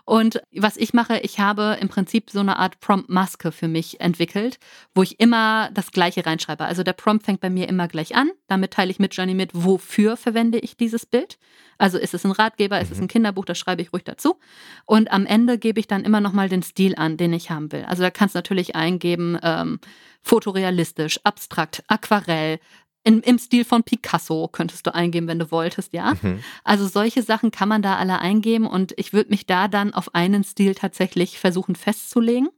Und 0.04 0.42
was 0.52 0.76
ich 0.76 0.94
mache, 0.94 1.18
ich 1.20 1.38
habe 1.38 1.78
im 1.80 1.88
Prinzip 1.88 2.28
so 2.28 2.40
eine 2.40 2.58
Art 2.58 2.80
Prompt-Maske 2.80 3.52
für 3.52 3.68
mich 3.68 4.00
entwickelt, 4.00 4.58
wo 4.96 5.02
ich 5.04 5.20
immer 5.20 5.70
das 5.72 5.92
Gleiche 5.92 6.26
reinschreibe. 6.26 6.64
Also 6.64 6.82
der 6.82 6.94
Prompt 6.94 7.24
fängt 7.24 7.40
bei 7.40 7.50
mir 7.50 7.68
immer 7.68 7.86
gleich 7.86 8.16
an. 8.16 8.30
Damit 8.48 8.72
teile 8.72 8.90
ich 8.90 8.98
mit 8.98 9.14
Johnny 9.14 9.34
mit, 9.34 9.50
wofür 9.52 10.16
verwende 10.16 10.58
ich 10.58 10.76
dieses 10.76 11.06
Bild. 11.06 11.38
Also 11.78 11.98
ist 11.98 12.14
es 12.14 12.24
ein 12.24 12.32
Ratgeber, 12.32 12.80
ist 12.80 12.90
es 12.90 12.98
ein 12.98 13.04
mhm. 13.04 13.08
Kinderbuch, 13.08 13.44
das 13.44 13.58
schreibe 13.58 13.82
ich 13.82 13.92
ruhig 13.92 14.02
dazu. 14.02 14.40
Und 14.86 15.12
am 15.12 15.24
Ende 15.24 15.56
gebe 15.56 15.78
ich 15.78 15.86
dann 15.86 16.02
immer 16.02 16.20
nochmal 16.20 16.48
den 16.48 16.64
Stil 16.64 16.96
an, 16.96 17.16
den 17.16 17.32
ich 17.32 17.50
haben 17.50 17.70
will. 17.70 17.84
Also 17.84 18.02
da 18.02 18.10
kannst 18.10 18.34
du 18.34 18.38
natürlich 18.38 18.74
eingeben, 18.74 19.38
ähm, 19.42 19.78
fotorealistisch, 20.22 21.20
abstrakt, 21.22 21.84
Aquarell, 21.86 22.58
in, 23.04 23.20
Im 23.20 23.38
Stil 23.38 23.64
von 23.64 23.82
Picasso 23.82 24.48
könntest 24.48 24.86
du 24.86 24.94
eingeben, 24.94 25.26
wenn 25.26 25.38
du 25.38 25.50
wolltest, 25.50 25.92
ja. 25.92 26.14
Mhm. 26.22 26.42
Also 26.62 26.86
solche 26.86 27.22
Sachen 27.22 27.50
kann 27.50 27.68
man 27.68 27.82
da 27.82 27.96
alle 27.96 28.20
eingeben 28.20 28.66
und 28.66 28.94
ich 28.96 29.12
würde 29.12 29.30
mich 29.30 29.46
da 29.46 29.66
dann 29.66 29.92
auf 29.92 30.14
einen 30.14 30.44
Stil 30.44 30.74
tatsächlich 30.74 31.38
versuchen 31.38 31.74
festzulegen. 31.74 32.48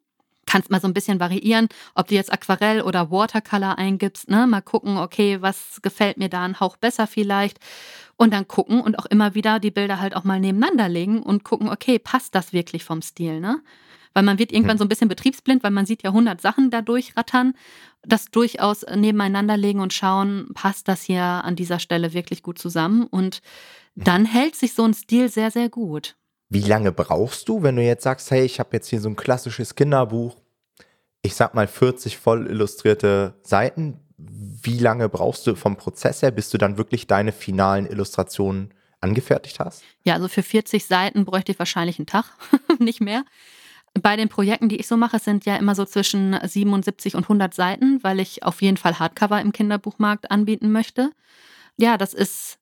Kannst 0.47 0.71
mal 0.71 0.81
so 0.81 0.87
ein 0.87 0.93
bisschen 0.93 1.21
variieren, 1.21 1.69
ob 1.95 2.09
du 2.09 2.15
jetzt 2.15 2.31
Aquarell 2.31 2.83
oder 2.83 3.11
Watercolor 3.11 3.79
eingibst, 3.79 4.29
ne? 4.29 4.47
Mal 4.47 4.61
gucken, 4.61 4.99
okay, 4.99 5.41
was 5.41 5.81
gefällt 5.81 6.19
mir 6.19 6.29
da 6.29 6.43
ein 6.43 6.61
Hauch 6.61 6.77
besser 6.77 7.07
vielleicht. 7.07 7.59
Und 8.17 8.35
dann 8.35 8.47
gucken 8.47 8.83
und 8.83 8.99
auch 8.99 9.07
immer 9.07 9.35
wieder 9.35 9.59
die 9.59 9.71
Bilder 9.71 9.99
halt 9.99 10.15
auch 10.15 10.25
mal 10.25 10.41
nebeneinander 10.41 10.91
legen 10.91 11.23
und 11.23 11.45
gucken, 11.45 11.71
okay, 11.71 11.99
passt 11.99 12.35
das 12.35 12.53
wirklich 12.53 12.85
vom 12.85 13.01
Stil, 13.01 13.41
ne? 13.41 13.63
Weil 14.15 14.23
man 14.23 14.39
wird 14.39 14.53
irgendwann 14.53 14.75
hm. 14.75 14.79
so 14.79 14.85
ein 14.85 14.89
bisschen 14.89 15.09
betriebsblind, 15.09 15.63
weil 15.63 15.71
man 15.73 15.87
sieht 15.87 16.03
ja 16.03 16.11
100 16.11 16.41
Sachen 16.41 16.71
da 16.71 16.81
durchrattern. 16.81 17.55
Das 18.03 18.27
durchaus 18.27 18.85
nebeneinander 18.95 19.57
legen 19.57 19.81
und 19.81 19.93
schauen, 19.93 20.51
passt 20.55 20.89
das 20.89 21.03
hier 21.03 21.23
an 21.23 21.57
dieser 21.57 21.81
Stelle 21.81 22.15
wirklich 22.15 22.43
gut 22.43 22.59
zusammen? 22.59 23.05
Und 23.05 23.43
dann 23.97 24.25
hält 24.25 24.57
sich 24.57 24.75
so 24.75 24.85
ein 24.85 24.95
Stil 24.95 25.29
sehr, 25.29 25.51
sehr 25.51 25.69
gut. 25.69 26.17
Wie 26.49 26.61
lange 26.61 26.93
brauchst 26.93 27.49
du, 27.49 27.63
wenn 27.63 27.77
du 27.77 27.83
jetzt 27.83 28.05
sagst, 28.05 28.31
hey, 28.31 28.45
ich 28.45 28.61
habe 28.61 28.71
jetzt 28.73 28.89
hier 28.89 29.01
so 29.01 29.09
ein 29.09 29.17
klassisches 29.17 29.75
Kinderbuch, 29.75 30.37
ich 31.23 31.35
sag 31.35 31.55
mal 31.55 31.67
40 31.67 32.19
voll 32.19 32.47
illustrierte 32.47 33.35
Seiten. 33.43 33.99
Wie 34.17 34.79
lange 34.79 35.09
brauchst 35.09 35.47
du 35.47 35.57
vom 35.57 35.77
Prozess 35.77 36.23
her, 36.23 36.31
bis 36.31 36.51
du 36.51 36.59
dann 36.59 36.77
wirklich 36.77 37.07
deine 37.07 37.33
finalen 37.33 37.87
Illustrationen 37.87 38.73
angefertigt 39.01 39.59
hast? 39.59 39.83
Ja, 40.05 40.15
also 40.15 40.29
für 40.29 40.43
40 40.43 40.87
Seiten 40.87 41.25
bräuchte 41.25 41.53
ich 41.53 41.59
wahrscheinlich 41.59 41.99
einen 41.99 42.07
Tag, 42.07 42.27
nicht 42.79 43.01
mehr. 43.01 43.25
Bei 44.03 44.17
den 44.17 44.29
Projekten, 44.29 44.69
die 44.69 44.77
ich 44.77 44.89
so 44.89 44.97
mache, 44.97 45.21
sind 45.21 45.47
ja 45.47 45.57
immer 45.57 45.75
so 45.75 45.85
zwischen 45.85 46.37
77 46.43 47.15
und 47.15 47.25
100 47.25 47.55
Seiten, 47.55 48.03
weil 48.03 48.19
ich 48.19 48.43
auf 48.43 48.61
jeden 48.61 48.77
Fall 48.77 48.99
Hardcover 48.99 49.41
im 49.41 49.53
Kinderbuchmarkt 49.53 50.31
anbieten 50.31 50.73
möchte. 50.73 51.13
Ja, 51.77 51.97
das 51.97 52.13
ist 52.13 52.59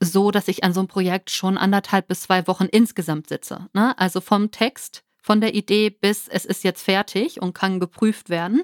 so, 0.00 0.30
dass 0.30 0.46
ich 0.48 0.64
an 0.64 0.72
so 0.72 0.80
einem 0.80 0.88
Projekt 0.88 1.30
schon 1.30 1.58
anderthalb 1.58 2.08
bis 2.08 2.22
zwei 2.22 2.46
Wochen 2.46 2.66
insgesamt 2.66 3.28
sitze. 3.28 3.68
Ne? 3.72 3.98
Also 3.98 4.20
vom 4.20 4.50
Text, 4.50 5.04
von 5.22 5.40
der 5.40 5.54
Idee 5.54 5.90
bis 5.90 6.28
es 6.28 6.44
ist 6.44 6.64
jetzt 6.64 6.82
fertig 6.82 7.40
und 7.40 7.54
kann 7.54 7.80
geprüft 7.80 8.28
werden. 8.28 8.62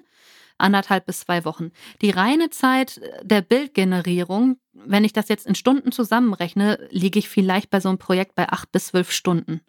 Anderthalb 0.57 1.07
bis 1.07 1.21
zwei 1.21 1.45
Wochen. 1.45 1.73
Die 2.01 2.11
reine 2.11 2.51
Zeit 2.51 3.01
der 3.23 3.43
Bildgenerierung, 3.43 4.59
wenn 4.73 5.05
ich 5.05 5.13
das 5.13 5.29
jetzt 5.29 5.47
in 5.47 5.57
Stunden 5.57 5.91
zusammenrechne, 5.91 6.87
liege 6.91 7.19
ich 7.19 7.29
vielleicht 7.29 7.71
bei 7.71 7.81
so 7.81 7.89
einem 7.89 7.99
Projekt 7.99 8.37
bei 8.37 8.49
acht 8.49 8.71
bis 8.71 8.89
zwölf 8.89 9.11
Stunden. 9.11 9.63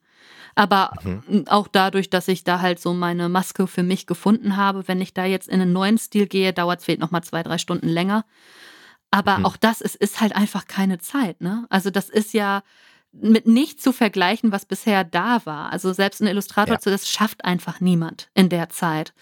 Aber 0.56 0.94
mhm. 1.04 1.46
auch 1.48 1.68
dadurch, 1.68 2.10
dass 2.10 2.28
ich 2.30 2.44
da 2.44 2.62
halt 2.62 2.80
so 2.80 2.94
meine 2.94 3.30
Maske 3.30 3.68
für 3.68 3.84
mich 3.84 4.08
gefunden 4.08 4.56
habe, 4.56 4.88
wenn 4.88 5.02
ich 5.02 5.14
da 5.14 5.26
jetzt 5.26 5.50
in 5.50 5.62
einen 5.62 5.74
neuen 5.74 5.98
Stil 5.98 6.28
gehe, 6.28 6.54
dauert 6.54 6.80
es 6.80 6.86
vielleicht 6.86 7.02
nochmal 7.02 7.24
zwei, 7.24 7.44
drei 7.44 7.58
Stunden 7.58 7.90
länger. 7.90 8.26
Aber 9.12 9.40
mhm. 9.40 9.46
auch 9.46 9.58
das 9.58 9.82
ist, 9.82 9.96
ist 9.96 10.22
halt 10.22 10.36
einfach 10.36 10.68
keine 10.68 10.98
Zeit. 10.98 11.42
Ne? 11.42 11.66
Also 11.70 11.90
das 11.90 12.10
ist 12.10 12.34
ja 12.34 12.64
mit 13.12 13.48
nichts 13.48 13.82
zu 13.82 13.94
vergleichen, 13.94 14.52
was 14.52 14.66
bisher 14.66 15.04
da 15.04 15.46
war. 15.46 15.72
Also 15.72 15.94
selbst 15.94 16.22
ein 16.22 16.28
Illustrator, 16.28 16.76
ja. 16.76 16.92
das 16.92 17.10
schafft 17.10 17.46
einfach 17.46 17.80
niemand 17.80 18.30
in 18.34 18.50
der 18.50 18.70
Zeit. 18.70 19.14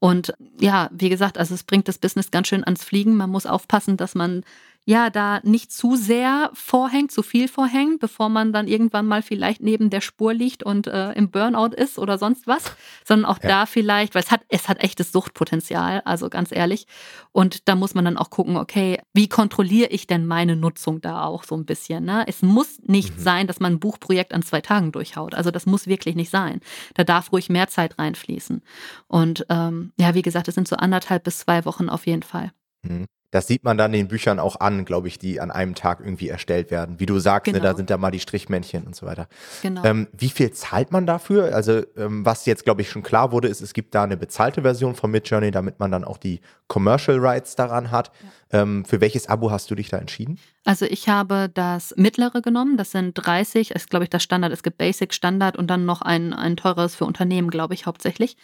Und 0.00 0.34
ja, 0.58 0.88
wie 0.92 1.08
gesagt, 1.08 1.38
also 1.38 1.54
es 1.54 1.62
bringt 1.62 1.88
das 1.88 1.98
Business 1.98 2.30
ganz 2.30 2.48
schön 2.48 2.64
ans 2.64 2.84
Fliegen. 2.84 3.16
Man 3.16 3.30
muss 3.30 3.46
aufpassen, 3.46 3.96
dass 3.96 4.14
man 4.14 4.44
ja 4.84 5.08
da 5.10 5.40
nicht 5.42 5.72
zu 5.72 5.96
sehr 5.96 6.50
vorhängt, 6.52 7.10
zu 7.10 7.22
viel 7.22 7.48
vorhängt, 7.48 8.00
bevor 8.00 8.28
man 8.28 8.52
dann 8.52 8.68
irgendwann 8.68 9.06
mal 9.06 9.22
vielleicht 9.22 9.62
neben 9.62 9.88
der 9.88 10.00
Spur 10.00 10.34
liegt 10.34 10.62
und 10.62 10.86
äh, 10.86 11.12
im 11.12 11.30
Burnout 11.30 11.74
ist 11.74 11.98
oder 11.98 12.18
sonst 12.18 12.46
was, 12.46 12.64
sondern 13.04 13.30
auch 13.30 13.42
ja. 13.42 13.48
da 13.48 13.66
vielleicht, 13.66 14.14
weil 14.14 14.22
es 14.22 14.30
hat, 14.30 14.42
es 14.48 14.68
hat 14.68 14.82
echtes 14.82 15.10
Suchtpotenzial, 15.10 16.02
also 16.04 16.28
ganz 16.28 16.52
ehrlich. 16.52 16.86
Und 17.32 17.68
da 17.68 17.76
muss 17.76 17.94
man 17.94 18.04
dann 18.04 18.18
auch 18.18 18.30
gucken, 18.30 18.56
okay, 18.56 19.00
wie 19.14 19.28
kontrolliere 19.28 19.88
ich 19.88 20.06
denn 20.06 20.26
meine 20.26 20.54
Nutzung 20.54 21.00
da 21.00 21.24
auch 21.24 21.44
so 21.44 21.56
ein 21.56 21.64
bisschen? 21.64 22.04
Ne? 22.04 22.24
Es 22.26 22.42
muss 22.42 22.78
nicht 22.82 23.16
mhm. 23.16 23.22
sein, 23.22 23.46
dass 23.46 23.60
man 23.60 23.74
ein 23.74 23.80
Buchprojekt 23.80 24.34
an 24.34 24.42
zwei 24.42 24.60
Tagen 24.60 24.92
durchhaut. 24.92 25.34
Also 25.34 25.50
das 25.50 25.64
muss 25.64 25.86
wirklich 25.86 26.14
nicht 26.14 26.30
sein. 26.30 26.60
Da 26.94 27.04
darf 27.04 27.32
ruhig 27.32 27.48
mehr 27.48 27.68
Zeit 27.68 27.98
reinfließen. 27.98 28.62
Und 29.08 29.46
ähm, 29.48 29.92
ja, 29.98 30.14
wie 30.14 30.22
gesagt, 30.22 30.48
es 30.48 30.54
sind 30.54 30.68
so 30.68 30.76
anderthalb 30.76 31.24
bis 31.24 31.38
zwei 31.38 31.64
Wochen 31.64 31.88
auf 31.88 32.06
jeden 32.06 32.22
Fall. 32.22 32.52
Mhm 32.82 33.06
das 33.34 33.48
sieht 33.48 33.64
man 33.64 33.76
dann 33.76 33.90
den 33.90 34.06
Büchern 34.06 34.38
auch 34.38 34.60
an, 34.60 34.84
glaube 34.84 35.08
ich, 35.08 35.18
die 35.18 35.40
an 35.40 35.50
einem 35.50 35.74
Tag 35.74 35.98
irgendwie 35.98 36.28
erstellt 36.28 36.70
werden. 36.70 37.00
Wie 37.00 37.06
du 37.06 37.18
sagst, 37.18 37.46
genau. 37.46 37.56
ne, 37.56 37.62
da 37.62 37.68
genau. 37.70 37.76
sind 37.78 37.90
da 37.90 37.96
mal 37.96 38.12
die 38.12 38.20
Strichmännchen 38.20 38.84
und 38.84 38.94
so 38.94 39.06
weiter. 39.06 39.26
Genau. 39.60 39.82
Ähm, 39.82 40.06
wie 40.16 40.28
viel 40.28 40.52
zahlt 40.52 40.92
man 40.92 41.04
dafür? 41.04 41.52
Also, 41.52 41.82
ähm, 41.96 42.24
was 42.24 42.46
jetzt, 42.46 42.62
glaube 42.62 42.82
ich, 42.82 42.90
schon 42.90 43.02
klar 43.02 43.32
wurde, 43.32 43.48
ist, 43.48 43.60
es 43.60 43.74
gibt 43.74 43.96
da 43.96 44.04
eine 44.04 44.16
bezahlte 44.16 44.62
Version 44.62 44.94
von 44.94 45.10
Midjourney, 45.10 45.50
damit 45.50 45.80
man 45.80 45.90
dann 45.90 46.04
auch 46.04 46.18
die 46.18 46.42
Commercial 46.68 47.18
Rights 47.18 47.56
daran 47.56 47.90
hat. 47.90 48.12
Ja. 48.52 48.62
Ähm, 48.62 48.84
für 48.84 49.00
welches 49.00 49.28
Abo 49.28 49.50
hast 49.50 49.68
du 49.68 49.74
dich 49.74 49.88
da 49.88 49.96
entschieden? 49.98 50.38
Also, 50.64 50.86
ich 50.86 51.08
habe 51.08 51.50
das 51.52 51.92
mittlere 51.96 52.40
genommen. 52.40 52.76
Das 52.76 52.92
sind 52.92 53.14
30, 53.14 53.72
ist, 53.72 53.90
glaube 53.90 54.04
ich, 54.04 54.10
das 54.10 54.22
Standard. 54.22 54.52
Es 54.52 54.62
gibt 54.62 54.78
Basic, 54.78 55.12
Standard 55.12 55.56
und 55.56 55.66
dann 55.66 55.84
noch 55.84 56.02
ein, 56.02 56.34
ein 56.34 56.56
teures 56.56 56.94
für 56.94 57.04
Unternehmen, 57.04 57.50
glaube 57.50 57.74
ich, 57.74 57.86
hauptsächlich. 57.86 58.36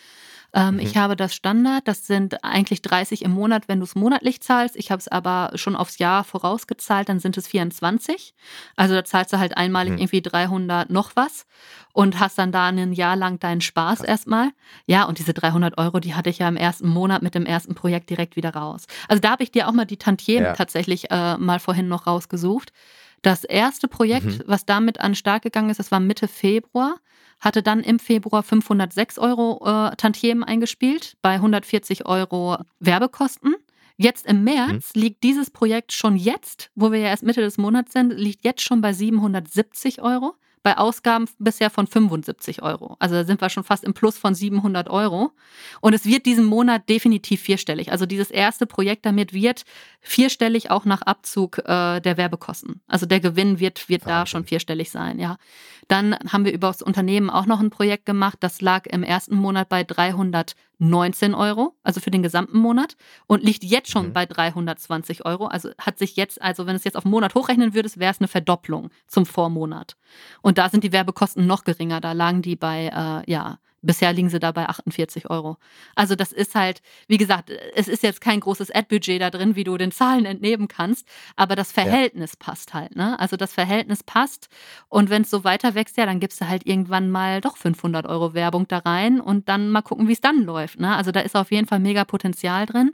Ähm, 0.53 0.75
mhm. 0.75 0.81
Ich 0.81 0.97
habe 0.97 1.17
das 1.17 1.35
Standard, 1.35 1.87
das 1.87 2.07
sind 2.07 2.43
eigentlich 2.43 2.83
30 2.83 3.23
im 3.23 3.31
Monat, 3.31 3.69
wenn 3.69 3.79
du 3.79 3.85
es 3.85 3.95
monatlich 3.95 4.41
zahlst. 4.41 4.77
Ich 4.77 4.91
habe 4.91 4.99
es 4.99 5.09
aber 5.09 5.53
schon 5.55 5.77
aufs 5.77 5.99
Jahr 5.99 6.25
vorausgezahlt, 6.25 7.09
dann 7.09 7.21
sind 7.21 7.37
es 7.37 7.47
24. 7.47 8.35
Also 8.77 8.95
da 8.95 9.05
zahlst 9.05 9.33
du 9.33 9.39
halt 9.39 9.57
einmalig 9.57 9.93
mhm. 9.93 9.99
irgendwie 9.99 10.23
300 10.23 10.91
noch 10.91 11.13
was 11.15 11.47
und 11.93 12.19
hast 12.19 12.39
dann 12.39 12.53
da 12.53 12.67
ein 12.67 12.93
Jahr 12.93 13.17
lang 13.17 13.39
deinen 13.39 13.61
Spaß 13.61 14.01
erstmal. 14.01 14.51
Ja, 14.87 15.05
und 15.05 15.19
diese 15.19 15.35
300 15.35 15.79
Euro, 15.79 16.01
die 16.01 16.15
hatte 16.15 16.31
ich 16.31 16.39
ja 16.39 16.49
im 16.49 16.57
ersten 16.57 16.89
Monat 16.89 17.23
mit 17.23 17.35
dem 17.35 17.47
ersten 17.47 17.75
Projekt 17.75 18.11
direkt 18.11 18.37
wieder 18.37 18.55
raus. 18.55 18.87
Also 19.09 19.21
da 19.21 19.31
habe 19.31 19.43
ich 19.43 19.53
dir 19.53 19.69
auch 19.69 19.73
mal 19.73 19.85
die 19.85 19.99
Tantiemen 19.99 20.45
ja. 20.45 20.53
tatsächlich 20.55 21.11
äh, 21.11 21.37
mal 21.37 21.61
vorhin 21.61 21.89
noch 21.89 22.07
rausgesucht. 22.07 22.73
Das 23.23 23.45
erste 23.45 23.87
Projekt, 23.87 24.27
mhm. 24.27 24.43
was 24.47 24.65
damit 24.65 25.01
an 25.01 25.13
den 25.13 25.17
Start 25.17 25.43
gegangen 25.43 25.71
ist, 25.71 25.79
das 25.79 25.91
war 25.91 26.01
Mitte 26.01 26.27
Februar 26.27 26.97
hatte 27.41 27.63
dann 27.63 27.81
im 27.81 27.99
Februar 27.99 28.43
506 28.43 29.19
Euro 29.19 29.61
äh, 29.65 29.97
Tantiemen 29.97 30.45
eingespielt, 30.45 31.17
bei 31.23 31.35
140 31.35 32.07
Euro 32.07 32.59
Werbekosten. 32.79 33.55
Jetzt 33.97 34.27
im 34.27 34.45
März 34.45 34.95
mhm. 34.95 35.03
liegt 35.03 35.23
dieses 35.23 35.51
Projekt 35.51 35.93
schon 35.93 36.17
jetzt, 36.17 36.71
wo 36.75 36.93
wir 36.93 37.01
ja 37.01 37.09
erst 37.09 37.23
Mitte 37.23 37.41
des 37.41 37.59
Monats 37.59 37.93
sind, 37.93 38.13
liegt 38.13 38.45
jetzt 38.45 38.63
schon 38.63 38.81
bei 38.81 38.93
770 38.93 40.01
Euro 40.01 40.35
bei 40.63 40.77
Ausgaben 40.77 41.27
bisher 41.39 41.71
von 41.71 41.87
75 41.87 42.63
Euro. 42.63 42.97
Also 42.99 43.15
da 43.15 43.25
sind 43.25 43.41
wir 43.41 43.49
schon 43.49 43.65
fast 43.65 43.83
im 43.83 43.95
Plus 43.95 44.19
von 44.19 44.35
700 44.35 44.91
Euro. 44.91 45.33
Und 45.81 45.95
es 45.95 46.05
wird 46.05 46.27
diesen 46.27 46.45
Monat 46.45 46.89
definitiv 46.89 47.41
vierstellig. 47.41 47.93
Also 47.93 48.05
dieses 48.05 48.31
erste 48.31 48.67
Projekt 48.67 49.07
damit 49.07 49.33
wird 49.33 49.65
vierstellig 50.01 50.71
auch 50.71 50.85
nach 50.85 51.03
Abzug 51.03 51.59
äh, 51.59 52.01
der 52.01 52.17
Werbekosten. 52.17 52.83
Also 52.87 53.07
der 53.07 53.21
Gewinn 53.21 53.59
wird, 53.59 53.89
wird 53.89 54.07
da 54.07 54.27
schon 54.27 54.45
vierstellig 54.45 54.91
sein, 54.91 55.19
ja. 55.19 55.37
Dann 55.89 56.17
haben 56.29 56.45
wir 56.45 56.53
über 56.53 56.69
das 56.69 56.83
Unternehmen 56.83 57.31
auch 57.31 57.47
noch 57.47 57.59
ein 57.59 57.71
Projekt 57.71 58.07
gemacht. 58.07 58.37
Das 58.41 58.61
lag 58.61 58.87
im 58.87 59.03
ersten 59.03 59.35
Monat 59.35 59.69
bei 59.69 59.83
319 60.81 61.35
Euro, 61.35 61.75
also 61.83 62.01
für 62.01 62.11
den 62.11 62.23
gesamten 62.23 62.59
Monat 62.59 62.97
und 63.27 63.43
liegt 63.43 63.63
jetzt 63.63 63.91
schon 63.91 64.09
mhm. 64.09 64.13
bei 64.13 64.27
320 64.27 65.25
Euro. 65.25 65.47
Also 65.47 65.71
hat 65.79 65.99
sich 65.99 66.17
jetzt, 66.17 66.41
also 66.41 66.67
wenn 66.67 66.77
es 66.77 66.85
jetzt 66.85 66.97
auf 66.97 67.05
einen 67.05 67.13
Monat 67.13 67.35
hochrechnen 67.35 67.75
würdest, 67.75 67.99
wäre 67.99 68.11
es 68.11 68.21
eine 68.21 68.29
Verdopplung 68.29 68.91
zum 69.07 69.27
Vormonat. 69.27 69.97
Und 70.43 70.59
da 70.59 70.69
sind 70.69 70.83
die 70.85 70.93
Werbekosten 70.93 71.47
noch 71.47 71.65
geringer. 71.65 72.01
Da 72.01 72.13
lagen 72.13 72.43
die 72.43 72.57
bei, 72.57 72.87
äh, 72.87 73.31
ja, 73.31 73.59
Bisher 73.83 74.13
liegen 74.13 74.29
sie 74.29 74.39
da 74.39 74.53
bei 74.53 74.69
48 74.69 75.31
Euro. 75.31 75.57
Also 75.95 76.15
das 76.15 76.33
ist 76.33 76.55
halt, 76.55 76.83
wie 77.09 77.17
gesagt, 77.17 77.51
es 77.75 77.89
ist 77.89 78.03
jetzt 78.03 78.21
kein 78.21 78.41
großes 78.41 78.71
Ad-Budget 78.71 79.21
da 79.21 79.31
drin, 79.31 79.57
wie 79.57 79.65
du 79.65 79.79
den 79.79 79.91
Zahlen 79.91 80.27
entnehmen 80.27 80.69
kannst, 80.69 81.09
aber 81.37 81.57
das 81.57 81.73
Verhältnis 81.73 82.33
ja. 82.33 82.37
passt 82.39 82.75
halt. 82.75 82.95
Ne? 82.95 83.19
Also 83.19 83.37
das 83.37 83.55
Verhältnis 83.55 84.03
passt 84.03 84.49
und 84.89 85.09
wenn 85.09 85.23
es 85.23 85.31
so 85.31 85.45
weiter 85.45 85.75
wächst, 85.75 85.97
ja, 85.97 86.05
dann 86.05 86.21
gibst 86.21 86.41
du 86.41 86.49
halt 86.49 86.67
irgendwann 86.67 87.11
mal 87.11 87.41
doch 87.41 87.57
500 87.57 88.07
Euro 88.07 88.35
Werbung 88.35 88.69
da 88.69 88.79
rein 88.79 89.21
und 89.21 89.49
dann 89.49 89.71
mal 89.71 89.83
gucken, 89.83 90.09
wie 90.09 90.13
es 90.13 90.21
dann 90.21 90.45
läuft. 90.45 90.79
Ne? 90.79 90.95
Also 90.95 91.11
da 91.11 91.21
ist 91.21 91.37
auf 91.37 91.51
jeden 91.51 91.67
Fall 91.67 91.81
mega 91.81 92.05
Potenzial 92.05 92.67
drin. 92.67 92.93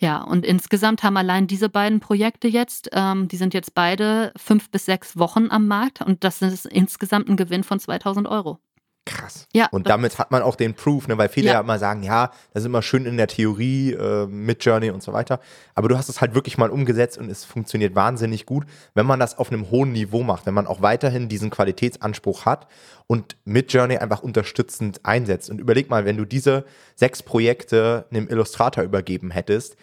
Ja, 0.00 0.22
und 0.22 0.46
insgesamt 0.46 1.02
haben 1.02 1.16
allein 1.16 1.48
diese 1.48 1.68
beiden 1.68 1.98
Projekte 1.98 2.46
jetzt, 2.46 2.88
ähm, 2.92 3.26
die 3.26 3.36
sind 3.36 3.52
jetzt 3.52 3.74
beide 3.74 4.32
fünf 4.36 4.70
bis 4.70 4.84
sechs 4.84 5.18
Wochen 5.18 5.48
am 5.50 5.66
Markt 5.66 6.02
und 6.02 6.22
das 6.22 6.40
ist 6.40 6.66
insgesamt 6.66 7.28
ein 7.28 7.36
Gewinn 7.36 7.64
von 7.64 7.80
2000 7.80 8.28
Euro. 8.28 8.60
Krass. 9.08 9.46
Ja, 9.54 9.68
und 9.70 9.88
damit 9.88 10.18
hat 10.18 10.30
man 10.30 10.42
auch 10.42 10.54
den 10.54 10.74
Proof, 10.74 11.08
ne? 11.08 11.16
weil 11.16 11.28
viele 11.30 11.48
ja. 11.48 11.54
ja 11.54 11.60
immer 11.60 11.78
sagen, 11.78 12.02
ja, 12.02 12.30
das 12.52 12.62
ist 12.62 12.66
immer 12.66 12.82
schön 12.82 13.06
in 13.06 13.16
der 13.16 13.26
Theorie 13.26 13.92
äh, 13.92 14.26
mit 14.26 14.62
Journey 14.64 14.90
und 14.90 15.02
so 15.02 15.12
weiter. 15.14 15.40
Aber 15.74 15.88
du 15.88 15.96
hast 15.96 16.08
es 16.08 16.20
halt 16.20 16.34
wirklich 16.34 16.58
mal 16.58 16.68
umgesetzt 16.68 17.16
und 17.16 17.30
es 17.30 17.44
funktioniert 17.44 17.94
wahnsinnig 17.94 18.44
gut, 18.44 18.66
wenn 18.94 19.06
man 19.06 19.18
das 19.18 19.38
auf 19.38 19.50
einem 19.50 19.70
hohen 19.70 19.92
Niveau 19.92 20.22
macht, 20.22 20.44
wenn 20.44 20.54
man 20.54 20.66
auch 20.66 20.82
weiterhin 20.82 21.28
diesen 21.28 21.48
Qualitätsanspruch 21.48 22.44
hat 22.44 22.66
und 23.06 23.36
mit 23.46 23.72
Journey 23.72 23.96
einfach 23.96 24.22
unterstützend 24.22 25.00
einsetzt. 25.04 25.48
Und 25.48 25.58
überleg 25.58 25.88
mal, 25.88 26.04
wenn 26.04 26.18
du 26.18 26.26
diese 26.26 26.64
sechs 26.94 27.22
Projekte 27.22 28.06
einem 28.10 28.28
Illustrator 28.28 28.84
übergeben 28.84 29.30
hättest, 29.30 29.76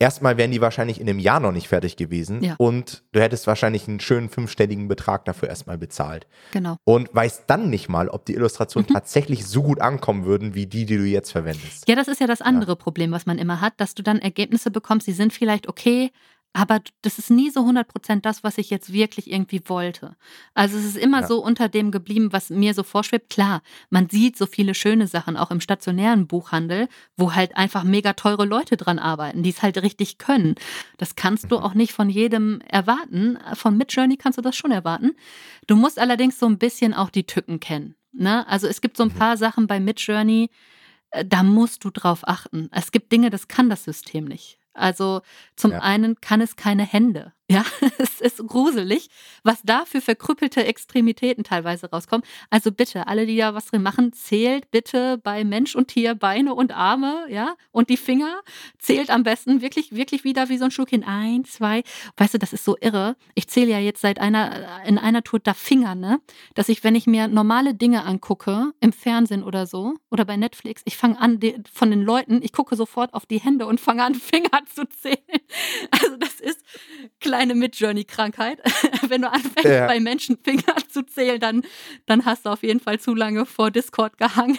erstmal 0.00 0.36
wären 0.36 0.50
die 0.50 0.60
wahrscheinlich 0.60 1.00
in 1.00 1.08
einem 1.08 1.20
Jahr 1.20 1.38
noch 1.38 1.52
nicht 1.52 1.68
fertig 1.68 1.96
gewesen 1.96 2.42
ja. 2.42 2.56
und 2.58 3.04
du 3.12 3.20
hättest 3.20 3.46
wahrscheinlich 3.46 3.86
einen 3.86 4.00
schönen 4.00 4.28
fünfstelligen 4.28 4.88
Betrag 4.88 5.24
dafür 5.26 5.48
erstmal 5.48 5.78
bezahlt. 5.78 6.26
Genau. 6.52 6.76
Und 6.84 7.14
weißt 7.14 7.44
dann 7.46 7.70
nicht 7.70 7.88
mal, 7.88 8.08
ob 8.08 8.24
die 8.24 8.34
Illustrationen 8.34 8.88
mhm. 8.88 8.94
tatsächlich 8.94 9.46
so 9.46 9.62
gut 9.62 9.80
ankommen 9.80 10.24
würden, 10.24 10.54
wie 10.54 10.66
die, 10.66 10.86
die 10.86 10.96
du 10.96 11.04
jetzt 11.04 11.30
verwendest. 11.30 11.88
Ja, 11.88 11.94
das 11.94 12.08
ist 12.08 12.20
ja 12.20 12.26
das 12.26 12.40
andere 12.40 12.72
ja. 12.72 12.76
Problem, 12.76 13.12
was 13.12 13.26
man 13.26 13.38
immer 13.38 13.60
hat, 13.60 13.74
dass 13.76 13.94
du 13.94 14.02
dann 14.02 14.18
Ergebnisse 14.18 14.70
bekommst, 14.70 15.06
die 15.06 15.12
sind 15.12 15.32
vielleicht 15.32 15.68
okay, 15.68 16.10
aber 16.52 16.80
das 17.02 17.18
ist 17.18 17.30
nie 17.30 17.50
so 17.50 17.60
100% 17.60 18.22
das, 18.22 18.42
was 18.42 18.58
ich 18.58 18.70
jetzt 18.70 18.92
wirklich 18.92 19.30
irgendwie 19.30 19.62
wollte. 19.66 20.16
Also 20.52 20.78
es 20.78 20.84
ist 20.84 20.96
immer 20.96 21.20
ja. 21.20 21.26
so 21.26 21.42
unter 21.42 21.68
dem 21.68 21.92
geblieben, 21.92 22.32
was 22.32 22.50
mir 22.50 22.74
so 22.74 22.82
vorschwebt. 22.82 23.30
Klar, 23.30 23.62
man 23.88 24.08
sieht 24.08 24.36
so 24.36 24.46
viele 24.46 24.74
schöne 24.74 25.06
Sachen 25.06 25.36
auch 25.36 25.52
im 25.52 25.60
stationären 25.60 26.26
Buchhandel, 26.26 26.88
wo 27.16 27.34
halt 27.34 27.56
einfach 27.56 27.84
mega 27.84 28.14
teure 28.14 28.46
Leute 28.46 28.76
dran 28.76 28.98
arbeiten, 28.98 29.44
die 29.44 29.50
es 29.50 29.62
halt 29.62 29.80
richtig 29.80 30.18
können. 30.18 30.56
Das 30.98 31.14
kannst 31.14 31.44
mhm. 31.44 31.48
du 31.50 31.58
auch 31.58 31.74
nicht 31.74 31.92
von 31.92 32.10
jedem 32.10 32.60
erwarten. 32.62 33.38
Von 33.54 33.76
Midjourney 33.76 34.16
kannst 34.16 34.38
du 34.38 34.42
das 34.42 34.56
schon 34.56 34.72
erwarten. 34.72 35.12
Du 35.68 35.76
musst 35.76 36.00
allerdings 36.00 36.40
so 36.40 36.46
ein 36.46 36.58
bisschen 36.58 36.94
auch 36.94 37.10
die 37.10 37.24
Tücken 37.24 37.60
kennen. 37.60 37.94
Ne? 38.12 38.46
Also 38.48 38.66
es 38.66 38.80
gibt 38.80 38.96
so 38.96 39.04
ein 39.04 39.10
mhm. 39.10 39.18
paar 39.18 39.36
Sachen 39.36 39.68
bei 39.68 39.78
Midjourney, 39.78 40.50
äh, 41.10 41.24
da 41.24 41.42
musst 41.42 41.84
du 41.84 41.90
drauf 41.90 42.26
achten. 42.26 42.68
Es 42.72 42.90
gibt 42.90 43.12
Dinge, 43.12 43.30
das 43.30 43.48
kann 43.48 43.70
das 43.70 43.84
System 43.84 44.24
nicht. 44.24 44.59
Also 44.72 45.22
zum 45.56 45.72
ja. 45.72 45.80
einen 45.80 46.20
kann 46.20 46.40
es 46.40 46.56
keine 46.56 46.84
Hände. 46.84 47.32
Ja, 47.50 47.64
es 47.98 48.20
ist 48.20 48.46
gruselig, 48.46 49.10
was 49.42 49.60
da 49.64 49.84
für 49.84 50.00
verkrüppelte 50.00 50.64
Extremitäten 50.64 51.42
teilweise 51.42 51.90
rauskommen. 51.90 52.24
Also 52.48 52.70
bitte, 52.70 53.08
alle, 53.08 53.26
die 53.26 53.36
da 53.36 53.54
was 53.54 53.66
drin 53.66 53.82
machen, 53.82 54.12
zählt 54.12 54.70
bitte 54.70 55.18
bei 55.18 55.42
Mensch 55.42 55.74
und 55.74 55.88
Tier 55.88 56.14
Beine 56.14 56.54
und 56.54 56.70
Arme, 56.70 57.26
ja, 57.28 57.56
und 57.72 57.90
die 57.90 57.96
Finger. 57.96 58.40
Zählt 58.78 59.10
am 59.10 59.24
besten 59.24 59.62
wirklich, 59.62 59.96
wirklich 59.96 60.22
wieder 60.22 60.48
wie 60.48 60.58
so 60.58 60.66
ein 60.66 60.70
Schluckchen. 60.70 61.02
Ein, 61.02 61.44
zwei. 61.44 61.82
Weißt 62.16 62.34
du, 62.34 62.38
das 62.38 62.52
ist 62.52 62.64
so 62.64 62.76
irre. 62.80 63.16
Ich 63.34 63.48
zähle 63.48 63.72
ja 63.72 63.80
jetzt 63.80 64.00
seit 64.00 64.20
einer, 64.20 64.84
in 64.86 64.96
einer 64.96 65.24
Tour 65.24 65.40
da 65.40 65.52
Finger, 65.52 65.96
ne, 65.96 66.20
dass 66.54 66.68
ich, 66.68 66.84
wenn 66.84 66.94
ich 66.94 67.08
mir 67.08 67.26
normale 67.26 67.74
Dinge 67.74 68.04
angucke, 68.04 68.70
im 68.78 68.92
Fernsehen 68.92 69.42
oder 69.42 69.66
so, 69.66 69.94
oder 70.08 70.24
bei 70.24 70.36
Netflix, 70.36 70.82
ich 70.84 70.96
fange 70.96 71.20
an, 71.20 71.40
die, 71.40 71.56
von 71.72 71.90
den 71.90 72.02
Leuten, 72.02 72.42
ich 72.44 72.52
gucke 72.52 72.76
sofort 72.76 73.12
auf 73.12 73.26
die 73.26 73.40
Hände 73.40 73.66
und 73.66 73.80
fange 73.80 74.04
an, 74.04 74.14
Finger 74.30 74.60
zu 74.72 74.88
zählen. 74.88 75.18
Also 75.90 76.16
das 76.16 76.38
ist 76.38 76.64
klar 77.18 77.39
kleine 77.40 77.54
Mid-Journey-Krankheit. 77.54 78.60
Wenn 79.08 79.22
du 79.22 79.30
anfängst, 79.30 79.64
ja. 79.64 79.86
bei 79.86 79.98
Menschen 79.98 80.36
Finger 80.42 80.74
zu 80.92 81.04
zählen, 81.04 81.40
dann, 81.40 81.62
dann 82.06 82.24
hast 82.24 82.44
du 82.44 82.50
auf 82.50 82.62
jeden 82.62 82.80
Fall 82.80 83.00
zu 83.00 83.14
lange 83.14 83.46
vor 83.46 83.70
Discord 83.70 84.18
gehangen. 84.18 84.58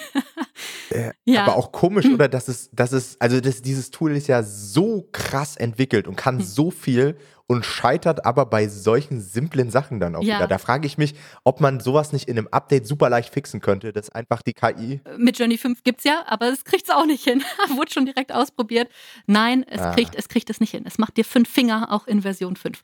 Äh, 0.90 1.12
ja. 1.26 1.44
Aber 1.44 1.58
auch 1.58 1.72
komisch, 1.72 2.06
oder? 2.14 2.28
Das 2.28 2.50
ist, 2.50 2.72
das 2.74 2.92
ist, 2.92 3.22
also 3.22 3.40
das, 3.40 3.62
dieses 3.62 3.92
Tool 3.92 4.16
ist 4.16 4.28
ja 4.28 4.42
so 4.44 5.08
krass 5.12 5.58
entwickelt 5.58 6.08
und 6.08 6.16
kann 6.16 6.40
hm. 6.40 6.46
so 6.46 6.72
viel 6.72 7.18
und 7.52 7.66
scheitert 7.66 8.26
aber 8.26 8.46
bei 8.46 8.70
solchen 8.70 9.20
simplen 9.20 9.70
Sachen 9.70 10.00
dann 10.00 10.16
auch 10.16 10.24
ja. 10.24 10.38
wieder. 10.38 10.48
Da 10.48 10.58
frage 10.58 10.88
ich 10.88 10.98
mich, 10.98 11.16
ob 11.44 11.60
man 11.60 11.82
sowas 11.82 12.14
nicht 12.14 12.30
in 12.30 12.38
einem 12.38 12.48
Update 12.48 12.88
super 12.88 13.10
leicht 13.10 13.34
fixen 13.34 13.60
könnte, 13.60 13.92
dass 13.92 14.10
einfach 14.10 14.42
die 14.42 14.54
KI. 14.54 15.02
Mit 15.18 15.38
Journey 15.38 15.58
5 15.58 15.84
gibt 15.84 16.00
es 16.00 16.06
ja, 16.06 16.24
aber 16.28 16.48
es 16.48 16.64
kriegt 16.64 16.86
es 16.86 16.96
auch 16.96 17.06
nicht 17.06 17.26
hin. 17.26 17.44
Wurde 17.76 17.92
schon 17.92 18.06
direkt 18.06 18.32
ausprobiert. 18.32 18.90
Nein, 19.28 19.66
es 19.68 19.82
ah. 19.82 19.92
kriegt, 19.92 20.16
es 20.16 20.30
kriegt 20.30 20.50
es 20.50 20.62
nicht 20.62 20.72
hin. 20.72 20.86
Es 20.88 20.98
macht 20.98 21.18
dir 21.18 21.26
fünf 21.26 21.50
Finger 21.50 21.92
auch 21.92 22.08
in 22.08 22.22
Version 22.22 22.56
5. 22.56 22.82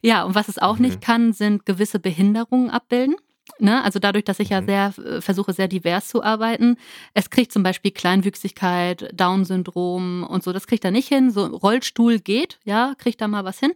Ja, 0.00 0.22
und 0.22 0.36
was 0.36 0.46
es 0.46 0.58
auch 0.58 0.76
mhm. 0.76 0.82
nicht 0.82 1.00
kann, 1.00 1.32
sind 1.32 1.66
gewisse 1.66 1.98
Behinderungen 1.98 2.70
abbilden. 2.70 3.16
Ne? 3.58 3.82
Also 3.82 3.98
dadurch, 3.98 4.24
dass 4.24 4.38
ich 4.38 4.50
ja 4.50 4.60
mhm. 4.60 4.66
sehr 4.66 4.94
äh, 4.98 5.20
versuche, 5.20 5.52
sehr 5.52 5.66
divers 5.66 6.06
zu 6.06 6.22
arbeiten. 6.22 6.76
Es 7.14 7.30
kriegt 7.30 7.50
zum 7.50 7.64
Beispiel 7.64 7.90
Kleinwüchsigkeit, 7.90 9.10
Down-Syndrom 9.12 10.22
und 10.22 10.44
so, 10.44 10.52
das 10.52 10.68
kriegt 10.68 10.84
er 10.84 10.92
nicht 10.92 11.08
hin. 11.08 11.32
So 11.32 11.46
Rollstuhl 11.46 12.20
geht, 12.20 12.60
ja, 12.64 12.94
kriegt 12.96 13.20
da 13.20 13.26
mal 13.26 13.44
was 13.44 13.58
hin. 13.58 13.72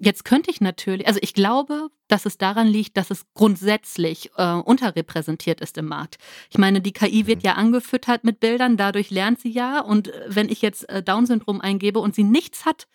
Jetzt 0.00 0.24
könnte 0.24 0.50
ich 0.50 0.60
natürlich, 0.60 1.06
also 1.08 1.18
ich 1.22 1.34
glaube, 1.34 1.88
dass 2.06 2.24
es 2.24 2.38
daran 2.38 2.68
liegt, 2.68 2.96
dass 2.96 3.10
es 3.10 3.26
grundsätzlich 3.34 4.30
äh, 4.36 4.52
unterrepräsentiert 4.52 5.60
ist 5.60 5.76
im 5.76 5.86
Markt. 5.86 6.18
Ich 6.50 6.58
meine, 6.58 6.80
die 6.80 6.92
KI 6.92 7.26
wird 7.26 7.38
mhm. 7.38 7.46
ja 7.46 7.54
angefüttert 7.54 8.22
mit 8.22 8.38
Bildern, 8.38 8.76
dadurch 8.76 9.10
lernt 9.10 9.40
sie 9.40 9.50
ja. 9.50 9.80
Und 9.80 10.08
äh, 10.08 10.24
wenn 10.28 10.48
ich 10.48 10.62
jetzt 10.62 10.88
äh, 10.88 11.02
Down-Syndrom 11.02 11.60
eingebe 11.60 11.98
und 11.98 12.14
sie 12.14 12.22
nichts 12.22 12.64
hat, 12.64 12.86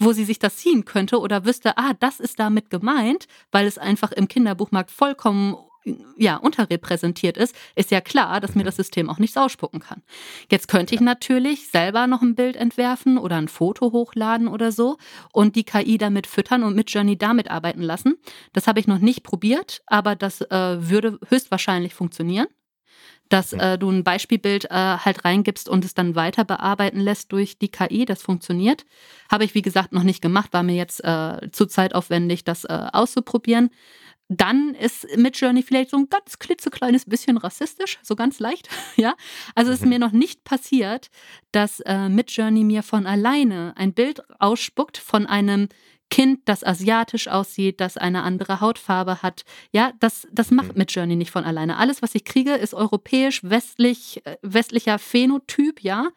wo 0.00 0.12
sie 0.12 0.24
sich 0.24 0.38
das 0.38 0.56
ziehen 0.56 0.84
könnte 0.84 1.18
oder 1.20 1.44
wüsste, 1.44 1.76
ah, 1.76 1.92
das 1.98 2.20
ist 2.20 2.38
damit 2.38 2.70
gemeint, 2.70 3.26
weil 3.50 3.66
es 3.66 3.78
einfach 3.78 4.12
im 4.12 4.28
Kinderbuchmarkt 4.28 4.90
vollkommen 4.90 5.56
ja, 6.16 6.36
unterrepräsentiert 6.36 7.36
ist, 7.36 7.54
ist 7.74 7.90
ja 7.90 8.00
klar, 8.00 8.40
dass 8.40 8.54
mir 8.54 8.64
das 8.64 8.76
System 8.76 9.08
auch 9.08 9.18
nichts 9.18 9.36
ausspucken 9.36 9.80
kann. 9.80 10.02
Jetzt 10.50 10.68
könnte 10.68 10.94
ich 10.94 11.00
natürlich 11.00 11.68
selber 11.70 12.06
noch 12.06 12.22
ein 12.22 12.34
Bild 12.34 12.56
entwerfen 12.56 13.18
oder 13.18 13.36
ein 13.36 13.48
Foto 13.48 13.92
hochladen 13.92 14.48
oder 14.48 14.72
so 14.72 14.96
und 15.32 15.56
die 15.56 15.64
KI 15.64 15.98
damit 15.98 16.26
füttern 16.26 16.62
und 16.62 16.74
mit 16.74 16.90
Journey 16.90 17.16
damit 17.16 17.50
arbeiten 17.50 17.82
lassen. 17.82 18.16
Das 18.52 18.66
habe 18.66 18.80
ich 18.80 18.86
noch 18.86 18.98
nicht 18.98 19.22
probiert, 19.22 19.82
aber 19.86 20.16
das 20.16 20.40
äh, 20.40 20.88
würde 20.88 21.18
höchstwahrscheinlich 21.28 21.94
funktionieren 21.94 22.46
dass 23.28 23.52
äh, 23.52 23.78
du 23.78 23.90
ein 23.90 24.04
Beispielbild 24.04 24.66
äh, 24.66 24.68
halt 24.70 25.24
reingibst 25.24 25.68
und 25.68 25.84
es 25.84 25.94
dann 25.94 26.14
weiter 26.14 26.44
bearbeiten 26.44 27.00
lässt 27.00 27.32
durch 27.32 27.58
die 27.58 27.68
KI. 27.68 28.04
Das 28.04 28.22
funktioniert. 28.22 28.84
Habe 29.30 29.44
ich, 29.44 29.54
wie 29.54 29.62
gesagt, 29.62 29.92
noch 29.92 30.02
nicht 30.02 30.22
gemacht, 30.22 30.52
war 30.52 30.62
mir 30.62 30.76
jetzt 30.76 31.04
äh, 31.04 31.50
zu 31.52 31.66
zeitaufwendig, 31.66 32.44
das 32.44 32.64
äh, 32.64 32.86
auszuprobieren 32.92 33.70
dann 34.28 34.74
ist 34.74 35.16
Midjourney 35.16 35.62
vielleicht 35.62 35.90
so 35.90 35.96
ein 35.96 36.08
ganz 36.10 36.38
klitzekleines 36.38 37.06
bisschen 37.06 37.38
rassistisch, 37.38 37.98
so 38.02 38.14
ganz 38.14 38.38
leicht, 38.38 38.68
ja. 38.96 39.14
Also 39.54 39.72
ist 39.72 39.82
mhm. 39.82 39.88
mir 39.88 39.98
noch 39.98 40.12
nicht 40.12 40.44
passiert, 40.44 41.08
dass 41.50 41.80
äh, 41.80 42.08
Midjourney 42.08 42.64
mir 42.64 42.82
von 42.82 43.06
alleine 43.06 43.72
ein 43.76 43.94
Bild 43.94 44.22
ausspuckt 44.38 44.98
von 44.98 45.26
einem 45.26 45.68
Kind, 46.10 46.40
das 46.46 46.64
asiatisch 46.64 47.28
aussieht, 47.28 47.80
das 47.80 47.98
eine 47.98 48.22
andere 48.22 48.60
Hautfarbe 48.60 49.22
hat. 49.22 49.44
Ja, 49.72 49.92
das, 50.00 50.26
das 50.32 50.50
macht 50.50 50.72
mhm. 50.72 50.78
Midjourney 50.78 51.16
nicht 51.16 51.30
von 51.30 51.44
alleine. 51.44 51.76
Alles, 51.76 52.00
was 52.00 52.14
ich 52.14 52.24
kriege, 52.24 52.52
ist 52.54 52.74
europäisch, 52.74 53.42
westlich, 53.44 54.24
äh, 54.24 54.36
westlicher 54.42 54.98
Phänotyp, 54.98 55.82
ja. 55.82 56.08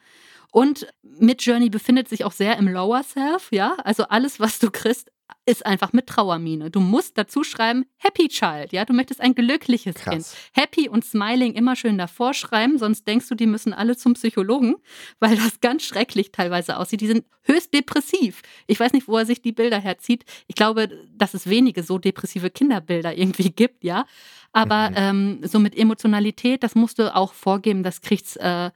Und 0.52 0.88
Midjourney 1.02 1.70
befindet 1.70 2.10
sich 2.10 2.26
auch 2.26 2.34
sehr 2.34 2.58
im 2.58 2.68
Lower 2.68 3.04
Self, 3.04 3.50
ja. 3.52 3.76
Also 3.84 4.04
alles, 4.04 4.40
was 4.40 4.60
du 4.60 4.70
kriegst, 4.70 5.12
ist 5.46 5.66
einfach 5.66 5.92
mit 5.92 6.08
Trauermine. 6.08 6.70
Du 6.70 6.80
musst 6.80 7.18
dazu 7.18 7.44
schreiben 7.44 7.86
Happy 7.98 8.28
Child, 8.28 8.74
ja, 8.74 8.86
du 8.86 8.94
möchtest 8.94 9.22
ein 9.22 9.34
glückliches 9.34 9.96
Krass. 9.96 10.14
Kind. 10.14 10.26
Happy 10.54 10.90
und 10.90 11.04
Smiling 11.04 11.54
immer 11.54 11.76
schön 11.76 11.98
davor 11.98 12.34
schreiben, 12.34 12.78
sonst 12.78 13.08
denkst 13.08 13.28
du, 13.28 13.36
die 13.36 13.48
müssen 13.48 13.74
alle 13.74 13.98
zum 13.98 14.14
Psychologen, 14.14 14.76
weil 15.20 15.36
das 15.36 15.60
ganz 15.60 15.84
schrecklich 15.84 16.32
teilweise 16.32 16.78
aussieht. 16.78 17.02
Die 17.02 17.08
sind 17.08 17.26
höchst 17.44 17.74
depressiv. 17.74 18.42
Ich 18.68 18.80
weiß 18.80 18.94
nicht, 18.94 19.08
wo 19.08 19.18
er 19.18 19.26
sich 19.26 19.42
die 19.42 19.52
Bilder 19.52 19.80
herzieht. 19.80 20.26
Ich 20.48 20.56
glaube, 20.56 20.90
dass 21.12 21.34
es 21.34 21.50
wenige 21.50 21.84
so 21.84 21.98
depressive 21.98 22.50
Kinderbilder 22.50 23.18
irgendwie 23.18 23.50
gibt, 23.52 23.84
ja. 23.84 24.06
Aber 24.54 24.90
mhm. 24.90 24.96
ähm, 24.98 25.40
so 25.44 25.60
mit 25.60 25.78
Emotionalität, 25.78 26.64
das 26.64 26.76
musst 26.76 27.00
du 27.00 27.16
auch 27.16 27.34
vorgeben, 27.34 27.84
das 27.84 28.02
kriegt's 28.02 28.36
äh, 28.36 28.72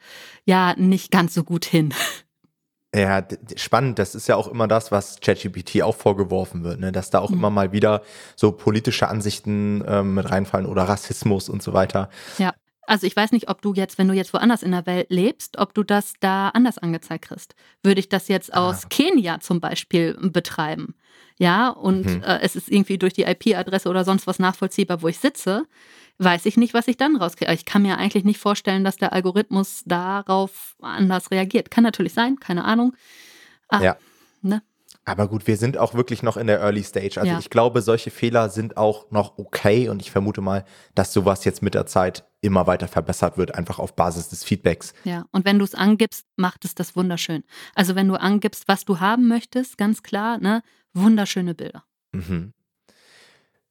ja 0.45 0.75
nicht 0.77 1.11
ganz 1.11 1.33
so 1.33 1.43
gut 1.43 1.65
hin. 1.65 1.93
Ja, 2.95 3.27
spannend. 3.57 3.99
Das 3.99 4.15
ist 4.15 4.27
ja 4.27 4.37
auch 4.37 4.47
immer 4.47 4.69
das, 4.69 4.89
was 4.89 5.19
ChatGPT 5.19 5.81
auch 5.81 5.95
vorgeworfen 5.95 6.63
wird, 6.63 6.79
ne? 6.79 6.93
dass 6.93 7.09
da 7.09 7.19
auch 7.19 7.29
mhm. 7.29 7.37
immer 7.37 7.49
mal 7.49 7.71
wieder 7.73 8.01
so 8.37 8.53
politische 8.53 9.09
Ansichten 9.09 9.83
ähm, 9.85 10.13
mit 10.13 10.31
reinfallen 10.31 10.65
oder 10.65 10.83
Rassismus 10.83 11.49
und 11.49 11.61
so 11.61 11.73
weiter. 11.73 12.09
Ja. 12.37 12.53
Also 12.87 13.07
ich 13.07 13.15
weiß 13.15 13.31
nicht, 13.31 13.49
ob 13.49 13.63
du 13.63 13.73
jetzt, 13.73 13.97
wenn 13.97 14.07
du 14.07 14.13
jetzt 14.13 14.31
woanders 14.31 14.61
in 14.61 14.71
der 14.71 14.85
Welt 14.85 15.07
lebst, 15.09 15.57
ob 15.57 15.73
du 15.73 15.81
das 15.81 16.13
da 16.19 16.49
anders 16.49 16.77
angezeigt 16.77 17.25
kriegst. 17.25 17.55
Würde 17.81 17.99
ich 17.99 18.09
das 18.09 18.27
jetzt 18.27 18.53
ah. 18.53 18.69
aus 18.69 18.89
Kenia 18.89 19.39
zum 19.39 19.59
Beispiel 19.59 20.15
betreiben? 20.21 20.93
Ja, 21.37 21.69
und 21.69 22.05
mhm. 22.05 22.23
äh, 22.23 22.39
es 22.41 22.55
ist 22.55 22.71
irgendwie 22.71 22.99
durch 22.99 23.13
die 23.13 23.23
IP-Adresse 23.23 23.89
oder 23.89 24.05
sonst 24.05 24.27
was 24.27 24.39
nachvollziehbar, 24.39 25.01
wo 25.01 25.07
ich 25.07 25.17
sitze 25.17 25.63
weiß 26.17 26.45
ich 26.45 26.57
nicht, 26.57 26.73
was 26.73 26.87
ich 26.87 26.97
dann 26.97 27.15
rauskriege. 27.15 27.53
Ich 27.53 27.65
kann 27.65 27.81
mir 27.81 27.97
eigentlich 27.97 28.23
nicht 28.23 28.39
vorstellen, 28.39 28.83
dass 28.83 28.97
der 28.97 29.13
Algorithmus 29.13 29.83
darauf 29.85 30.75
anders 30.81 31.31
reagiert. 31.31 31.71
Kann 31.71 31.83
natürlich 31.83 32.13
sein, 32.13 32.39
keine 32.39 32.63
Ahnung. 32.65 32.95
Ah, 33.67 33.81
ja. 33.81 33.97
Ne? 34.41 34.61
Aber 35.07 35.27
gut, 35.27 35.45
wir 35.45 35.57
sind 35.57 35.77
auch 35.77 35.93
wirklich 35.93 36.23
noch 36.23 36.35
in 36.35 36.47
der 36.47 36.61
Early 36.61 36.83
Stage. 36.83 37.19
Also 37.19 37.33
ja. 37.33 37.39
ich 37.39 37.51
glaube, 37.51 37.83
solche 37.83 38.09
Fehler 38.09 38.49
sind 38.49 38.75
auch 38.75 39.11
noch 39.11 39.37
okay 39.37 39.87
und 39.87 40.01
ich 40.01 40.09
vermute 40.09 40.41
mal, 40.41 40.65
dass 40.95 41.13
sowas 41.13 41.45
jetzt 41.45 41.61
mit 41.61 41.75
der 41.75 41.85
Zeit 41.85 42.25
immer 42.41 42.65
weiter 42.65 42.87
verbessert 42.87 43.37
wird, 43.37 43.53
einfach 43.53 43.77
auf 43.77 43.95
Basis 43.95 44.29
des 44.29 44.43
Feedbacks. 44.43 44.93
Ja, 45.03 45.25
und 45.31 45.45
wenn 45.45 45.59
du 45.59 45.65
es 45.65 45.75
angibst, 45.75 46.25
macht 46.37 46.65
es 46.65 46.73
das 46.73 46.95
wunderschön. 46.95 47.43
Also 47.75 47.95
wenn 47.95 48.07
du 48.07 48.15
angibst, 48.15 48.67
was 48.67 48.83
du 48.85 48.99
haben 48.99 49.27
möchtest, 49.27 49.77
ganz 49.77 50.01
klar, 50.01 50.39
ne, 50.39 50.63
wunderschöne 50.93 51.53
Bilder. 51.53 51.83
Mhm. 52.11 52.53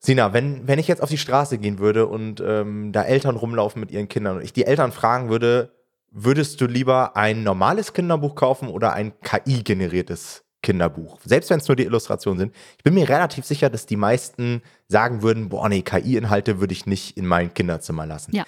Sina, 0.05 0.34
wenn, 0.34 0.68
wenn 0.68 0.78
ich 0.78 0.86
jetzt 0.86 1.02
auf 1.02 1.09
die 1.09 1.16
Straße 1.16 1.57
gehen 1.57 1.78
würde 1.78 2.07
und 2.07 2.42
ähm, 2.46 2.92
da 2.92 3.02
Eltern 3.05 3.36
rumlaufen 3.36 3.80
mit 3.80 3.90
ihren 3.90 4.07
Kindern 4.07 4.36
und 4.36 4.44
ich 4.44 4.52
die 4.52 4.66
Eltern 4.66 4.92
fragen 4.92 5.30
würde, 5.30 5.72
würdest 6.11 6.61
du 6.61 6.66
lieber 6.66 7.16
ein 7.16 7.42
normales 7.42 7.94
Kinderbuch 7.94 8.34
kaufen 8.34 8.68
oder 8.68 8.92
ein 8.92 9.18
KI-generiertes 9.22 10.44
Kinderbuch? 10.62 11.18
Selbst 11.24 11.48
wenn 11.48 11.59
es 11.59 11.68
nur 11.68 11.76
die 11.76 11.84
Illustrationen 11.84 12.38
sind. 12.38 12.55
Ich 12.76 12.84
bin 12.84 12.92
mir 12.92 13.09
relativ 13.09 13.46
sicher, 13.46 13.70
dass 13.70 13.86
die 13.86 13.96
meisten 13.96 14.61
sagen 14.88 15.22
würden, 15.22 15.48
boah, 15.48 15.70
nee, 15.70 15.80
KI-Inhalte 15.80 16.61
würde 16.61 16.74
ich 16.74 16.84
nicht 16.84 17.16
in 17.16 17.26
mein 17.26 17.55
Kinderzimmer 17.55 18.05
lassen. 18.05 18.36
Ja. 18.36 18.44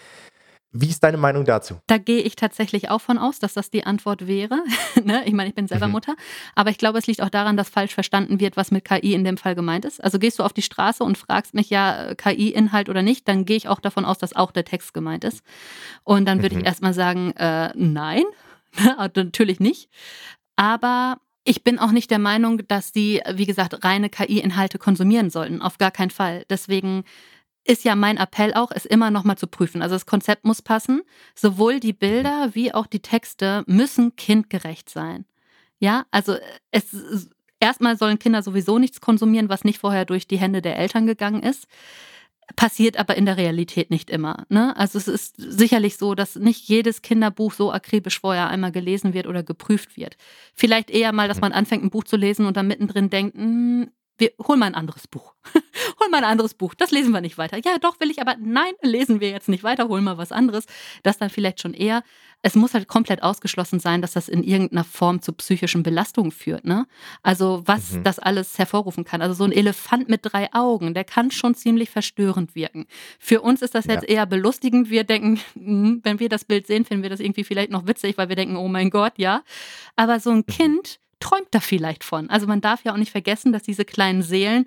Wie 0.80 0.88
ist 0.88 1.02
deine 1.02 1.16
Meinung 1.16 1.44
dazu? 1.44 1.80
Da 1.86 1.98
gehe 1.98 2.20
ich 2.20 2.36
tatsächlich 2.36 2.90
auch 2.90 3.00
von 3.00 3.18
aus, 3.18 3.38
dass 3.38 3.54
das 3.54 3.70
die 3.70 3.84
Antwort 3.84 4.26
wäre. 4.26 4.62
ne? 5.04 5.22
Ich 5.26 5.32
meine, 5.32 5.48
ich 5.48 5.54
bin 5.54 5.66
selber 5.66 5.86
mhm. 5.86 5.92
Mutter, 5.92 6.14
aber 6.54 6.70
ich 6.70 6.78
glaube, 6.78 6.98
es 6.98 7.06
liegt 7.06 7.22
auch 7.22 7.30
daran, 7.30 7.56
dass 7.56 7.68
falsch 7.68 7.94
verstanden 7.94 8.40
wird, 8.40 8.56
was 8.56 8.70
mit 8.70 8.84
KI 8.84 9.14
in 9.14 9.24
dem 9.24 9.36
Fall 9.36 9.54
gemeint 9.54 9.84
ist. 9.84 10.02
Also 10.02 10.18
gehst 10.18 10.38
du 10.38 10.42
auf 10.42 10.52
die 10.52 10.62
Straße 10.62 11.02
und 11.02 11.16
fragst 11.16 11.54
mich 11.54 11.70
ja 11.70 12.14
KI-Inhalt 12.14 12.88
oder 12.88 13.02
nicht, 13.02 13.26
dann 13.28 13.44
gehe 13.44 13.56
ich 13.56 13.68
auch 13.68 13.80
davon 13.80 14.04
aus, 14.04 14.18
dass 14.18 14.36
auch 14.36 14.50
der 14.50 14.64
Text 14.64 14.92
gemeint 14.92 15.24
ist. 15.24 15.42
Und 16.04 16.26
dann 16.26 16.42
würde 16.42 16.54
mhm. 16.54 16.60
ich 16.60 16.66
erstmal 16.66 16.94
sagen, 16.94 17.32
äh, 17.32 17.72
nein, 17.74 18.24
natürlich 19.14 19.60
nicht. 19.60 19.88
Aber 20.56 21.18
ich 21.44 21.62
bin 21.62 21.78
auch 21.78 21.92
nicht 21.92 22.10
der 22.10 22.18
Meinung, 22.18 22.66
dass 22.66 22.92
die, 22.92 23.22
wie 23.34 23.46
gesagt, 23.46 23.84
reine 23.84 24.10
KI-Inhalte 24.10 24.78
konsumieren 24.78 25.30
sollten. 25.30 25.62
Auf 25.62 25.78
gar 25.78 25.92
keinen 25.92 26.10
Fall. 26.10 26.44
Deswegen 26.50 27.04
ist 27.66 27.84
ja 27.84 27.96
mein 27.96 28.16
Appell 28.16 28.54
auch, 28.54 28.70
es 28.70 28.86
immer 28.86 29.10
nochmal 29.10 29.36
zu 29.36 29.46
prüfen. 29.46 29.82
Also 29.82 29.94
das 29.94 30.06
Konzept 30.06 30.44
muss 30.44 30.62
passen. 30.62 31.02
Sowohl 31.34 31.80
die 31.80 31.92
Bilder 31.92 32.50
wie 32.52 32.72
auch 32.72 32.86
die 32.86 33.00
Texte 33.00 33.64
müssen 33.66 34.16
kindgerecht 34.16 34.88
sein. 34.88 35.24
Ja, 35.78 36.06
also 36.10 36.36
es 36.70 36.94
erstmal 37.60 37.96
sollen 37.96 38.18
Kinder 38.18 38.42
sowieso 38.42 38.78
nichts 38.78 39.00
konsumieren, 39.00 39.48
was 39.48 39.64
nicht 39.64 39.80
vorher 39.80 40.04
durch 40.04 40.26
die 40.26 40.38
Hände 40.38 40.62
der 40.62 40.78
Eltern 40.78 41.06
gegangen 41.06 41.42
ist. 41.42 41.66
Passiert 42.54 42.96
aber 42.96 43.16
in 43.16 43.26
der 43.26 43.36
Realität 43.36 43.90
nicht 43.90 44.08
immer. 44.08 44.46
Ne? 44.48 44.76
Also 44.76 44.98
es 44.98 45.08
ist 45.08 45.34
sicherlich 45.36 45.96
so, 45.96 46.14
dass 46.14 46.36
nicht 46.36 46.68
jedes 46.68 47.02
Kinderbuch 47.02 47.52
so 47.52 47.72
akribisch 47.72 48.20
vorher 48.20 48.48
einmal 48.48 48.70
gelesen 48.70 49.14
wird 49.14 49.26
oder 49.26 49.42
geprüft 49.42 49.96
wird. 49.96 50.16
Vielleicht 50.54 50.90
eher 50.90 51.12
mal, 51.12 51.26
dass 51.26 51.38
mhm. 51.38 51.42
man 51.42 51.52
anfängt, 51.52 51.82
ein 51.82 51.90
Buch 51.90 52.04
zu 52.04 52.16
lesen 52.16 52.46
und 52.46 52.56
dann 52.56 52.68
mittendrin 52.68 53.10
denkt, 53.10 53.36
hm, 53.36 53.90
wir 54.18 54.30
holen 54.46 54.58
mal 54.58 54.66
ein 54.66 54.74
anderes 54.74 55.06
Buch. 55.06 55.34
holen 56.00 56.10
mal 56.10 56.18
ein 56.18 56.24
anderes 56.24 56.54
Buch. 56.54 56.74
Das 56.74 56.90
lesen 56.90 57.12
wir 57.12 57.20
nicht 57.20 57.38
weiter. 57.38 57.58
Ja, 57.64 57.78
doch 57.78 58.00
will 58.00 58.10
ich, 58.10 58.20
aber 58.20 58.36
nein, 58.38 58.72
lesen 58.82 59.20
wir 59.20 59.30
jetzt 59.30 59.48
nicht 59.48 59.62
weiter, 59.62 59.88
holen 59.88 60.04
mal 60.04 60.18
was 60.18 60.32
anderes. 60.32 60.64
Das 61.02 61.18
dann 61.18 61.30
vielleicht 61.30 61.60
schon 61.60 61.74
eher. 61.74 62.02
Es 62.42 62.54
muss 62.54 62.74
halt 62.74 62.86
komplett 62.86 63.22
ausgeschlossen 63.22 63.80
sein, 63.80 64.02
dass 64.02 64.12
das 64.12 64.28
in 64.28 64.42
irgendeiner 64.42 64.84
Form 64.84 65.20
zu 65.20 65.32
psychischen 65.32 65.82
Belastungen 65.82 66.32
führt. 66.32 66.64
Ne? 66.64 66.86
Also 67.22 67.62
was 67.66 67.92
mhm. 67.92 68.04
das 68.04 68.18
alles 68.18 68.58
hervorrufen 68.58 69.04
kann. 69.04 69.22
Also 69.22 69.34
so 69.34 69.44
ein 69.44 69.52
Elefant 69.52 70.08
mit 70.08 70.20
drei 70.22 70.52
Augen, 70.52 70.94
der 70.94 71.04
kann 71.04 71.30
schon 71.30 71.54
ziemlich 71.54 71.90
verstörend 71.90 72.54
wirken. 72.54 72.86
Für 73.18 73.40
uns 73.40 73.62
ist 73.62 73.74
das 73.74 73.86
jetzt 73.86 74.08
ja. 74.08 74.16
eher 74.16 74.26
belustigend. 74.26 74.90
Wir 74.90 75.04
denken, 75.04 75.40
hm, 75.54 76.00
wenn 76.04 76.20
wir 76.20 76.28
das 76.28 76.44
Bild 76.44 76.66
sehen, 76.66 76.84
finden 76.84 77.02
wir 77.02 77.10
das 77.10 77.20
irgendwie 77.20 77.44
vielleicht 77.44 77.70
noch 77.70 77.86
witzig, 77.86 78.16
weil 78.16 78.28
wir 78.28 78.36
denken, 78.36 78.56
oh 78.56 78.68
mein 78.68 78.90
Gott, 78.90 79.14
ja. 79.16 79.42
Aber 79.96 80.20
so 80.20 80.30
ein 80.30 80.38
mhm. 80.38 80.46
Kind 80.46 81.00
träumt 81.20 81.48
da 81.50 81.60
vielleicht 81.60 82.04
von. 82.04 82.30
Also 82.30 82.46
man 82.46 82.60
darf 82.60 82.84
ja 82.84 82.92
auch 82.92 82.98
nicht 82.98 83.12
vergessen, 83.12 83.52
dass 83.52 83.62
diese 83.62 83.84
kleinen 83.84 84.22
Seelen 84.22 84.66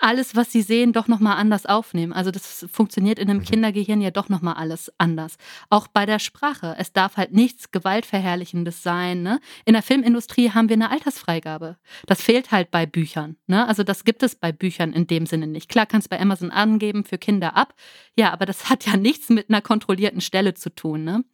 alles, 0.00 0.36
was 0.36 0.52
sie 0.52 0.62
sehen, 0.62 0.92
doch 0.92 1.08
nochmal 1.08 1.36
anders 1.36 1.66
aufnehmen. 1.66 2.12
Also 2.12 2.30
das 2.30 2.66
funktioniert 2.70 3.18
in 3.18 3.30
einem 3.30 3.40
mhm. 3.40 3.44
Kindergehirn 3.44 4.00
ja 4.00 4.10
doch 4.10 4.28
nochmal 4.28 4.54
alles 4.54 4.92
anders. 4.98 5.36
Auch 5.70 5.88
bei 5.88 6.06
der 6.06 6.18
Sprache. 6.18 6.74
Es 6.78 6.92
darf 6.92 7.16
halt 7.16 7.32
nichts 7.32 7.70
Gewaltverherrlichendes 7.70 8.82
sein. 8.82 9.22
Ne? 9.22 9.40
In 9.64 9.74
der 9.74 9.82
Filmindustrie 9.82 10.50
haben 10.50 10.68
wir 10.68 10.74
eine 10.74 10.90
Altersfreigabe. 10.90 11.76
Das 12.06 12.22
fehlt 12.22 12.50
halt 12.52 12.70
bei 12.70 12.86
Büchern. 12.86 13.36
Ne? 13.46 13.66
Also 13.66 13.82
das 13.82 14.04
gibt 14.04 14.22
es 14.22 14.34
bei 14.34 14.52
Büchern 14.52 14.92
in 14.92 15.06
dem 15.06 15.26
Sinne 15.26 15.46
nicht. 15.46 15.68
Klar 15.68 15.86
kannst 15.86 16.06
du 16.06 16.10
bei 16.10 16.20
Amazon 16.20 16.50
angeben 16.50 17.04
für 17.04 17.18
Kinder 17.18 17.56
ab. 17.56 17.74
Ja, 18.16 18.32
aber 18.32 18.46
das 18.46 18.68
hat 18.70 18.86
ja 18.86 18.96
nichts 18.96 19.28
mit 19.28 19.48
einer 19.48 19.62
kontrollierten 19.62 20.20
Stelle 20.20 20.54
zu 20.54 20.74
tun. 20.74 21.04
Ne? 21.04 21.24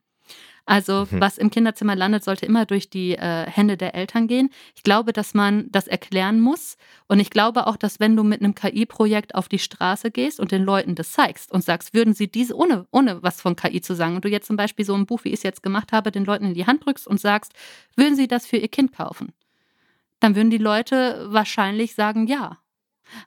Also 0.65 1.07
mhm. 1.11 1.21
was 1.21 1.39
im 1.39 1.51
Kinderzimmer 1.51 1.97
landet, 1.97 2.23
sollte 2.23 2.47
immer 2.47 2.67
durch 2.67 2.89
die 2.89 3.17
äh, 3.17 3.47
Hände 3.47 3.77
der 3.77 3.95
Eltern 3.95 4.29
gehen. 4.29 4.51
Ich 4.77 4.83
glaube, 4.83 5.13
dass 5.13 5.35
man 5.35 5.67
das 5.71 5.89
erklären 5.89 6.41
muss. 6.41 6.77
Und 7.09 7.19
ich 7.19 7.31
glaube 7.31 7.67
auch, 7.67 7.77
dass 7.77 7.99
wenn 7.99 8.17
du 8.17 8.23
mit 8.23 8.41
einem 8.41 8.55
KI-Projekt 8.55 9.35
auf 9.35 9.49
die 9.49 9.59
Straße 9.59 10.11
gehst 10.11 10.39
und 10.39 10.53
den 10.53 10.63
Leuten 10.63 10.95
das 10.95 11.13
zeigst 11.13 11.51
und 11.51 11.65
sagst, 11.65 11.95
würden 11.95 12.15
sie 12.15 12.29
diese, 12.29 12.57
ohne, 12.57 12.87
ohne 12.93 13.23
was 13.23 13.41
von 13.41 13.57
KI 13.57 13.81
zu 13.81 13.95
sagen, 13.95 14.15
und 14.15 14.25
du 14.25 14.29
jetzt 14.29 14.47
zum 14.47 14.57
Beispiel 14.57 14.85
so 14.85 14.95
ein 14.95 15.07
Buch, 15.07 15.25
wie 15.25 15.31
ich 15.31 15.37
es 15.37 15.43
jetzt 15.43 15.63
gemacht 15.63 15.93
habe, 15.93 16.13
den 16.13 16.25
Leuten 16.25 16.47
in 16.47 16.55
die 16.55 16.67
Hand 16.67 16.87
drückst 16.87 17.09
und 17.09 17.21
sagst, 17.21 17.53
würden 17.97 18.15
sie 18.15 18.29
das 18.29 18.47
für 18.47 18.57
ihr 18.57 18.69
Kind 18.69 18.93
kaufen? 18.93 19.33
Dann 20.21 20.37
würden 20.37 20.51
die 20.51 20.59
Leute 20.59 21.27
wahrscheinlich 21.31 21.97
sagen, 21.97 22.29
ja. 22.29 22.59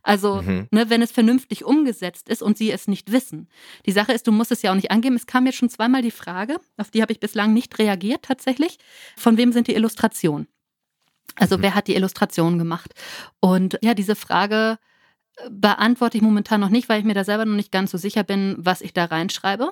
Also, 0.03 0.41
mhm. 0.41 0.67
ne, 0.71 0.89
wenn 0.89 1.01
es 1.01 1.11
vernünftig 1.11 1.63
umgesetzt 1.63 2.29
ist 2.29 2.41
und 2.41 2.57
sie 2.57 2.71
es 2.71 2.87
nicht 2.87 3.11
wissen. 3.11 3.47
Die 3.85 3.91
Sache 3.91 4.13
ist, 4.13 4.27
du 4.27 4.31
musst 4.31 4.51
es 4.51 4.61
ja 4.61 4.71
auch 4.71 4.75
nicht 4.75 4.91
angeben. 4.91 5.15
Es 5.15 5.27
kam 5.27 5.45
jetzt 5.45 5.57
schon 5.57 5.69
zweimal 5.69 6.01
die 6.01 6.11
Frage, 6.11 6.57
auf 6.77 6.91
die 6.91 7.01
habe 7.01 7.11
ich 7.11 7.19
bislang 7.19 7.53
nicht 7.53 7.77
reagiert 7.79 8.23
tatsächlich. 8.23 8.77
Von 9.17 9.37
wem 9.37 9.51
sind 9.51 9.67
die 9.67 9.75
Illustrationen? 9.75 10.47
Also, 11.35 11.57
mhm. 11.57 11.63
wer 11.63 11.75
hat 11.75 11.87
die 11.87 11.95
Illustrationen 11.95 12.59
gemacht? 12.59 12.93
Und 13.39 13.77
ja, 13.81 13.93
diese 13.93 14.15
Frage 14.15 14.77
äh, 15.37 15.49
beantworte 15.49 16.17
ich 16.17 16.23
momentan 16.23 16.61
noch 16.61 16.69
nicht, 16.69 16.89
weil 16.89 16.99
ich 16.99 17.05
mir 17.05 17.13
da 17.13 17.23
selber 17.23 17.45
noch 17.45 17.55
nicht 17.55 17.71
ganz 17.71 17.91
so 17.91 17.97
sicher 17.97 18.23
bin, 18.23 18.55
was 18.57 18.81
ich 18.81 18.93
da 18.93 19.05
reinschreibe. 19.05 19.71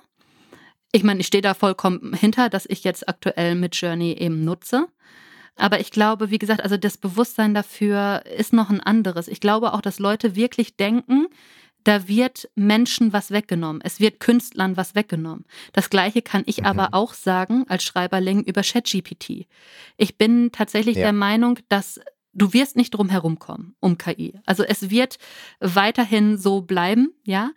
Ich 0.92 1.04
meine, 1.04 1.22
ich 1.22 1.28
stehe 1.28 1.42
da 1.42 1.56
vollkommen 1.56 2.14
hinter, 2.14 2.50
dass 2.50 2.68
ich 2.68 2.84
jetzt 2.84 3.10
aktuell 3.10 3.56
mit 3.56 3.76
Journey 3.76 4.14
eben 4.14 4.44
nutze. 4.46 4.88
Aber 5.56 5.80
ich 5.80 5.92
glaube, 5.92 6.32
wie 6.32 6.40
gesagt, 6.40 6.64
also 6.64 6.78
das 6.78 6.98
Bewusstsein 6.98 7.54
dafür 7.54 8.24
ist 8.38 8.54
noch 8.54 8.70
ein 8.70 8.80
anderes. 8.80 9.28
Ich 9.28 9.40
glaube 9.40 9.74
auch, 9.74 9.82
dass 9.82 10.00
Leute 10.00 10.36
wirklich 10.36 10.76
denken, 10.78 11.28
da 11.84 12.08
wird 12.08 12.50
Menschen 12.56 13.14
was 13.14 13.32
weggenommen. 13.32 13.82
Es 13.84 14.00
wird 14.00 14.20
Künstlern 14.20 14.78
was 14.78 14.96
weggenommen. 14.96 15.46
Das 15.74 15.90
Gleiche 15.90 16.22
kann 16.22 16.44
ich 16.46 16.62
mhm. 16.62 16.66
aber 16.66 16.90
auch 16.94 17.14
sagen 17.14 17.66
als 17.68 17.84
Schreiberling 17.84 18.44
über 18.44 18.62
ChatGPT. 18.62 19.48
Ich 19.98 20.18
bin 20.18 20.52
tatsächlich 20.52 20.96
ja. 20.96 21.04
der 21.04 21.14
Meinung, 21.14 21.60
dass 21.70 22.00
du 22.34 22.54
wirst 22.54 22.76
nicht 22.76 22.92
drum 22.92 23.10
herumkommen 23.10 23.76
um 23.80 23.98
KI. 23.98 24.40
Also 24.46 24.64
es 24.64 24.90
wird 24.90 25.18
weiterhin 25.60 26.38
so 26.38 26.62
bleiben, 26.62 27.14
ja. 27.24 27.52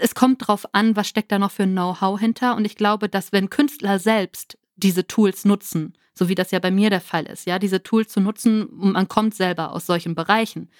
Es 0.00 0.16
kommt 0.16 0.46
drauf 0.46 0.66
an, 0.74 0.96
was 0.96 1.06
steckt 1.06 1.30
da 1.30 1.38
noch 1.38 1.52
für 1.52 1.62
ein 1.62 1.72
Know-how 1.72 2.18
hinter. 2.18 2.56
Und 2.56 2.64
ich 2.64 2.74
glaube, 2.74 3.08
dass 3.08 3.30
wenn 3.30 3.50
Künstler 3.50 4.00
selbst 4.00 4.58
diese 4.76 5.06
Tools 5.06 5.44
nutzen, 5.44 5.94
so 6.14 6.28
wie 6.28 6.34
das 6.34 6.50
ja 6.50 6.58
bei 6.58 6.70
mir 6.70 6.90
der 6.90 7.00
Fall 7.00 7.24
ist, 7.26 7.46
ja, 7.46 7.58
diese 7.58 7.82
Tools 7.82 8.08
zu 8.08 8.20
nutzen, 8.20 8.68
man 8.72 9.08
kommt 9.08 9.34
selber 9.34 9.72
aus 9.72 9.86
solchen 9.86 10.14
Bereichen, 10.14 10.70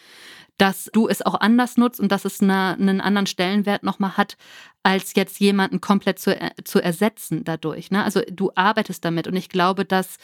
dass 0.59 0.88
du 0.92 1.09
es 1.09 1.20
auch 1.20 1.38
anders 1.40 1.76
nutzt 1.76 2.01
und 2.01 2.11
dass 2.11 2.24
es 2.24 2.40
eine, 2.40 2.74
einen 2.74 3.01
anderen 3.01 3.26
Stellenwert 3.26 3.82
nochmal 3.82 4.16
hat, 4.16 4.36
als 4.82 5.14
jetzt 5.14 5.38
jemanden 5.40 5.80
komplett 5.80 6.18
zu, 6.18 6.38
äh, 6.40 6.51
zu 6.64 6.80
ersetzen 6.80 7.44
dadurch. 7.44 7.90
Ne? 7.90 8.03
Also 8.05 8.22
du 8.30 8.53
arbeitest 8.55 9.05
damit 9.05 9.26
und 9.26 9.36
ich 9.36 9.49
glaube, 9.49 9.84
dass 9.84 10.16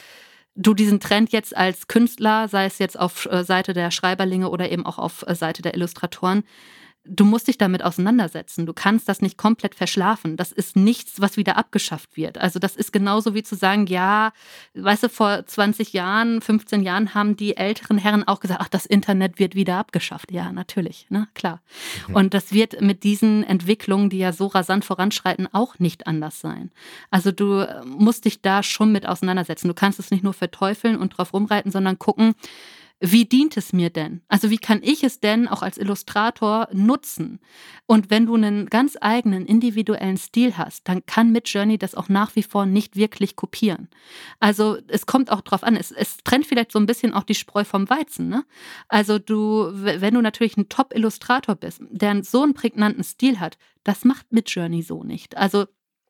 du 0.55 0.73
diesen 0.73 0.99
Trend 0.99 1.31
jetzt 1.31 1.55
als 1.55 1.87
Künstler, 1.87 2.47
sei 2.47 2.65
es 2.65 2.79
jetzt 2.79 2.99
auf 2.99 3.25
äh, 3.27 3.43
Seite 3.43 3.73
der 3.73 3.91
Schreiberlinge 3.91 4.49
oder 4.49 4.71
eben 4.71 4.85
auch 4.85 4.97
auf 4.97 5.23
äh, 5.27 5.35
Seite 5.35 5.61
der 5.61 5.75
Illustratoren, 5.75 6.43
du 7.05 7.25
musst 7.25 7.47
dich 7.47 7.57
damit 7.57 7.83
auseinandersetzen. 7.83 8.65
Du 8.65 8.73
kannst 8.73 9.09
das 9.09 9.21
nicht 9.21 9.37
komplett 9.37 9.75
verschlafen. 9.75 10.37
Das 10.37 10.51
ist 10.51 10.75
nichts, 10.75 11.19
was 11.19 11.35
wieder 11.35 11.57
abgeschafft 11.57 12.15
wird. 12.15 12.37
Also 12.37 12.59
das 12.59 12.75
ist 12.75 12.93
genauso 12.93 13.33
wie 13.33 13.43
zu 13.43 13.55
sagen, 13.55 13.87
ja, 13.87 14.31
weißt 14.73 15.03
du, 15.03 15.09
vor 15.09 15.45
20 15.45 15.91
Jahren, 15.91 16.41
15 16.41 16.81
Jahren 16.81 17.13
haben 17.13 17.35
die 17.35 17.57
älteren 17.57 17.97
Herren 17.97 18.25
auch 18.25 18.39
gesagt, 18.39 18.61
ach, 18.63 18.69
das 18.69 18.85
Internet 18.85 19.37
wird 19.37 19.53
wieder 19.53 19.77
abgeschafft. 19.77 20.31
Ja, 20.31 20.51
natürlich, 20.51 21.07
ne, 21.09 21.27
klar. 21.33 21.61
Mhm. 22.07 22.15
Und 22.15 22.33
das 22.33 22.53
wird 22.53 22.81
mit 22.81 23.03
diesen 23.03 23.43
Entwicklungen, 23.43 24.09
die 24.09 24.19
ja 24.19 24.31
so 24.31 24.47
rasant 24.47 24.85
voranschreiten, 24.85 25.49
auch 25.51 25.79
nicht 25.79 26.07
anders 26.07 26.39
sein. 26.39 26.71
Also 27.11 27.31
du 27.31 27.65
musst 27.85 28.25
dich 28.25 28.41
da 28.41 28.63
schon 28.63 28.93
mit 28.93 29.05
auseinandersetzen. 29.05 29.67
Du 29.67 29.73
kannst 29.73 29.99
es 29.99 30.09
nicht 30.09 30.23
nur 30.23 30.33
verteufeln 30.33 30.95
und 30.97 31.17
drauf 31.17 31.33
rumreiten, 31.33 31.71
sondern 31.71 31.99
gucken, 31.99 32.33
wie 32.99 33.25
dient 33.25 33.57
es 33.57 33.73
mir 33.73 33.89
denn? 33.89 34.21
Also 34.29 34.49
wie 34.49 34.57
kann 34.57 34.81
ich 34.81 35.03
es 35.03 35.19
denn 35.19 35.49
auch 35.49 35.61
als 35.61 35.77
Illustrator 35.77 36.69
nutzen? 36.71 37.41
Und 37.85 38.09
wenn 38.09 38.25
du 38.25 38.35
einen 38.35 38.67
ganz 38.67 38.97
eigenen 39.01 39.45
individuellen 39.45 40.15
Stil 40.15 40.57
hast, 40.57 40.87
dann 40.87 41.05
kann 41.05 41.33
Midjourney 41.33 41.77
das 41.77 41.95
auch 41.95 42.07
nach 42.07 42.35
wie 42.37 42.43
vor 42.43 42.65
nicht 42.65 42.95
wirklich 42.95 43.35
kopieren. 43.35 43.89
Also 44.39 44.77
es 44.87 45.05
kommt 45.05 45.31
auch 45.31 45.41
drauf 45.41 45.63
an, 45.63 45.75
es, 45.75 45.91
es 45.91 46.17
trennt 46.23 46.45
vielleicht 46.45 46.71
so 46.71 46.79
ein 46.79 46.85
bisschen 46.85 47.13
auch 47.13 47.23
die 47.23 47.35
Spreu 47.35 47.65
vom 47.65 47.89
Weizen. 47.89 48.29
Ne? 48.29 48.45
Also 48.87 49.19
du, 49.19 49.69
wenn 49.73 50.13
du 50.13 50.21
natürlich 50.21 50.55
ein 50.55 50.69
Top-Illustrator 50.69 51.55
bist, 51.55 51.81
der 51.89 52.23
so 52.23 52.43
einen 52.43 52.53
prägnanten 52.53 53.03
Stil 53.03 53.41
hat, 53.41 53.57
das 53.83 54.05
macht 54.05 54.31
Midjourney 54.31 54.81
so 54.81 55.03
nicht. 55.03 55.35
Also 55.35 55.65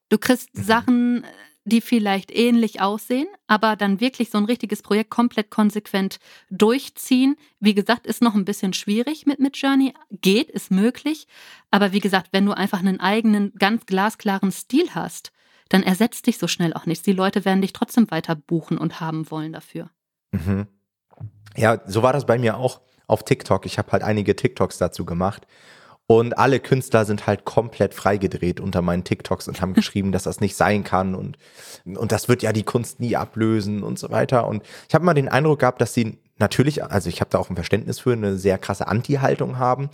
du 0.09 0.19
kriegst 0.19 0.55
mhm. 0.55 0.61
Sachen 0.61 1.25
die 1.65 1.81
vielleicht 1.81 2.31
ähnlich 2.31 2.81
aussehen, 2.81 3.27
aber 3.47 3.75
dann 3.75 3.99
wirklich 3.99 4.29
so 4.29 4.37
ein 4.37 4.45
richtiges 4.45 4.81
Projekt 4.81 5.09
komplett 5.09 5.49
konsequent 5.49 6.19
durchziehen. 6.49 7.35
Wie 7.59 7.73
gesagt, 7.73 8.05
ist 8.05 8.21
noch 8.21 8.35
ein 8.35 8.45
bisschen 8.45 8.73
schwierig 8.73 9.25
mit 9.25 9.39
Midjourney. 9.39 9.93
Geht, 10.11 10.49
ist 10.49 10.71
möglich. 10.71 11.27
Aber 11.71 11.93
wie 11.93 12.01
gesagt, 12.01 12.29
wenn 12.31 12.45
du 12.45 12.51
einfach 12.51 12.79
einen 12.79 12.99
eigenen, 12.99 13.53
ganz 13.57 13.85
glasklaren 13.85 14.51
Stil 14.51 14.89
hast, 14.93 15.31
dann 15.69 15.83
ersetzt 15.83 16.27
dich 16.27 16.37
so 16.37 16.47
schnell 16.47 16.73
auch 16.73 16.85
nichts. 16.85 17.03
Die 17.03 17.13
Leute 17.13 17.45
werden 17.45 17.61
dich 17.61 17.73
trotzdem 17.73 18.11
weiter 18.11 18.35
buchen 18.35 18.77
und 18.77 18.99
haben 18.99 19.31
wollen 19.31 19.53
dafür. 19.53 19.89
Mhm. 20.31 20.67
Ja, 21.55 21.81
so 21.85 22.03
war 22.03 22.13
das 22.13 22.25
bei 22.25 22.37
mir 22.37 22.57
auch 22.57 22.81
auf 23.07 23.23
TikTok. 23.23 23.65
Ich 23.65 23.77
habe 23.77 23.91
halt 23.91 24.03
einige 24.03 24.35
TikToks 24.35 24.77
dazu 24.77 25.05
gemacht. 25.05 25.47
Und 26.05 26.37
alle 26.37 26.59
Künstler 26.59 27.05
sind 27.05 27.27
halt 27.27 27.45
komplett 27.45 27.93
freigedreht 27.93 28.59
unter 28.59 28.81
meinen 28.81 29.03
TikToks 29.03 29.47
und 29.47 29.61
haben 29.61 29.73
geschrieben, 29.73 30.11
dass 30.11 30.23
das 30.23 30.41
nicht 30.41 30.55
sein 30.55 30.83
kann 30.83 31.15
und, 31.15 31.37
und 31.85 32.11
das 32.11 32.27
wird 32.27 32.43
ja 32.43 32.51
die 32.51 32.63
Kunst 32.63 32.99
nie 32.99 33.15
ablösen 33.15 33.83
und 33.83 33.97
so 33.97 34.11
weiter. 34.11 34.47
Und 34.47 34.63
ich 34.87 34.95
habe 34.95 35.05
mal 35.05 35.13
den 35.13 35.29
Eindruck 35.29 35.59
gehabt, 35.59 35.81
dass 35.81 35.93
sie 35.93 36.19
natürlich, 36.37 36.83
also 36.83 37.09
ich 37.09 37.21
habe 37.21 37.29
da 37.29 37.37
auch 37.39 37.49
ein 37.49 37.55
Verständnis 37.55 37.99
für, 37.99 38.13
eine 38.13 38.37
sehr 38.37 38.57
krasse 38.57 38.87
Anti-Haltung 38.87 39.57
haben. 39.57 39.89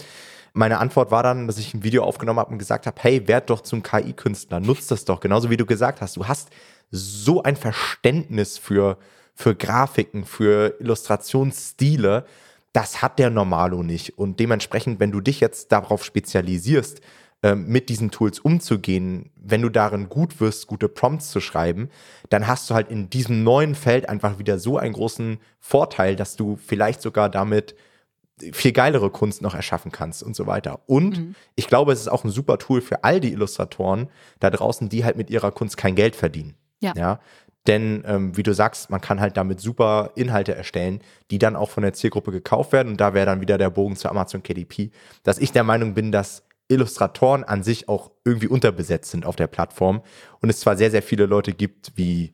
Meine 0.53 0.79
Antwort 0.79 1.11
war 1.11 1.21
dann, 1.21 1.45
dass 1.45 1.59
ich 1.59 1.73
ein 1.73 1.83
Video 1.83 2.03
aufgenommen 2.03 2.39
habe 2.39 2.51
und 2.51 2.57
gesagt 2.57 2.87
habe, 2.87 2.97
hey, 3.01 3.27
werd 3.27 3.49
doch 3.51 3.61
zum 3.61 3.83
KI-Künstler, 3.83 4.59
nutz 4.59 4.87
das 4.87 5.05
doch, 5.05 5.19
genauso 5.19 5.49
wie 5.51 5.57
du 5.57 5.65
gesagt 5.65 6.01
hast. 6.01 6.17
Du 6.17 6.27
hast 6.27 6.49
so 6.89 7.43
ein 7.43 7.55
Verständnis 7.55 8.57
für, 8.57 8.97
für 9.35 9.53
Grafiken, 9.53 10.25
für 10.25 10.75
Illustrationsstile 10.79 12.25
das 12.73 13.01
hat 13.01 13.19
der 13.19 13.29
Normalo 13.29 13.83
nicht. 13.83 14.17
Und 14.17 14.39
dementsprechend, 14.39 14.99
wenn 14.99 15.11
du 15.11 15.21
dich 15.21 15.39
jetzt 15.39 15.71
darauf 15.71 16.03
spezialisierst, 16.03 17.01
ähm, 17.41 17.67
mit 17.67 17.89
diesen 17.89 18.11
Tools 18.11 18.39
umzugehen, 18.39 19.31
wenn 19.35 19.61
du 19.61 19.69
darin 19.69 20.09
gut 20.09 20.41
wirst, 20.41 20.67
gute 20.67 20.89
Prompts 20.89 21.31
zu 21.31 21.39
schreiben, 21.39 21.89
dann 22.29 22.47
hast 22.47 22.69
du 22.69 22.73
halt 22.73 22.89
in 22.89 23.09
diesem 23.09 23.43
neuen 23.43 23.75
Feld 23.75 24.09
einfach 24.09 24.39
wieder 24.39 24.59
so 24.59 24.77
einen 24.77 24.93
großen 24.93 25.39
Vorteil, 25.59 26.15
dass 26.15 26.35
du 26.35 26.57
vielleicht 26.57 27.01
sogar 27.01 27.29
damit 27.29 27.75
viel 28.51 28.71
geilere 28.71 29.09
Kunst 29.09 29.41
noch 29.41 29.55
erschaffen 29.55 29.91
kannst 29.91 30.23
und 30.23 30.35
so 30.35 30.47
weiter. 30.47 30.81
Und 30.85 31.17
mhm. 31.17 31.35
ich 31.55 31.67
glaube, 31.67 31.91
es 31.91 32.01
ist 32.01 32.07
auch 32.07 32.23
ein 32.23 32.29
super 32.29 32.57
Tool 32.57 32.81
für 32.81 33.03
all 33.03 33.19
die 33.19 33.31
Illustratoren 33.31 34.09
da 34.39 34.49
draußen, 34.49 34.89
die 34.89 35.03
halt 35.03 35.17
mit 35.17 35.29
ihrer 35.29 35.51
Kunst 35.51 35.77
kein 35.77 35.95
Geld 35.95 36.15
verdienen. 36.15 36.55
Ja. 36.81 36.93
ja? 36.95 37.19
Denn, 37.69 38.03
ähm, 38.07 38.35
wie 38.35 38.41
du 38.41 38.51
sagst, 38.51 38.89
man 38.89 38.99
kann 38.99 39.21
halt 39.21 39.37
damit 39.37 39.59
super 39.59 40.09
Inhalte 40.15 40.55
erstellen, 40.55 41.01
die 41.29 41.37
dann 41.37 41.55
auch 41.55 41.69
von 41.69 41.83
der 41.83 41.93
Zielgruppe 41.93 42.31
gekauft 42.31 42.71
werden. 42.71 42.89
Und 42.89 42.97
da 42.99 43.13
wäre 43.13 43.27
dann 43.27 43.41
wieder 43.41 43.59
der 43.59 43.69
Bogen 43.69 43.95
zu 43.95 44.09
Amazon 44.09 44.41
KDP, 44.41 44.89
dass 45.21 45.37
ich 45.37 45.51
der 45.51 45.63
Meinung 45.63 45.93
bin, 45.93 46.11
dass 46.11 46.41
Illustratoren 46.67 47.43
an 47.43 47.61
sich 47.61 47.87
auch 47.87 48.09
irgendwie 48.25 48.47
unterbesetzt 48.47 49.11
sind 49.11 49.23
auf 49.23 49.35
der 49.35 49.45
Plattform. 49.45 50.01
Und 50.41 50.49
es 50.49 50.61
zwar 50.61 50.77
sehr, 50.77 50.89
sehr 50.89 51.03
viele 51.03 51.27
Leute 51.27 51.53
gibt, 51.53 51.91
wie, 51.93 52.33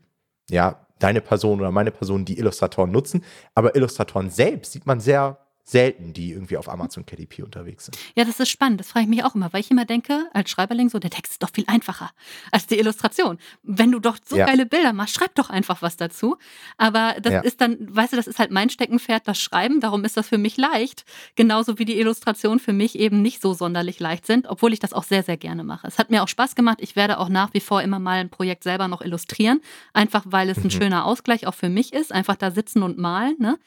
ja, 0.49 0.87
deine 0.99 1.19
Person 1.19 1.59
oder 1.59 1.71
meine 1.71 1.91
Person, 1.91 2.23
die 2.23 2.39
Illustratoren 2.39 2.91
nutzen, 2.91 3.21
aber 3.55 3.75
Illustratoren 3.75 4.29
selbst 4.29 4.71
sieht 4.71 4.85
man 4.85 5.01
sehr 5.01 5.44
selten, 5.67 6.13
die 6.13 6.31
irgendwie 6.31 6.57
auf 6.57 6.69
Amazon 6.69 7.07
KDP 7.07 7.41
unterwegs 7.41 7.85
sind. 7.85 7.97
Ja, 8.15 8.23
das 8.23 8.39
ist 8.39 8.49
spannend. 8.49 8.79
Das 8.79 8.89
frage 8.89 9.05
ich 9.05 9.09
mich 9.09 9.23
auch 9.23 9.33
immer, 9.33 9.51
weil 9.51 9.61
ich 9.61 9.71
immer 9.71 9.85
denke, 9.85 10.29
als 10.31 10.51
Schreiberling 10.51 10.89
so, 10.89 10.99
der 10.99 11.09
Text 11.09 11.33
ist 11.33 11.43
doch 11.43 11.49
viel 11.51 11.65
einfacher 11.67 12.11
als 12.51 12.67
die 12.67 12.77
Illustration. 12.77 13.39
Wenn 13.63 13.91
du 13.91 13.99
doch 13.99 14.17
so 14.23 14.37
ja. 14.37 14.45
geile 14.45 14.67
Bilder 14.67 14.93
machst, 14.93 15.15
schreib 15.15 15.33
doch 15.33 15.49
einfach 15.49 15.81
was 15.81 15.97
dazu. 15.97 16.37
Aber 16.77 17.15
das 17.19 17.33
ja. 17.33 17.39
ist 17.39 17.61
dann, 17.61 17.77
weißt 17.79 18.13
du, 18.13 18.17
das 18.17 18.27
ist 18.27 18.37
halt 18.37 18.51
mein 18.51 18.69
Steckenpferd, 18.69 19.27
das 19.27 19.39
Schreiben. 19.39 19.79
Darum 19.79 20.03
ist 20.03 20.17
das 20.17 20.29
für 20.29 20.37
mich 20.37 20.55
leicht. 20.55 21.03
Genauso 21.35 21.79
wie 21.79 21.85
die 21.85 21.99
Illustrationen 21.99 22.59
für 22.59 22.73
mich 22.73 22.99
eben 22.99 23.23
nicht 23.23 23.41
so 23.41 23.53
sonderlich 23.53 23.99
leicht 23.99 24.27
sind, 24.27 24.45
obwohl 24.47 24.71
ich 24.71 24.79
das 24.79 24.93
auch 24.93 25.03
sehr, 25.03 25.23
sehr 25.23 25.37
gerne 25.37 25.63
mache. 25.63 25.87
Es 25.87 25.97
hat 25.97 26.11
mir 26.11 26.21
auch 26.21 26.27
Spaß 26.27 26.53
gemacht. 26.53 26.77
Ich 26.79 26.95
werde 26.95 27.17
auch 27.17 27.29
nach 27.29 27.55
wie 27.55 27.59
vor 27.59 27.81
immer 27.81 27.97
mal 27.97 28.19
ein 28.19 28.29
Projekt 28.29 28.63
selber 28.63 28.87
noch 28.87 29.01
illustrieren. 29.01 29.61
Einfach 29.93 30.25
weil 30.27 30.49
es 30.49 30.57
ein 30.57 30.65
mhm. 30.65 30.69
schöner 30.71 31.05
Ausgleich 31.05 31.47
auch 31.47 31.55
für 31.55 31.69
mich 31.69 31.91
ist. 31.91 32.11
Einfach 32.11 32.35
da 32.35 32.51
sitzen 32.51 32.83
und 32.83 32.99
malen. 32.99 33.35
Ne? 33.39 33.57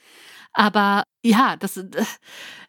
Aber 0.53 1.05
ja, 1.29 1.57
das, 1.57 1.77
äh, 1.77 1.89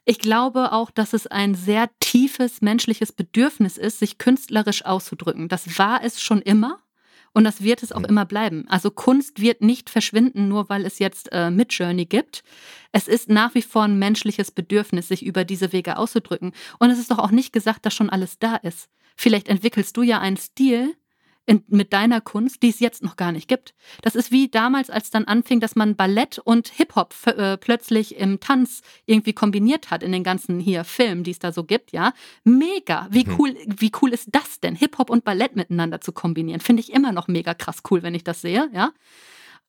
ich 0.06 0.20
glaube 0.20 0.72
auch, 0.72 0.92
dass 0.92 1.14
es 1.14 1.28
ein 1.28 1.56
sehr 1.56 1.90
tiefes 2.00 2.62
menschliches 2.62 3.12
Bedürfnis 3.12 3.78
ist, 3.78 4.00
sich 4.00 4.18
künstlerisch 4.18 4.86
auszudrücken. 4.86 5.48
Das 5.48 5.78
war 5.80 6.04
es 6.04 6.22
schon 6.22 6.42
immer. 6.42 6.80
Und 7.32 7.44
das 7.44 7.62
wird 7.62 7.84
es 7.84 7.92
auch 7.92 8.04
immer 8.04 8.26
bleiben. 8.26 8.66
Also 8.70 8.90
Kunst 8.90 9.40
wird 9.40 9.62
nicht 9.62 9.92
verschwinden, 9.92 10.48
nur 10.48 10.68
weil 10.68 10.84
es 10.84 10.98
jetzt 10.98 11.32
äh, 11.32 11.52
Midjourney 11.52 12.06
gibt. 12.06 12.44
Es 12.92 13.08
ist 13.08 13.30
nach 13.30 13.54
wie 13.54 13.62
vor 13.62 13.84
ein 13.84 14.00
menschliches 14.00 14.50
Bedürfnis, 14.50 15.10
sich 15.10 15.24
über 15.24 15.46
diese 15.46 15.72
Wege 15.72 15.98
auszudrücken. 15.98 16.54
Und 16.80 16.90
es 16.90 16.98
ist 16.98 17.12
doch 17.12 17.20
auch 17.20 17.30
nicht 17.30 17.54
gesagt, 17.54 17.86
dass 17.86 17.94
schon 17.94 18.10
alles 18.10 18.40
da 18.40 18.56
ist. 18.56 18.90
Vielleicht 19.16 19.48
entwickelst 19.48 19.96
du 19.96 20.02
ja 20.02 20.20
einen 20.20 20.38
Stil, 20.38 20.96
in, 21.50 21.64
mit 21.68 21.94
deiner 21.94 22.22
Kunst, 22.22 22.62
die 22.62 22.70
es 22.70 22.80
jetzt 22.80 23.02
noch 23.02 23.16
gar 23.16 23.32
nicht 23.32 23.48
gibt. 23.48 23.74
Das 24.04 24.14
ist 24.14 24.32
wie 24.32 24.50
damals, 24.50 24.92
als 24.92 25.10
dann 25.10 25.26
anfing, 25.26 25.60
dass 25.60 25.76
man 25.76 25.96
Ballett 25.96 26.38
und 26.38 26.68
Hip-Hop 26.68 27.16
äh, 27.26 27.58
plötzlich 27.58 28.18
im 28.18 28.40
Tanz 28.40 28.84
irgendwie 29.08 29.34
kombiniert 29.34 29.90
hat 29.90 30.04
in 30.04 30.12
den 30.12 30.24
ganzen 30.24 30.60
hier 30.60 30.84
Filmen, 30.84 31.24
die 31.24 31.32
es 31.32 31.40
da 31.40 31.52
so 31.52 31.64
gibt, 31.64 31.92
ja. 31.92 32.14
Mega. 32.44 33.08
Wie 33.10 33.26
mhm. 33.26 33.36
cool, 33.40 33.56
wie 33.66 33.92
cool 34.00 34.14
ist 34.14 34.30
das 34.32 34.60
denn, 34.60 34.76
Hip-Hop 34.76 35.10
und 35.10 35.24
Ballett 35.24 35.56
miteinander 35.56 36.02
zu 36.02 36.12
kombinieren? 36.12 36.62
Finde 36.62 36.82
ich 36.82 36.94
immer 36.94 37.12
noch 37.12 37.28
mega 37.28 37.56
krass 37.56 37.82
cool, 37.90 38.04
wenn 38.04 38.14
ich 38.14 38.24
das 38.24 38.42
sehe, 38.42 38.70
ja. 38.72 38.92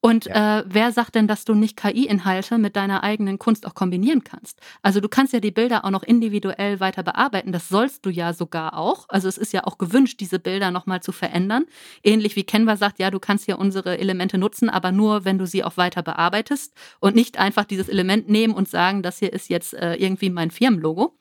Und 0.02 0.24
ja. 0.24 0.60
äh, 0.60 0.64
wer 0.66 0.92
sagt 0.92 1.14
denn, 1.14 1.28
dass 1.28 1.44
du 1.44 1.54
nicht 1.54 1.76
KI-Inhalte 1.76 2.56
mit 2.56 2.74
deiner 2.74 3.02
eigenen 3.02 3.38
Kunst 3.38 3.66
auch 3.66 3.74
kombinieren 3.74 4.24
kannst? 4.24 4.58
Also 4.82 5.00
du 5.00 5.08
kannst 5.08 5.34
ja 5.34 5.40
die 5.40 5.50
Bilder 5.50 5.84
auch 5.84 5.90
noch 5.90 6.02
individuell 6.02 6.80
weiter 6.80 7.02
bearbeiten. 7.02 7.52
Das 7.52 7.68
sollst 7.68 8.06
du 8.06 8.10
ja 8.10 8.32
sogar 8.32 8.78
auch. 8.78 9.04
Also 9.08 9.28
es 9.28 9.36
ist 9.36 9.52
ja 9.52 9.64
auch 9.64 9.76
gewünscht, 9.76 10.20
diese 10.20 10.38
Bilder 10.38 10.70
nochmal 10.70 11.02
zu 11.02 11.12
verändern. 11.12 11.64
Ähnlich 12.02 12.34
wie 12.34 12.44
Canva 12.44 12.76
sagt, 12.76 12.98
ja, 12.98 13.10
du 13.10 13.20
kannst 13.20 13.46
ja 13.46 13.56
unsere 13.56 13.98
Elemente 13.98 14.38
nutzen, 14.38 14.70
aber 14.70 14.90
nur, 14.90 15.26
wenn 15.26 15.38
du 15.38 15.46
sie 15.46 15.64
auch 15.64 15.76
weiter 15.76 16.02
bearbeitest 16.02 16.72
und 17.00 17.14
nicht 17.14 17.38
einfach 17.38 17.64
dieses 17.64 17.88
Element 17.88 18.28
nehmen 18.28 18.54
und 18.54 18.68
sagen, 18.68 19.02
das 19.02 19.18
hier 19.18 19.32
ist 19.32 19.50
jetzt 19.50 19.74
äh, 19.74 19.96
irgendwie 19.96 20.30
mein 20.30 20.50
Firmenlogo. 20.50 21.14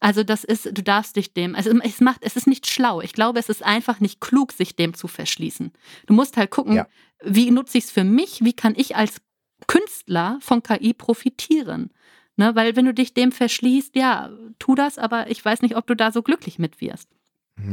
Also 0.00 0.24
das 0.24 0.44
ist, 0.44 0.64
du 0.64 0.82
darfst 0.82 1.16
dich 1.16 1.34
dem, 1.34 1.54
also 1.54 1.70
es 1.82 2.00
macht, 2.00 2.22
es 2.22 2.34
ist 2.34 2.46
nicht 2.46 2.66
schlau. 2.66 3.02
Ich 3.02 3.12
glaube, 3.12 3.38
es 3.38 3.50
ist 3.50 3.62
einfach 3.62 4.00
nicht 4.00 4.18
klug, 4.20 4.52
sich 4.52 4.74
dem 4.74 4.94
zu 4.94 5.08
verschließen. 5.08 5.72
Du 6.06 6.14
musst 6.14 6.38
halt 6.38 6.50
gucken, 6.50 6.76
ja. 6.76 6.86
Wie 7.22 7.50
nutze 7.50 7.78
ich 7.78 7.84
es 7.84 7.90
für 7.90 8.04
mich, 8.04 8.44
wie 8.44 8.52
kann 8.52 8.74
ich 8.76 8.96
als 8.96 9.20
Künstler 9.66 10.38
von 10.40 10.62
KI 10.62 10.94
profitieren. 10.94 11.90
Ne? 12.36 12.54
Weil 12.54 12.76
wenn 12.76 12.86
du 12.86 12.94
dich 12.94 13.14
dem 13.14 13.32
verschließt, 13.32 13.94
ja, 13.96 14.30
tu 14.58 14.74
das, 14.74 14.98
aber 14.98 15.30
ich 15.30 15.44
weiß 15.44 15.62
nicht, 15.62 15.76
ob 15.76 15.86
du 15.86 15.94
da 15.94 16.12
so 16.12 16.22
glücklich 16.22 16.58
mit 16.58 16.80
wirst. 16.80 17.08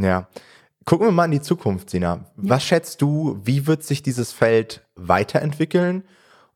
Ja. 0.01 0.27
Gucken 0.85 1.07
wir 1.07 1.11
mal 1.11 1.25
in 1.25 1.31
die 1.31 1.41
Zukunft, 1.41 1.89
Sina. 1.89 2.25
Was 2.35 2.63
schätzt 2.63 3.01
du, 3.01 3.39
wie 3.43 3.67
wird 3.67 3.83
sich 3.83 4.03
dieses 4.03 4.31
Feld 4.31 4.85
weiterentwickeln? 4.95 6.03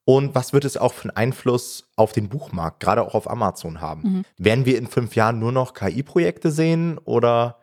Und 0.04 0.36
was 0.36 0.52
wird 0.52 0.66
es 0.66 0.78
auch 0.78 0.94
für 0.94 1.04
einen 1.04 1.18
Einfluss 1.18 1.90
auf 1.96 2.12
den 2.12 2.28
Buchmarkt, 2.28 2.80
gerade 2.80 3.04
auch 3.04 3.14
auf 3.14 3.30
Amazon 3.30 3.82
haben? 3.82 4.02
Mhm. 4.02 4.26
Werden 4.38 4.66
wir 4.66 4.78
in 4.78 4.88
fünf 4.88 5.16
Jahren 5.16 5.40
nur 5.40 5.52
noch 5.52 5.74
KI-Projekte 5.74 6.52
sehen 6.52 6.98
oder 6.98 7.61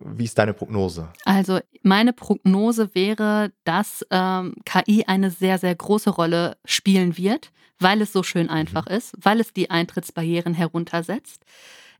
wie 0.00 0.24
ist 0.24 0.38
deine 0.38 0.54
Prognose? 0.54 1.08
Also 1.24 1.60
meine 1.82 2.12
Prognose 2.12 2.94
wäre, 2.94 3.52
dass 3.64 4.06
ähm, 4.10 4.54
KI 4.64 5.04
eine 5.06 5.30
sehr, 5.30 5.58
sehr 5.58 5.74
große 5.74 6.10
Rolle 6.10 6.56
spielen 6.64 7.16
wird, 7.16 7.50
weil 7.78 8.00
es 8.00 8.12
so 8.12 8.22
schön 8.22 8.48
einfach 8.50 8.86
mhm. 8.86 8.96
ist, 8.96 9.14
weil 9.20 9.40
es 9.40 9.52
die 9.52 9.70
Eintrittsbarrieren 9.70 10.54
heruntersetzt. 10.54 11.44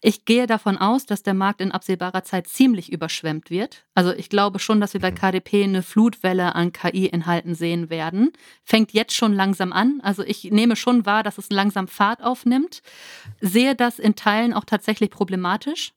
Ich 0.02 0.24
gehe 0.24 0.46
davon 0.46 0.76
aus, 0.76 1.06
dass 1.06 1.22
der 1.22 1.34
Markt 1.34 1.60
in 1.60 1.72
absehbarer 1.72 2.22
Zeit 2.22 2.48
ziemlich 2.48 2.92
überschwemmt 2.92 3.50
wird. 3.50 3.86
Also 3.94 4.12
ich 4.12 4.28
glaube 4.28 4.58
schon, 4.58 4.80
dass 4.80 4.92
wir 4.92 5.00
bei 5.00 5.10
mhm. 5.10 5.16
KDP 5.16 5.64
eine 5.64 5.82
Flutwelle 5.82 6.54
an 6.54 6.72
KI-Inhalten 6.72 7.54
sehen 7.54 7.88
werden. 7.88 8.32
Fängt 8.62 8.92
jetzt 8.92 9.14
schon 9.14 9.32
langsam 9.32 9.72
an. 9.72 10.00
Also 10.02 10.22
ich 10.22 10.44
nehme 10.50 10.76
schon 10.76 11.06
wahr, 11.06 11.22
dass 11.22 11.38
es 11.38 11.50
langsam 11.50 11.88
Fahrt 11.88 12.22
aufnimmt. 12.22 12.82
Sehe 13.40 13.74
das 13.74 13.98
in 13.98 14.16
Teilen 14.16 14.52
auch 14.52 14.64
tatsächlich 14.64 15.10
problematisch. 15.10 15.92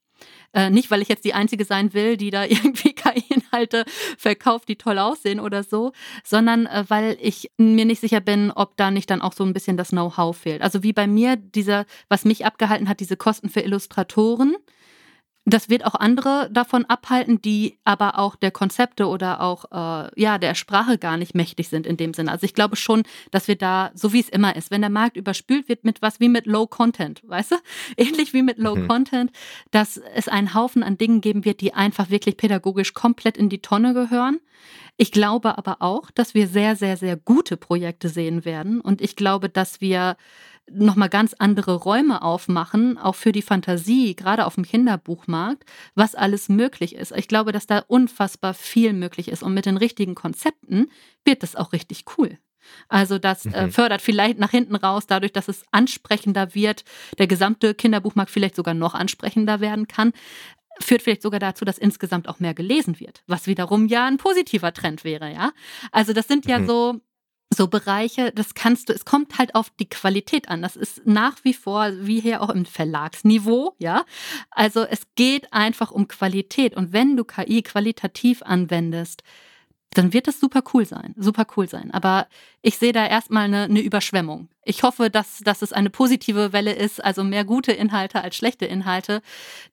Äh, 0.54 0.70
nicht, 0.70 0.90
weil 0.90 1.02
ich 1.02 1.10
jetzt 1.10 1.26
die 1.26 1.34
Einzige 1.34 1.66
sein 1.66 1.94
will, 1.94 2.18
die 2.18 2.32
da 2.32 2.44
irgendwie 2.50 2.94
KI-Inhalte 2.94 3.86
verkauft, 4.18 4.68
die 4.68 4.78
toll 4.78 4.98
aussehen 4.98 5.40
oder 5.40 5.64
so, 5.64 5.92
sondern 6.24 6.66
äh, 6.66 6.86
weil 6.88 7.18
ich 7.22 7.52
mir 7.58 7.86
nicht 7.86 8.02
sicher 8.02 8.22
bin, 8.22 8.52
ob 8.52 8.76
da 8.78 8.92
nicht 8.92 9.10
dann 9.10 9.22
auch 9.22 9.34
so 9.34 9.44
ein 9.44 9.54
bisschen 9.54 9.78
das 9.78 9.90
Know-how 9.90 10.36
fehlt. 10.36 10.62
Also 10.62 10.84
wie 10.84 10.94
bei 10.94 11.08
mir, 11.08 11.36
dieser, 11.36 11.86
was 12.08 12.26
mich 12.26 12.46
abgehalten 12.46 12.90
hat, 12.90 13.00
diese 13.00 13.18
Kosten 13.18 13.50
für 13.50 13.62
Illustratoren 13.62 14.56
das 15.54 15.70
wird 15.70 15.86
auch 15.86 15.96
andere 15.96 16.50
davon 16.52 16.86
abhalten, 16.86 17.42
die 17.42 17.80
aber 17.84 18.20
auch 18.20 18.36
der 18.36 18.52
Konzepte 18.52 19.08
oder 19.08 19.42
auch 19.42 19.66
äh, 19.72 20.22
ja 20.22 20.38
der 20.38 20.56
Sprache 20.56 20.98
gar 20.98 21.18
nicht 21.18 21.36
mächtig 21.36 21.70
sind 21.70 21.88
in 21.88 21.98
dem 21.98 22.14
Sinne. 22.14 22.32
Also 22.32 22.46
ich 22.46 22.54
glaube 22.54 22.76
schon, 22.76 23.04
dass 23.32 23.48
wir 23.48 23.56
da, 23.56 23.92
so 23.94 24.12
wie 24.14 24.20
es 24.20 24.30
immer 24.30 24.56
ist, 24.56 24.72
wenn 24.72 24.82
der 24.82 24.90
Markt 24.90 25.18
überspült 25.18 25.70
wird 25.70 25.84
mit 25.84 26.02
was 26.02 26.20
wie 26.20 26.30
mit 26.30 26.46
Low 26.46 26.68
Content, 26.68 27.22
weißt 27.28 27.52
du, 27.52 27.56
ähnlich 27.98 28.34
wie 28.34 28.42
mit 28.42 28.58
Low 28.58 28.76
mhm. 28.76 28.88
Content, 28.88 29.32
dass 29.72 29.98
es 29.98 30.28
einen 30.28 30.54
Haufen 30.54 30.84
an 30.84 30.98
Dingen 30.98 31.22
geben 31.22 31.46
wird, 31.46 31.62
die 31.62 31.74
einfach 31.74 32.10
wirklich 32.10 32.38
pädagogisch 32.38 32.94
komplett 32.94 33.38
in 33.38 33.50
die 33.50 33.62
Tonne 33.62 33.94
gehören. 33.94 34.40
Ich 34.98 35.14
glaube 35.14 35.58
aber 35.58 35.78
auch, 35.80 36.12
dass 36.12 36.34
wir 36.34 36.48
sehr, 36.48 36.76
sehr, 36.76 36.98
sehr 36.98 37.16
gute 37.16 37.56
Projekte 37.56 38.10
sehen 38.10 38.44
werden 38.44 38.82
und 38.82 39.02
ich 39.02 39.16
glaube, 39.16 39.48
dass 39.48 39.80
wir 39.80 40.18
nochmal 40.72 41.10
ganz 41.10 41.36
andere 41.38 41.76
Räume 41.76 42.22
aufmachen, 42.22 42.98
auch 42.98 43.16
für 43.16 43.32
die 43.32 43.42
Fantasie, 43.42 44.16
gerade 44.16 44.46
auf 44.46 44.56
dem 44.56 44.66
Kinderbuchmarkt, 44.66 45.64
was 45.96 46.16
alles 46.16 46.50
möglich 46.50 46.96
ist. 46.96 47.12
Ich 47.16 47.28
glaube, 47.28 47.52
dass 47.52 47.68
da 47.68 47.84
unfassbar 47.88 48.54
viel 48.54 48.94
möglich 48.94 49.30
ist 49.30 49.44
und 49.44 49.54
mit 49.54 49.66
den 49.66 49.78
richtigen 49.78 50.16
Konzepten 50.16 50.90
wird 51.26 51.44
das 51.44 51.56
auch 51.56 51.74
richtig 51.74 52.06
cool. 52.18 52.38
Also 52.88 53.20
das 53.20 53.46
äh, 53.46 53.66
mhm. 53.66 53.72
fördert 53.72 54.02
vielleicht 54.02 54.38
nach 54.38 54.52
hinten 54.52 54.76
raus, 54.76 55.08
dadurch, 55.08 55.34
dass 55.34 55.48
es 55.48 55.64
ansprechender 55.72 56.54
wird, 56.54 56.84
der 57.18 57.28
gesamte 57.28 57.74
Kinderbuchmarkt 57.74 58.32
vielleicht 58.32 58.56
sogar 58.56 58.74
noch 58.74 58.94
ansprechender 58.94 59.60
werden 59.60 59.88
kann, 59.88 60.12
führt 60.82 61.02
vielleicht 61.02 61.22
sogar 61.22 61.40
dazu, 61.40 61.66
dass 61.66 61.78
insgesamt 61.78 62.28
auch 62.28 62.40
mehr 62.40 62.54
gelesen 62.54 63.00
wird, 63.00 63.24
was 63.28 63.48
wiederum 63.48 63.88
ja 63.88 64.06
ein 64.06 64.18
positiver 64.18 64.74
Trend 64.74 65.04
wäre, 65.04 65.32
ja. 65.32 65.52
Also 65.92 66.14
das 66.14 66.28
sind 66.28 66.46
ja 66.46 66.60
mhm. 66.60 66.68
so 66.68 67.02
so 67.52 67.68
Bereiche, 67.68 68.32
das 68.32 68.54
kannst 68.54 68.90
du, 68.90 68.94
es 68.94 69.06
kommt 69.06 69.38
halt 69.38 69.56
auf 69.56 69.72
die 69.80 69.90
Qualität 69.90 70.50
an. 70.50 70.62
Das 70.62 70.76
ist 70.76 71.06
nach 71.06 71.38
wie 71.44 71.54
vor, 71.54 71.92
wie 72.02 72.20
hier 72.20 72.42
auch 72.42 72.50
im 72.50 72.66
Verlagsniveau, 72.66 73.76
ja. 73.80 74.06
Also 74.52 74.84
es 74.84 75.02
geht 75.16 75.52
einfach 75.52 75.92
um 75.92 76.08
Qualität. 76.08 76.76
Und 76.76 76.94
wenn 76.94 77.18
du 77.18 77.24
KI 77.24 77.64
qualitativ 77.64 78.44
anwendest, 78.44 79.24
dann 79.94 80.14
wird 80.14 80.28
das 80.28 80.40
super 80.40 80.62
cool 80.74 80.86
sein, 80.86 81.16
super 81.18 81.48
cool 81.58 81.68
sein. 81.68 81.92
Aber 81.92 82.28
ich 82.62 82.78
sehe 82.78 82.94
da 82.94 83.08
erstmal 83.08 83.46
eine, 83.46 83.64
eine 83.64 83.80
Überschwemmung. 83.80 84.48
Ich 84.64 84.84
hoffe, 84.84 85.10
dass, 85.10 85.40
dass 85.40 85.64
es 85.64 85.74
eine 85.74 85.90
positive 85.90 86.54
Welle 86.54 86.74
ist, 86.74 87.04
also 87.04 87.24
mehr 87.24 87.44
gute 87.44 87.72
Inhalte 87.72 88.22
als 88.22 88.36
schlechte 88.36 88.66
Inhalte. 88.66 89.22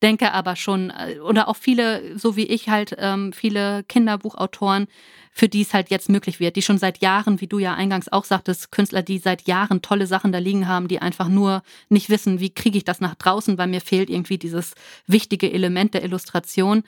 Denke 0.02 0.32
aber 0.32 0.56
schon, 0.56 0.90
äh, 0.90 1.18
oder 1.18 1.48
auch 1.48 1.56
viele, 1.56 2.18
so 2.18 2.34
wie 2.36 2.46
ich 2.46 2.70
halt, 2.70 2.96
ähm, 2.98 3.34
viele 3.34 3.84
Kinderbuchautoren, 3.84 4.86
für 5.32 5.50
die 5.50 5.60
es 5.60 5.74
halt 5.74 5.90
jetzt 5.90 6.08
möglich 6.08 6.40
wird, 6.40 6.56
die 6.56 6.62
schon 6.62 6.78
seit 6.78 6.98
Jahren, 7.02 7.42
wie 7.42 7.46
du 7.46 7.58
ja 7.58 7.74
eingangs 7.74 8.10
auch 8.10 8.24
sagtest, 8.24 8.72
Künstler, 8.72 9.02
die 9.02 9.18
seit 9.18 9.46
Jahren 9.46 9.82
tolle 9.82 10.06
Sachen 10.06 10.32
da 10.32 10.38
liegen 10.38 10.66
haben, 10.66 10.88
die 10.88 11.02
einfach 11.02 11.28
nur 11.28 11.62
nicht 11.90 12.08
wissen, 12.08 12.40
wie 12.40 12.48
kriege 12.48 12.78
ich 12.78 12.84
das 12.84 13.02
nach 13.02 13.16
draußen, 13.16 13.58
weil 13.58 13.66
mir 13.66 13.82
fehlt 13.82 14.08
irgendwie 14.08 14.38
dieses 14.38 14.72
wichtige 15.06 15.52
Element 15.52 15.92
der 15.92 16.04
Illustration. 16.04 16.84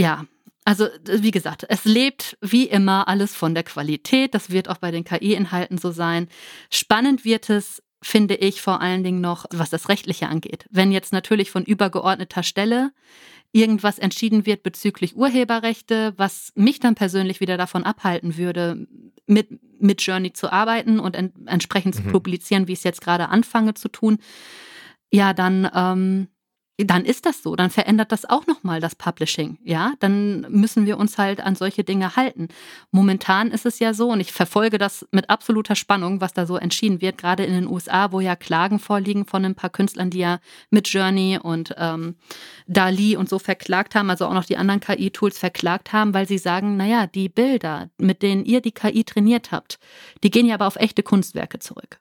Ja, 0.00 0.24
also 0.64 0.86
wie 1.04 1.30
gesagt, 1.32 1.66
es 1.68 1.84
lebt 1.84 2.36
wie 2.40 2.66
immer 2.66 3.08
alles 3.08 3.34
von 3.34 3.54
der 3.54 3.64
Qualität. 3.64 4.34
Das 4.34 4.50
wird 4.50 4.68
auch 4.68 4.78
bei 4.78 4.90
den 4.90 5.04
KI-Inhalten 5.04 5.78
so 5.78 5.90
sein. 5.90 6.28
Spannend 6.70 7.24
wird 7.24 7.50
es, 7.50 7.82
finde 8.02 8.36
ich, 8.36 8.62
vor 8.62 8.80
allen 8.80 9.02
Dingen 9.02 9.20
noch, 9.20 9.46
was 9.50 9.70
das 9.70 9.88
Rechtliche 9.88 10.28
angeht. 10.28 10.66
Wenn 10.70 10.92
jetzt 10.92 11.12
natürlich 11.12 11.50
von 11.50 11.64
übergeordneter 11.64 12.42
Stelle 12.42 12.92
irgendwas 13.52 13.98
entschieden 13.98 14.46
wird 14.46 14.62
bezüglich 14.62 15.16
Urheberrechte, 15.16 16.14
was 16.16 16.52
mich 16.54 16.80
dann 16.80 16.94
persönlich 16.94 17.40
wieder 17.40 17.58
davon 17.58 17.84
abhalten 17.84 18.36
würde, 18.36 18.86
mit, 19.26 19.48
mit 19.78 20.00
Journey 20.00 20.32
zu 20.32 20.50
arbeiten 20.50 20.98
und 20.98 21.16
en 21.16 21.32
entsprechend 21.46 21.96
mhm. 21.96 22.04
zu 22.04 22.10
publizieren, 22.10 22.66
wie 22.66 22.72
ich 22.72 22.78
es 22.78 22.84
jetzt 22.84 23.02
gerade 23.02 23.28
anfange 23.28 23.74
zu 23.74 23.88
tun, 23.88 24.18
ja, 25.12 25.34
dann 25.34 25.70
ähm, 25.74 26.28
dann 26.78 27.04
ist 27.04 27.26
das 27.26 27.42
so, 27.42 27.54
dann 27.54 27.70
verändert 27.70 28.12
das 28.12 28.24
auch 28.24 28.46
nochmal 28.46 28.80
das 28.80 28.94
Publishing, 28.94 29.58
ja, 29.62 29.92
dann 30.00 30.46
müssen 30.48 30.86
wir 30.86 30.98
uns 30.98 31.18
halt 31.18 31.40
an 31.40 31.54
solche 31.54 31.84
Dinge 31.84 32.16
halten. 32.16 32.48
Momentan 32.90 33.50
ist 33.50 33.66
es 33.66 33.78
ja 33.78 33.92
so, 33.92 34.10
und 34.10 34.20
ich 34.20 34.32
verfolge 34.32 34.78
das 34.78 35.06
mit 35.12 35.28
absoluter 35.28 35.76
Spannung, 35.76 36.20
was 36.20 36.32
da 36.32 36.46
so 36.46 36.56
entschieden 36.56 37.00
wird, 37.00 37.18
gerade 37.18 37.44
in 37.44 37.52
den 37.52 37.66
USA, 37.66 38.10
wo 38.10 38.20
ja 38.20 38.36
Klagen 38.36 38.78
vorliegen 38.78 39.26
von 39.26 39.44
ein 39.44 39.54
paar 39.54 39.70
Künstlern, 39.70 40.10
die 40.10 40.18
ja 40.18 40.40
mit 40.70 40.88
Journey 40.88 41.38
und 41.40 41.74
ähm, 41.76 42.16
Dali 42.66 43.16
und 43.16 43.28
so 43.28 43.38
verklagt 43.38 43.94
haben, 43.94 44.08
also 44.08 44.26
auch 44.26 44.34
noch 44.34 44.46
die 44.46 44.56
anderen 44.56 44.80
KI-Tools 44.80 45.38
verklagt 45.38 45.92
haben, 45.92 46.14
weil 46.14 46.26
sie 46.26 46.38
sagen, 46.38 46.76
naja, 46.76 47.06
die 47.06 47.28
Bilder, 47.28 47.90
mit 47.98 48.22
denen 48.22 48.44
ihr 48.44 48.62
die 48.62 48.72
KI 48.72 49.04
trainiert 49.04 49.52
habt, 49.52 49.78
die 50.22 50.30
gehen 50.30 50.46
ja 50.46 50.54
aber 50.54 50.66
auf 50.66 50.76
echte 50.76 51.02
Kunstwerke 51.02 51.58
zurück. 51.58 52.00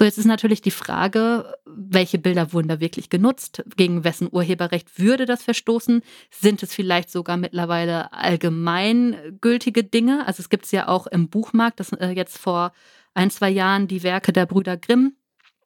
So, 0.00 0.06
jetzt 0.06 0.16
ist 0.16 0.24
natürlich 0.24 0.62
die 0.62 0.70
Frage, 0.70 1.58
welche 1.66 2.16
Bilder 2.16 2.54
wurden 2.54 2.68
da 2.68 2.80
wirklich 2.80 3.10
genutzt? 3.10 3.62
Gegen 3.76 4.02
wessen 4.02 4.30
Urheberrecht 4.32 4.98
würde 4.98 5.26
das 5.26 5.42
verstoßen? 5.42 6.00
Sind 6.30 6.62
es 6.62 6.74
vielleicht 6.74 7.10
sogar 7.10 7.36
mittlerweile 7.36 8.10
allgemeingültige 8.14 9.84
Dinge? 9.84 10.26
Also 10.26 10.40
es 10.40 10.48
gibt 10.48 10.64
es 10.64 10.70
ja 10.70 10.88
auch 10.88 11.06
im 11.06 11.28
Buchmarkt, 11.28 11.80
das 11.80 11.92
äh, 11.92 12.12
jetzt 12.12 12.38
vor 12.38 12.72
ein, 13.12 13.30
zwei 13.30 13.50
Jahren 13.50 13.88
die 13.88 14.02
Werke 14.02 14.32
der 14.32 14.46
Brüder 14.46 14.78
Grimm 14.78 15.16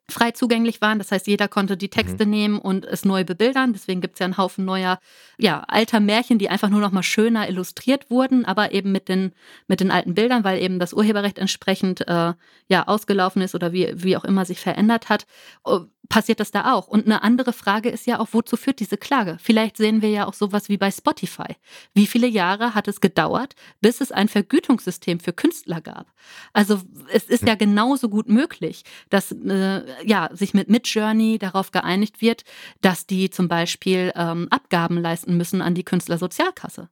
frei 0.09 0.31
zugänglich 0.31 0.81
waren. 0.81 0.99
Das 0.99 1.11
heißt, 1.11 1.27
jeder 1.27 1.47
konnte 1.47 1.77
die 1.77 1.89
Texte 1.89 2.25
mhm. 2.25 2.31
nehmen 2.31 2.59
und 2.59 2.85
es 2.85 3.05
neu 3.05 3.23
bebildern. 3.23 3.73
Deswegen 3.73 4.01
gibt 4.01 4.15
es 4.15 4.19
ja 4.19 4.25
einen 4.25 4.37
Haufen 4.37 4.65
neuer, 4.65 4.99
ja, 5.37 5.63
alter 5.67 5.99
Märchen, 5.99 6.37
die 6.37 6.49
einfach 6.49 6.69
nur 6.69 6.81
noch 6.81 6.91
mal 6.91 7.03
schöner 7.03 7.49
illustriert 7.49 8.09
wurden, 8.09 8.45
aber 8.45 8.71
eben 8.71 8.91
mit 8.91 9.09
den, 9.09 9.33
mit 9.67 9.79
den 9.79 9.91
alten 9.91 10.13
Bildern, 10.13 10.43
weil 10.43 10.61
eben 10.61 10.79
das 10.79 10.93
Urheberrecht 10.93 11.39
entsprechend 11.39 12.07
äh, 12.07 12.33
ja, 12.67 12.87
ausgelaufen 12.87 13.41
ist 13.41 13.55
oder 13.55 13.73
wie, 13.73 13.91
wie 13.95 14.17
auch 14.17 14.25
immer 14.25 14.45
sich 14.45 14.59
verändert 14.59 15.09
hat. 15.09 15.25
Oh, 15.63 15.85
passiert 16.09 16.39
das 16.39 16.51
da 16.51 16.73
auch. 16.73 16.87
Und 16.87 17.05
eine 17.05 17.23
andere 17.23 17.53
Frage 17.53 17.89
ist 17.89 18.05
ja 18.05 18.19
auch, 18.19 18.29
wozu 18.31 18.57
führt 18.57 18.79
diese 18.79 18.97
Klage? 18.97 19.37
Vielleicht 19.41 19.77
sehen 19.77 20.01
wir 20.01 20.09
ja 20.09 20.27
auch 20.27 20.33
sowas 20.33 20.69
wie 20.69 20.77
bei 20.77 20.91
Spotify. 20.91 21.55
Wie 21.93 22.07
viele 22.07 22.27
Jahre 22.27 22.75
hat 22.75 22.87
es 22.87 23.01
gedauert, 23.01 23.55
bis 23.81 24.01
es 24.01 24.11
ein 24.11 24.27
Vergütungssystem 24.27 25.19
für 25.19 25.33
Künstler 25.33 25.81
gab? 25.81 26.11
Also 26.53 26.81
es 27.11 27.25
ist 27.25 27.43
ja 27.47 27.55
genauso 27.55 28.09
gut 28.09 28.29
möglich, 28.29 28.83
dass 29.09 29.31
äh, 29.31 29.81
ja, 30.03 30.29
sich 30.33 30.53
mit 30.53 30.69
Midjourney 30.69 31.37
darauf 31.37 31.71
geeinigt 31.71 32.21
wird, 32.21 32.43
dass 32.81 33.05
die 33.05 33.29
zum 33.29 33.47
Beispiel 33.47 34.11
ähm, 34.15 34.47
Abgaben 34.49 34.97
leisten 34.97 35.37
müssen 35.37 35.61
an 35.61 35.75
die 35.75 35.83
Künstlersozialkasse. 35.83 36.89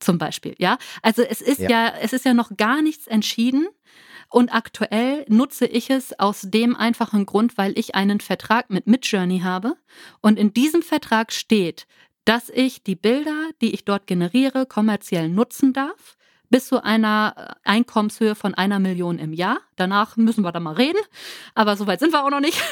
Zum 0.00 0.18
Beispiel, 0.18 0.54
ja. 0.58 0.78
Also 1.02 1.22
es 1.22 1.40
ist 1.40 1.60
ja. 1.60 1.70
ja, 1.70 1.94
es 2.00 2.12
ist 2.12 2.24
ja 2.24 2.34
noch 2.34 2.56
gar 2.56 2.82
nichts 2.82 3.06
entschieden. 3.06 3.68
Und 4.28 4.52
aktuell 4.54 5.26
nutze 5.28 5.66
ich 5.66 5.90
es 5.90 6.18
aus 6.18 6.40
dem 6.42 6.74
einfachen 6.74 7.26
Grund, 7.26 7.58
weil 7.58 7.78
ich 7.78 7.94
einen 7.94 8.18
Vertrag 8.18 8.70
mit 8.70 8.86
Midjourney 8.86 9.40
habe. 9.40 9.76
Und 10.20 10.38
in 10.38 10.54
diesem 10.54 10.82
Vertrag 10.82 11.32
steht, 11.32 11.86
dass 12.24 12.48
ich 12.48 12.82
die 12.82 12.96
Bilder, 12.96 13.50
die 13.60 13.74
ich 13.74 13.84
dort 13.84 14.06
generiere, 14.06 14.66
kommerziell 14.66 15.28
nutzen 15.28 15.72
darf 15.72 16.16
bis 16.52 16.68
zu 16.68 16.84
einer 16.84 17.34
äh, 17.64 17.68
Einkommenshöhe 17.68 18.36
von 18.36 18.54
einer 18.54 18.78
Million 18.78 19.18
im 19.18 19.32
Jahr. 19.32 19.58
Danach 19.74 20.16
müssen 20.16 20.44
wir 20.44 20.52
da 20.52 20.60
mal 20.60 20.74
reden, 20.74 21.00
aber 21.54 21.76
soweit 21.76 21.98
sind 21.98 22.12
wir 22.12 22.24
auch 22.24 22.30
noch 22.30 22.40
nicht. 22.40 22.62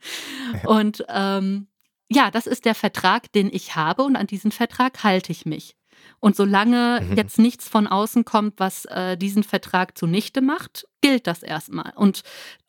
und 0.66 1.04
ähm, 1.08 1.66
ja, 2.08 2.30
das 2.30 2.46
ist 2.46 2.64
der 2.64 2.76
Vertrag, 2.76 3.30
den 3.32 3.50
ich 3.52 3.74
habe 3.74 4.04
und 4.04 4.16
an 4.16 4.28
diesen 4.28 4.52
Vertrag 4.52 5.02
halte 5.02 5.32
ich 5.32 5.44
mich. 5.44 5.76
Und 6.24 6.36
solange 6.36 7.02
mhm. 7.02 7.18
jetzt 7.18 7.38
nichts 7.38 7.68
von 7.68 7.86
außen 7.86 8.24
kommt, 8.24 8.54
was 8.56 8.86
äh, 8.86 9.18
diesen 9.18 9.42
Vertrag 9.42 9.98
zunichte 9.98 10.40
macht, 10.40 10.86
gilt 11.04 11.26
das 11.26 11.42
erstmal. 11.42 11.92
Und 11.96 12.22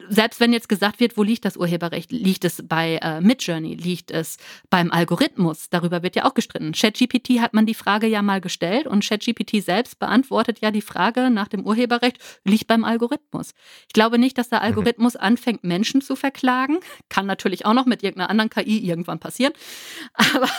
selbst 0.10 0.42
wenn 0.42 0.52
jetzt 0.52 0.68
gesagt 0.68 1.00
wird, 1.00 1.16
wo 1.16 1.24
liegt 1.24 1.46
das 1.46 1.56
Urheberrecht? 1.56 2.12
Liegt 2.12 2.44
es 2.44 2.62
bei 2.68 3.00
äh, 3.02 3.22
Midjourney? 3.22 3.76
Liegt 3.76 4.12
es 4.12 4.36
beim 4.70 4.92
Algorithmus? 4.92 5.70
Darüber 5.70 6.04
wird 6.04 6.18
ja 6.18 6.26
auch 6.26 6.34
gestritten. 6.34 6.74
ChatGPT 6.74 7.40
hat 7.40 7.54
man 7.54 7.66
die 7.66 7.74
Frage 7.74 8.08
ja 8.08 8.22
mal 8.22 8.42
gestellt 8.42 8.88
und 8.88 9.08
ChatGPT 9.08 9.64
selbst 9.64 10.00
beantwortet 10.00 10.60
ja 10.60 10.72
die 10.72 10.82
Frage 10.82 11.30
nach 11.30 11.48
dem 11.48 11.66
Urheberrecht, 11.66 12.18
liegt 12.44 12.68
beim 12.68 12.84
Algorithmus. 12.84 13.52
Ich 13.88 13.94
glaube 13.94 14.20
nicht, 14.20 14.38
dass 14.38 14.50
der 14.50 14.60
mhm. 14.60 14.66
Algorithmus 14.66 15.14
mhm. 15.14 15.22
anfängt, 15.22 15.64
Menschen 15.64 16.02
zu 16.02 16.18
verklagen. 16.18 16.80
Kann 17.08 17.28
natürlich 17.28 17.66
auch 17.66 17.74
noch 17.74 17.86
mit 17.86 18.04
irgendeiner 18.04 18.30
anderen 18.30 18.50
KI 18.50 18.86
irgendwann 18.86 19.20
passieren. 19.20 19.54
Aber 20.14 20.50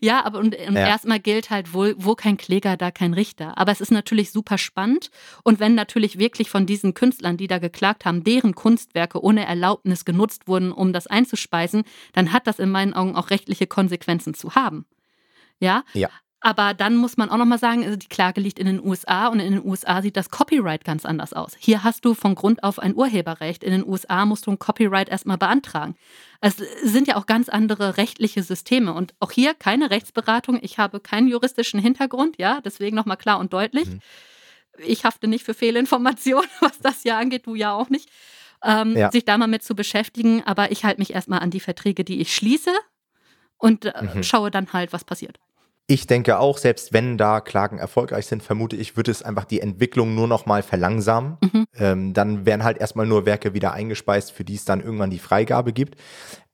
ja, 0.00 0.24
aber 0.24 0.38
und, 0.40 0.54
und 0.54 0.74
ja. 0.74 0.88
erstmal 0.88 1.20
gilt 1.20 1.48
halt, 1.50 1.72
wo, 1.72 1.92
wo 2.04 2.14
kein 2.14 2.36
Kläger, 2.36 2.76
da 2.76 2.90
kein 2.90 3.14
Richter. 3.14 3.58
Aber 3.58 3.72
es 3.72 3.80
ist 3.80 3.90
natürlich 3.90 4.30
super 4.30 4.58
spannend. 4.58 5.10
Und 5.42 5.60
wenn 5.60 5.74
natürlich 5.74 6.18
wirklich 6.18 6.50
von 6.50 6.66
diesen 6.66 6.94
Künstlern, 6.94 7.36
die 7.36 7.46
da 7.46 7.58
geklagt 7.58 8.04
haben, 8.04 8.24
deren 8.24 8.54
Kunstwerke 8.54 9.22
ohne 9.22 9.46
Erlaubnis 9.46 10.04
genutzt 10.04 10.48
wurden, 10.48 10.72
um 10.72 10.92
das 10.92 11.06
einzuspeisen, 11.06 11.84
dann 12.12 12.32
hat 12.32 12.46
das 12.46 12.58
in 12.58 12.70
meinen 12.70 12.94
Augen 12.94 13.16
auch 13.16 13.30
rechtliche 13.30 13.66
Konsequenzen 13.66 14.34
zu 14.34 14.54
haben. 14.54 14.86
Ja? 15.60 15.84
Ja. 15.94 16.10
Aber 16.44 16.74
dann 16.74 16.96
muss 16.96 17.16
man 17.16 17.30
auch 17.30 17.36
nochmal 17.36 17.58
sagen, 17.58 17.84
also 17.84 17.96
die 17.96 18.08
Klage 18.08 18.40
liegt 18.40 18.58
in 18.58 18.66
den 18.66 18.84
USA 18.84 19.28
und 19.28 19.38
in 19.38 19.52
den 19.52 19.64
USA 19.64 20.02
sieht 20.02 20.16
das 20.16 20.28
Copyright 20.28 20.84
ganz 20.84 21.04
anders 21.04 21.32
aus. 21.32 21.52
Hier 21.58 21.84
hast 21.84 22.04
du 22.04 22.14
von 22.14 22.34
Grund 22.34 22.64
auf 22.64 22.80
ein 22.80 22.96
Urheberrecht. 22.96 23.62
In 23.62 23.70
den 23.70 23.86
USA 23.86 24.26
musst 24.26 24.46
du 24.46 24.50
ein 24.50 24.58
Copyright 24.58 25.08
erstmal 25.08 25.38
beantragen. 25.38 25.94
Es 26.40 26.56
sind 26.82 27.06
ja 27.06 27.16
auch 27.16 27.26
ganz 27.26 27.48
andere 27.48 27.96
rechtliche 27.96 28.42
Systeme 28.42 28.92
und 28.92 29.14
auch 29.20 29.30
hier 29.30 29.54
keine 29.54 29.90
Rechtsberatung. 29.90 30.58
Ich 30.60 30.78
habe 30.78 30.98
keinen 30.98 31.28
juristischen 31.28 31.78
Hintergrund, 31.78 32.36
ja, 32.38 32.60
deswegen 32.60 32.96
nochmal 32.96 33.16
klar 33.16 33.38
und 33.38 33.52
deutlich. 33.52 33.88
Mhm 33.88 34.00
ich 34.78 35.04
hafte 35.04 35.28
nicht 35.28 35.44
für 35.44 35.54
Fehlinformationen, 35.54 36.48
was 36.60 36.78
das 36.78 37.04
ja 37.04 37.18
angeht, 37.18 37.46
du 37.46 37.54
ja 37.54 37.72
auch 37.72 37.90
nicht. 37.90 38.10
Ähm, 38.64 38.96
ja. 38.96 39.10
Sich 39.10 39.24
da 39.24 39.36
mal 39.38 39.48
mit 39.48 39.62
zu 39.62 39.74
beschäftigen, 39.74 40.42
aber 40.44 40.70
ich 40.70 40.84
halte 40.84 41.00
mich 41.00 41.12
erstmal 41.12 41.40
an 41.40 41.50
die 41.50 41.60
Verträge, 41.60 42.04
die 42.04 42.20
ich 42.20 42.34
schließe 42.34 42.70
und 43.58 43.86
äh, 43.86 43.92
mhm. 44.02 44.22
schaue 44.22 44.50
dann 44.50 44.72
halt, 44.72 44.92
was 44.92 45.04
passiert. 45.04 45.38
Ich 45.88 46.06
denke 46.06 46.38
auch, 46.38 46.58
selbst 46.58 46.92
wenn 46.92 47.18
da 47.18 47.40
Klagen 47.40 47.78
erfolgreich 47.78 48.26
sind, 48.26 48.42
vermute 48.42 48.76
ich, 48.76 48.96
wird 48.96 49.08
es 49.08 49.22
einfach 49.22 49.44
die 49.44 49.60
Entwicklung 49.60 50.14
nur 50.14 50.28
noch 50.28 50.46
mal 50.46 50.62
verlangsamen. 50.62 51.38
Mhm. 51.42 51.64
Ähm, 51.76 52.12
dann 52.14 52.46
werden 52.46 52.64
halt 52.64 52.78
erstmal 52.78 53.06
nur 53.06 53.26
Werke 53.26 53.52
wieder 53.52 53.72
eingespeist, 53.72 54.32
für 54.32 54.44
die 54.44 54.54
es 54.54 54.64
dann 54.64 54.80
irgendwann 54.80 55.10
die 55.10 55.18
Freigabe 55.18 55.72
gibt. 55.72 55.96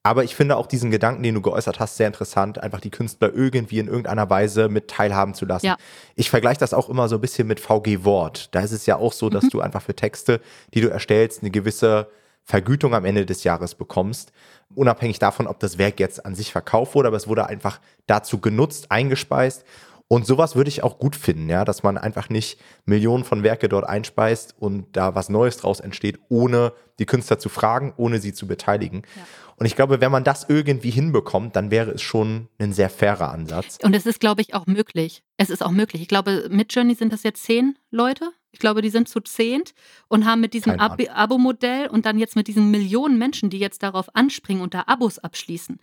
Aber 0.02 0.24
ich 0.24 0.34
finde 0.34 0.56
auch 0.56 0.66
diesen 0.66 0.90
Gedanken, 0.90 1.22
den 1.22 1.34
du 1.34 1.42
geäußert 1.42 1.80
hast, 1.80 1.98
sehr 1.98 2.06
interessant, 2.06 2.62
einfach 2.62 2.80
die 2.80 2.90
Künstler 2.90 3.30
irgendwie 3.34 3.78
in 3.78 3.88
irgendeiner 3.88 4.30
Weise 4.30 4.70
mit 4.70 4.88
teilhaben 4.88 5.34
zu 5.34 5.44
lassen. 5.44 5.66
Ja. 5.66 5.76
Ich 6.14 6.30
vergleiche 6.30 6.60
das 6.60 6.72
auch 6.72 6.88
immer 6.88 7.08
so 7.08 7.16
ein 7.16 7.20
bisschen 7.20 7.46
mit 7.46 7.60
VG 7.60 8.04
Wort. 8.04 8.54
Da 8.54 8.60
ist 8.60 8.72
es 8.72 8.86
ja 8.86 8.96
auch 8.96 9.12
so, 9.12 9.28
dass 9.28 9.44
mhm. 9.44 9.50
du 9.50 9.60
einfach 9.60 9.82
für 9.82 9.94
Texte, 9.94 10.40
die 10.72 10.80
du 10.80 10.88
erstellst, 10.88 11.42
eine 11.42 11.50
gewisse 11.50 12.08
Vergütung 12.48 12.94
am 12.94 13.04
Ende 13.04 13.26
des 13.26 13.44
Jahres 13.44 13.74
bekommst, 13.74 14.32
unabhängig 14.74 15.18
davon, 15.18 15.46
ob 15.46 15.60
das 15.60 15.76
Werk 15.76 16.00
jetzt 16.00 16.24
an 16.24 16.34
sich 16.34 16.50
verkauft 16.50 16.94
wurde, 16.94 17.08
aber 17.08 17.18
es 17.18 17.28
wurde 17.28 17.46
einfach 17.46 17.78
dazu 18.06 18.40
genutzt, 18.40 18.90
eingespeist. 18.90 19.66
Und 20.10 20.24
sowas 20.24 20.56
würde 20.56 20.70
ich 20.70 20.82
auch 20.82 20.98
gut 20.98 21.14
finden, 21.14 21.50
ja, 21.50 21.66
dass 21.66 21.82
man 21.82 21.98
einfach 21.98 22.30
nicht 22.30 22.58
Millionen 22.86 23.24
von 23.24 23.42
Werke 23.42 23.68
dort 23.68 23.86
einspeist 23.86 24.54
und 24.58 24.86
da 24.96 25.14
was 25.14 25.28
Neues 25.28 25.58
draus 25.58 25.80
entsteht, 25.80 26.18
ohne 26.30 26.72
die 26.98 27.04
Künstler 27.04 27.38
zu 27.38 27.50
fragen, 27.50 27.92
ohne 27.98 28.18
sie 28.18 28.32
zu 28.32 28.46
beteiligen. 28.46 29.02
Ja. 29.14 29.22
Und 29.56 29.66
ich 29.66 29.76
glaube, 29.76 30.00
wenn 30.00 30.10
man 30.10 30.24
das 30.24 30.46
irgendwie 30.48 30.88
hinbekommt, 30.88 31.54
dann 31.54 31.70
wäre 31.70 31.90
es 31.90 32.00
schon 32.00 32.48
ein 32.58 32.72
sehr 32.72 32.88
fairer 32.88 33.30
Ansatz. 33.30 33.78
Und 33.82 33.94
es 33.94 34.06
ist, 34.06 34.20
glaube 34.20 34.40
ich, 34.40 34.54
auch 34.54 34.66
möglich. 34.66 35.22
Es 35.36 35.50
ist 35.50 35.62
auch 35.62 35.72
möglich. 35.72 36.00
Ich 36.00 36.08
glaube, 36.08 36.48
mit 36.50 36.74
Journey 36.74 36.94
sind 36.94 37.12
das 37.12 37.24
jetzt 37.24 37.42
zehn 37.42 37.76
Leute. 37.90 38.30
Ich 38.50 38.58
glaube, 38.58 38.80
die 38.80 38.90
sind 38.90 39.08
zu 39.08 39.20
zehnt 39.20 39.74
und 40.08 40.24
haben 40.24 40.40
mit 40.40 40.54
diesem 40.54 40.80
Ab 40.80 40.98
Abo-Modell 41.14 41.88
und 41.88 42.06
dann 42.06 42.18
jetzt 42.18 42.34
mit 42.34 42.48
diesen 42.48 42.70
Millionen 42.70 43.18
Menschen, 43.18 43.50
die 43.50 43.58
jetzt 43.58 43.82
darauf 43.82 44.14
anspringen 44.14 44.62
und 44.62 44.72
da 44.72 44.84
Abos 44.86 45.18
abschließen. 45.18 45.78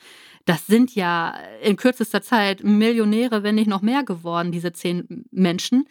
Das 0.46 0.66
sind 0.66 0.96
ja 0.96 1.38
in 1.62 1.76
kürzester 1.76 2.22
Zeit 2.22 2.64
Millionäre, 2.64 3.44
wenn 3.44 3.56
nicht 3.56 3.68
noch 3.68 3.82
mehr 3.82 4.04
geworden, 4.04 4.52
diese 4.52 4.74
zehn 4.74 5.26
Menschen. 5.32 5.88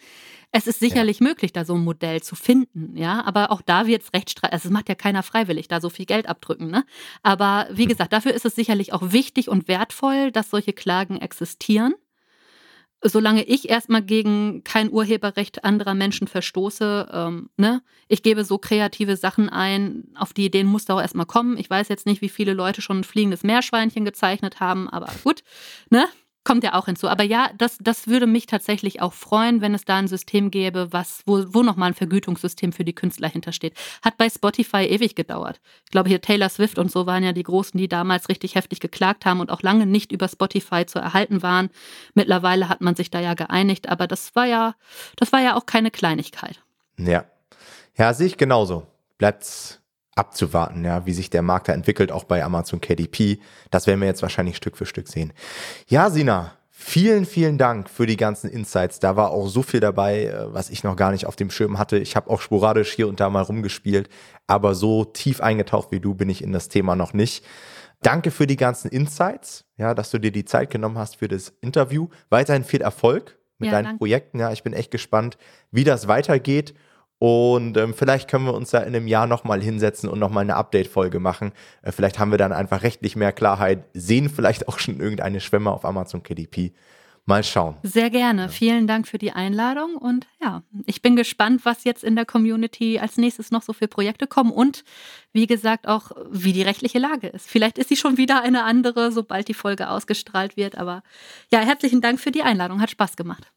Es 0.51 0.67
ist 0.67 0.79
sicherlich 0.79 1.19
ja. 1.19 1.27
möglich, 1.27 1.51
da 1.51 1.65
so 1.65 1.75
ein 1.75 1.83
Modell 1.83 2.21
zu 2.21 2.35
finden, 2.35 2.95
ja, 2.95 3.21
aber 3.25 3.51
auch 3.51 3.61
da 3.61 3.87
wird 3.87 4.03
es 4.03 4.13
Rechtsstreit, 4.13 4.53
also 4.53 4.69
es 4.69 4.71
macht 4.71 4.87
ja 4.87 4.95
keiner 4.95 5.21
freiwillig, 5.21 5.67
da 5.67 5.81
so 5.81 5.89
viel 5.89 6.05
Geld 6.05 6.29
abdrücken, 6.29 6.71
ne? 6.71 6.85
Aber 7.23 7.67
wie 7.71 7.87
gesagt, 7.87 8.13
dafür 8.13 8.33
ist 8.33 8.45
es 8.45 8.55
sicherlich 8.55 8.93
auch 8.93 9.11
wichtig 9.11 9.49
und 9.49 9.67
wertvoll, 9.67 10.31
dass 10.31 10.49
solche 10.49 10.71
Klagen 10.71 11.17
existieren. 11.19 11.93
Solange 13.01 13.43
ich 13.43 13.69
erstmal 13.69 14.01
gegen 14.01 14.63
kein 14.63 14.91
Urheberrecht 14.91 15.63
anderer 15.63 15.93
Menschen 15.93 16.27
verstoße, 16.27 17.09
ähm, 17.11 17.49
ne, 17.57 17.83
ich 18.07 18.23
gebe 18.23 18.43
so 18.43 18.57
kreative 18.57 19.15
Sachen 19.15 19.49
ein, 19.49 20.05
auf 20.15 20.33
die 20.33 20.45
Ideen 20.45 20.65
muss 20.65 20.85
da 20.85 20.95
auch 20.95 21.01
erstmal 21.01 21.27
kommen. 21.27 21.57
Ich 21.57 21.69
weiß 21.69 21.87
jetzt 21.89 22.05
nicht, 22.07 22.21
wie 22.21 22.29
viele 22.29 22.53
Leute 22.53 22.81
schon 22.81 22.99
ein 22.99 23.03
fliegendes 23.03 23.43
Meerschweinchen 23.43 24.05
gezeichnet 24.05 24.59
haben, 24.59 24.89
aber 24.89 25.11
gut, 25.23 25.43
ne? 25.89 26.05
Kommt 26.45 26.63
ja 26.63 26.75
auch 26.75 26.85
hinzu. 26.85 27.09
Aber 27.09 27.23
ja, 27.23 27.49
das, 27.57 27.77
das 27.81 28.07
würde 28.07 28.27
mich 28.27 28.45
tatsächlich 28.45 29.01
auch 29.01 29.13
freuen, 29.13 29.61
wenn 29.61 29.73
es 29.73 29.83
da 29.83 29.97
ein 29.97 30.07
System 30.07 30.51
gäbe, 30.51 30.93
was, 30.93 31.23
wo, 31.25 31.43
wo 31.47 31.63
nochmal 31.63 31.89
ein 31.89 31.95
Vergütungssystem 31.95 32.71
für 32.71 32.85
die 32.85 32.93
Künstler 32.93 33.27
hintersteht. 33.27 33.73
Hat 34.03 34.17
bei 34.17 34.29
Spotify 34.29 34.85
ewig 34.85 35.15
gedauert. 35.15 35.59
Ich 35.85 35.91
glaube, 35.91 36.07
hier 36.07 36.21
Taylor 36.21 36.49
Swift 36.49 36.77
und 36.77 36.91
so 36.91 37.07
waren 37.07 37.23
ja 37.23 37.33
die 37.33 37.41
Großen, 37.41 37.77
die 37.77 37.87
damals 37.87 38.29
richtig 38.29 38.53
heftig 38.53 38.79
geklagt 38.79 39.25
haben 39.25 39.39
und 39.39 39.49
auch 39.49 39.63
lange 39.63 39.87
nicht 39.87 40.11
über 40.11 40.27
Spotify 40.27 40.85
zu 40.85 40.99
erhalten 40.99 41.41
waren. 41.41 41.69
Mittlerweile 42.13 42.69
hat 42.69 42.79
man 42.79 42.95
sich 42.95 43.09
da 43.09 43.19
ja 43.19 43.33
geeinigt, 43.33 43.89
aber 43.89 44.05
das 44.05 44.35
war 44.35 44.45
ja, 44.45 44.75
das 45.15 45.33
war 45.33 45.41
ja 45.41 45.57
auch 45.57 45.65
keine 45.65 45.89
Kleinigkeit. 45.89 46.63
Ja. 46.97 47.25
Ja, 47.97 48.13
sehe 48.13 48.27
ich 48.27 48.37
genauso. 48.37 48.85
Bleibt's 49.17 49.81
abzuwarten, 50.15 50.85
ja, 50.85 51.05
wie 51.05 51.13
sich 51.13 51.29
der 51.29 51.41
Markt 51.41 51.67
da 51.67 51.73
entwickelt, 51.73 52.11
auch 52.11 52.23
bei 52.23 52.43
Amazon 52.43 52.81
KDP. 52.81 53.39
Das 53.69 53.85
werden 53.85 53.99
wir 53.99 54.07
jetzt 54.07 54.21
wahrscheinlich 54.21 54.55
Stück 54.55 54.77
für 54.77 54.85
Stück 54.85 55.09
sehen. 55.09 55.33
Ja, 55.87 56.09
Sina, 56.09 56.53
vielen, 56.71 57.25
vielen 57.25 57.57
Dank 57.57 57.89
für 57.89 58.05
die 58.05 58.15
ganzen 58.15 58.49
Insights. 58.49 58.99
Da 58.99 59.17
war 59.17 59.31
auch 59.31 59.47
so 59.47 59.61
viel 59.61 59.81
dabei, 59.81 60.25
äh, 60.25 60.53
was 60.53 60.69
ich 60.69 60.83
noch 60.83 60.95
gar 60.95 61.11
nicht 61.11 61.25
auf 61.25 61.35
dem 61.35 61.49
Schirm 61.49 61.77
hatte. 61.77 61.97
Ich 61.97 62.15
habe 62.15 62.29
auch 62.29 62.41
sporadisch 62.41 62.93
hier 62.93 63.07
und 63.07 63.19
da 63.19 63.29
mal 63.29 63.41
rumgespielt, 63.41 64.09
aber 64.47 64.73
so 64.73 65.03
tief 65.03 65.41
eingetaucht 65.41 65.91
wie 65.91 65.99
du 65.99 66.15
bin 66.15 66.29
ich 66.29 66.43
in 66.43 66.53
das 66.53 66.69
Thema 66.69 66.95
noch 66.95 67.13
nicht. 67.13 67.45
Danke 68.01 68.31
für 68.31 68.45
die 68.45 68.57
ganzen 68.57 68.89
Insights, 68.89 69.65
ja, 69.77 69.93
dass 69.93 70.11
du 70.11 70.19
dir 70.19 70.31
die 70.31 70.45
Zeit 70.45 70.69
genommen 70.69 70.97
hast 70.97 71.17
für 71.17 71.27
das 71.27 71.53
Interview. 71.61 72.07
Weiterhin 72.29 72.63
viel 72.63 72.81
Erfolg 72.81 73.37
mit 73.57 73.67
ja, 73.67 73.71
deinen 73.73 73.85
danke. 73.85 73.97
Projekten. 73.99 74.39
Ja, 74.39 74.51
ich 74.51 74.63
bin 74.63 74.73
echt 74.73 74.91
gespannt, 74.91 75.37
wie 75.71 75.83
das 75.83 76.07
weitergeht. 76.07 76.73
Und 77.17 77.77
ähm, 77.77 77.93
vielleicht 77.93 78.29
können 78.29 78.45
wir 78.45 78.53
uns 78.53 78.71
da 78.71 78.79
in 78.79 78.95
einem 78.95 79.07
Jahr 79.07 79.25
nochmal 79.25 79.61
hinsetzen 79.61 80.09
und 80.09 80.19
nochmal 80.19 80.43
eine 80.43 80.55
Update-Folge 80.55 81.19
machen. 81.19 81.53
Äh, 81.81 81.91
vielleicht 81.91 82.19
haben 82.19 82.31
wir 82.31 82.37
dann 82.37 82.51
einfach 82.51 82.83
rechtlich 82.83 83.15
mehr 83.15 83.31
Klarheit, 83.31 83.85
sehen 83.93 84.29
vielleicht 84.29 84.67
auch 84.67 84.79
schon 84.79 84.99
irgendeine 84.99 85.39
Schwemme 85.39 85.71
auf 85.71 85.85
Amazon 85.85 86.23
KDP. 86.23 86.73
Mal 87.27 87.43
schauen. 87.43 87.75
Sehr 87.81 88.11
gerne. 88.11 88.43
Ja. 88.43 88.47
Vielen 88.49 88.85
Dank 88.85 89.07
für 89.07 89.17
die 89.17 89.31
Einladung. 89.31 89.95
Und 89.95 90.27
ja, 90.39 90.61
ich 90.85 91.01
bin 91.01 91.15
gespannt, 91.15 91.61
was 91.63 91.83
jetzt 91.83 92.03
in 92.03 92.15
der 92.15 92.25
Community 92.25 92.99
als 92.99 93.17
nächstes 93.17 93.49
noch 93.49 93.63
so 93.63 93.73
für 93.73 93.87
Projekte 93.87 94.27
kommen 94.27 94.51
und 94.51 94.83
wie 95.33 95.47
gesagt 95.47 95.87
auch, 95.87 96.11
wie 96.29 96.53
die 96.53 96.61
rechtliche 96.61 96.99
Lage 96.99 97.27
ist. 97.27 97.49
Vielleicht 97.49 97.79
ist 97.79 97.89
sie 97.89 97.95
schon 97.95 98.17
wieder 98.17 98.43
eine 98.43 98.63
andere, 98.63 99.11
sobald 99.11 99.47
die 99.47 99.55
Folge 99.55 99.89
ausgestrahlt 99.89 100.55
wird. 100.55 100.77
Aber 100.77 101.01
ja, 101.51 101.61
herzlichen 101.61 101.99
Dank 101.99 102.19
für 102.19 102.31
die 102.31 102.43
Einladung. 102.43 102.79
Hat 102.79 102.91
Spaß 102.91 103.15
gemacht. 103.15 103.51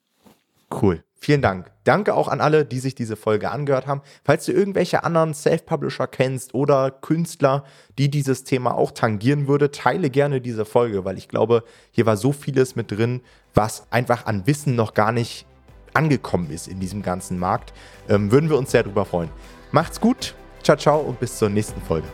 Cool. 0.71 1.05
Vielen 1.21 1.43
Dank. 1.43 1.71
Danke 1.83 2.15
auch 2.15 2.29
an 2.29 2.41
alle, 2.41 2.65
die 2.65 2.79
sich 2.79 2.95
diese 2.95 3.17
Folge 3.17 3.51
angehört 3.51 3.87
haben. 3.87 4.03
Falls 4.25 4.45
du 4.45 4.53
irgendwelche 4.53 5.03
anderen 5.03 5.35
Self-Publisher 5.35 6.07
kennst 6.07 6.55
oder 6.55 6.93
Künstler, 6.93 7.65
die 7.99 8.09
dieses 8.09 8.45
Thema 8.45 8.75
auch 8.75 8.93
tangieren 8.93 9.49
würde, 9.49 9.73
teile 9.73 10.11
gerne 10.11 10.41
diese 10.41 10.65
Folge, 10.65 11.05
weil 11.05 11.19
ich 11.19 11.29
glaube, 11.29 11.65
hier 11.91 12.07
war 12.07 12.17
so 12.17 12.33
vieles 12.33 12.77
mit 12.77 12.93
drin, 12.93 13.21
was 13.53 13.91
einfach 13.91 14.27
an 14.27 14.47
Wissen 14.47 14.77
noch 14.77 14.95
gar 14.95 15.11
nicht 15.11 15.45
angekommen 15.93 16.51
ist 16.51 16.69
in 16.69 16.79
diesem 16.79 17.03
ganzen 17.03 17.39
Markt. 17.39 17.73
Ähm, 18.09 18.31
würden 18.31 18.49
wir 18.49 18.57
uns 18.57 18.71
sehr 18.71 18.85
darüber 18.85 19.05
freuen. 19.05 19.31
Macht's 19.73 20.01
gut. 20.01 20.35
Ciao, 20.63 20.77
ciao 20.77 21.01
und 21.01 21.19
bis 21.19 21.37
zur 21.39 21.49
nächsten 21.49 21.81
Folge. 21.83 22.07